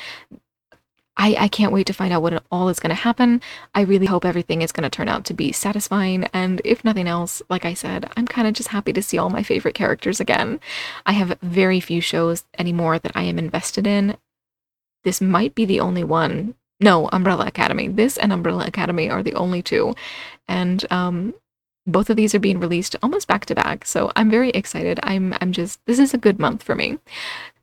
I, 1.19 1.35
I 1.39 1.47
can't 1.47 1.73
wait 1.73 1.87
to 1.87 1.93
find 1.93 2.13
out 2.13 2.21
what 2.21 2.43
all 2.51 2.69
is 2.69 2.79
going 2.79 2.91
to 2.91 3.01
happen. 3.01 3.41
I 3.73 3.81
really 3.81 4.05
hope 4.05 4.23
everything 4.23 4.61
is 4.61 4.71
going 4.71 4.83
to 4.83 4.95
turn 4.95 5.09
out 5.09 5.25
to 5.25 5.33
be 5.33 5.51
satisfying. 5.51 6.25
And 6.31 6.61
if 6.63 6.85
nothing 6.85 7.07
else, 7.07 7.41
like 7.49 7.65
I 7.65 7.73
said, 7.73 8.07
I'm 8.15 8.27
kind 8.27 8.47
of 8.47 8.53
just 8.53 8.69
happy 8.69 8.93
to 8.93 9.01
see 9.01 9.17
all 9.17 9.31
my 9.31 9.41
favorite 9.41 9.73
characters 9.73 10.19
again. 10.19 10.59
I 11.07 11.13
have 11.13 11.39
very 11.41 11.79
few 11.79 12.01
shows 12.01 12.43
anymore 12.59 12.99
that 12.99 13.13
I 13.15 13.23
am 13.23 13.39
invested 13.39 13.87
in, 13.87 14.15
this 15.03 15.21
might 15.21 15.55
be 15.55 15.65
the 15.65 15.79
only 15.79 16.03
one. 16.03 16.55
No, 16.79 17.09
Umbrella 17.11 17.45
Academy. 17.47 17.87
This 17.87 18.17
and 18.17 18.31
Umbrella 18.31 18.65
Academy 18.65 19.09
are 19.09 19.23
the 19.23 19.33
only 19.33 19.61
two. 19.61 19.95
And 20.47 20.85
um, 20.91 21.33
both 21.87 22.09
of 22.09 22.17
these 22.17 22.35
are 22.35 22.39
being 22.39 22.59
released 22.59 22.95
almost 23.01 23.27
back 23.27 23.45
to 23.47 23.55
back. 23.55 23.85
So 23.85 24.11
I'm 24.15 24.29
very 24.29 24.49
excited. 24.51 24.99
I'm 25.03 25.33
I'm 25.41 25.53
just 25.53 25.79
this 25.85 25.99
is 25.99 26.13
a 26.13 26.17
good 26.17 26.39
month 26.39 26.61
for 26.61 26.75
me. 26.75 26.99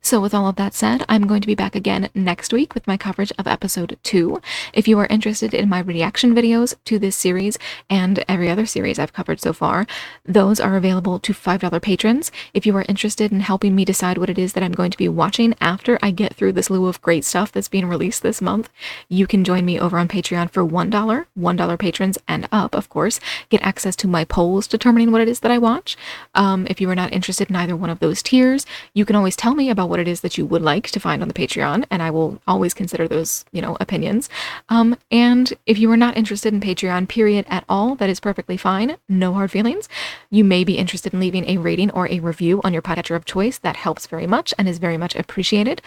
So, 0.04 0.20
with 0.20 0.34
all 0.34 0.46
of 0.46 0.56
that 0.56 0.74
said, 0.74 1.02
I'm 1.08 1.26
going 1.26 1.40
to 1.40 1.46
be 1.46 1.54
back 1.54 1.74
again 1.74 2.10
next 2.14 2.52
week 2.52 2.74
with 2.74 2.86
my 2.86 2.98
coverage 2.98 3.32
of 3.38 3.46
episode 3.46 3.98
two. 4.02 4.38
If 4.74 4.86
you 4.86 4.98
are 4.98 5.06
interested 5.06 5.54
in 5.54 5.66
my 5.66 5.78
reaction 5.78 6.34
videos 6.34 6.74
to 6.84 6.98
this 6.98 7.16
series 7.16 7.58
and 7.88 8.22
every 8.28 8.50
other 8.50 8.66
series 8.66 8.98
I've 8.98 9.14
covered 9.14 9.40
so 9.40 9.54
far, 9.54 9.86
those 10.22 10.60
are 10.60 10.76
available 10.76 11.18
to 11.20 11.32
$5 11.32 11.80
patrons. 11.80 12.30
If 12.52 12.66
you 12.66 12.76
are 12.76 12.84
interested 12.86 13.32
in 13.32 13.40
helping 13.40 13.74
me 13.74 13.86
decide 13.86 14.18
what 14.18 14.28
it 14.28 14.38
is 14.38 14.52
that 14.52 14.62
I'm 14.62 14.72
going 14.72 14.90
to 14.90 14.98
be 14.98 15.08
watching 15.08 15.54
after 15.58 15.98
I 16.02 16.10
get 16.10 16.34
through 16.34 16.52
this 16.52 16.66
slew 16.66 16.86
of 16.86 17.00
great 17.00 17.24
stuff 17.24 17.50
that's 17.50 17.70
being 17.70 17.86
released 17.86 18.22
this 18.22 18.42
month, 18.42 18.68
you 19.08 19.26
can 19.26 19.42
join 19.42 19.64
me 19.64 19.80
over 19.80 19.98
on 19.98 20.08
Patreon 20.08 20.50
for 20.50 20.66
$1. 20.66 21.26
$1 21.40 21.78
patrons 21.78 22.18
and 22.28 22.46
up, 22.52 22.74
of 22.74 22.90
course, 22.90 23.20
get 23.48 23.62
access 23.62 23.96
to 23.96 24.06
my 24.06 24.26
polls 24.26 24.66
determining 24.66 25.12
what 25.12 25.22
it 25.22 25.28
is 25.30 25.40
that 25.40 25.50
I 25.50 25.56
watch. 25.56 25.96
Um, 26.34 26.66
if 26.68 26.78
you 26.78 26.90
are 26.90 26.94
not 26.94 27.14
interested 27.14 27.48
in 27.48 27.56
either 27.56 27.74
one 27.74 27.88
of 27.88 28.00
those 28.00 28.22
tiers, 28.22 28.66
you 28.92 29.06
can 29.06 29.16
always 29.16 29.34
tell 29.34 29.54
me 29.54 29.70
about 29.70 29.93
what 29.94 30.00
it 30.00 30.08
is 30.08 30.22
that 30.22 30.36
you 30.36 30.44
would 30.44 30.60
like 30.60 30.90
to 30.90 30.98
find 30.98 31.22
on 31.22 31.28
the 31.28 31.34
Patreon, 31.34 31.84
and 31.88 32.02
I 32.02 32.10
will 32.10 32.42
always 32.48 32.74
consider 32.74 33.06
those, 33.06 33.44
you 33.52 33.62
know, 33.62 33.76
opinions. 33.78 34.28
Um, 34.68 34.96
and 35.08 35.52
if 35.66 35.78
you 35.78 35.88
are 35.92 35.96
not 35.96 36.16
interested 36.16 36.52
in 36.52 36.60
Patreon, 36.60 37.08
period, 37.08 37.46
at 37.48 37.64
all, 37.68 37.94
that 37.94 38.10
is 38.10 38.18
perfectly 38.18 38.56
fine. 38.56 38.96
No 39.08 39.32
hard 39.34 39.52
feelings. 39.52 39.88
You 40.30 40.42
may 40.42 40.64
be 40.64 40.78
interested 40.78 41.14
in 41.14 41.20
leaving 41.20 41.48
a 41.48 41.58
rating 41.58 41.92
or 41.92 42.08
a 42.08 42.18
review 42.18 42.60
on 42.64 42.72
your 42.72 42.82
podcatcher 42.82 43.14
of 43.14 43.24
choice. 43.24 43.58
That 43.58 43.76
helps 43.76 44.08
very 44.08 44.26
much 44.26 44.52
and 44.58 44.68
is 44.68 44.78
very 44.78 44.96
much 44.96 45.14
appreciated. 45.14 45.80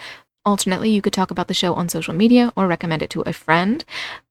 Alternately, 0.46 0.88
you 0.88 1.02
could 1.02 1.12
talk 1.12 1.30
about 1.30 1.48
the 1.48 1.52
show 1.52 1.74
on 1.74 1.90
social 1.90 2.14
media 2.14 2.50
or 2.56 2.66
recommend 2.66 3.02
it 3.02 3.10
to 3.10 3.20
a 3.26 3.34
friend. 3.34 3.84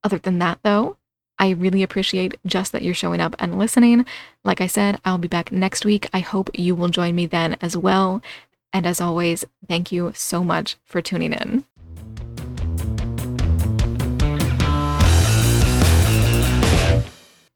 Other 0.03 0.17
than 0.17 0.39
that, 0.39 0.57
though, 0.63 0.97
I 1.39 1.51
really 1.51 1.83
appreciate 1.83 2.35
just 2.45 2.71
that 2.71 2.81
you're 2.81 2.95
showing 2.95 3.21
up 3.21 3.35
and 3.37 3.59
listening. 3.59 4.05
Like 4.43 4.59
I 4.59 4.67
said, 4.67 4.99
I'll 5.05 5.19
be 5.19 5.27
back 5.27 5.51
next 5.51 5.85
week. 5.85 6.09
I 6.11 6.19
hope 6.19 6.49
you 6.57 6.73
will 6.73 6.89
join 6.89 7.13
me 7.13 7.27
then 7.27 7.57
as 7.61 7.77
well. 7.77 8.23
And 8.73 8.85
as 8.85 9.01
always, 9.01 9.45
thank 9.67 9.91
you 9.91 10.11
so 10.15 10.43
much 10.43 10.77
for 10.83 11.01
tuning 11.01 11.33
in. 11.33 11.65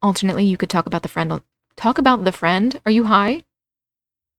Alternately, 0.02 0.44
you 0.44 0.56
could 0.56 0.70
talk 0.70 0.86
about 0.86 1.02
the 1.02 1.08
friend. 1.08 1.40
Talk 1.76 1.98
about 1.98 2.24
the 2.24 2.32
friend. 2.32 2.80
Are 2.84 2.92
you 2.92 3.04
high? 3.04 3.44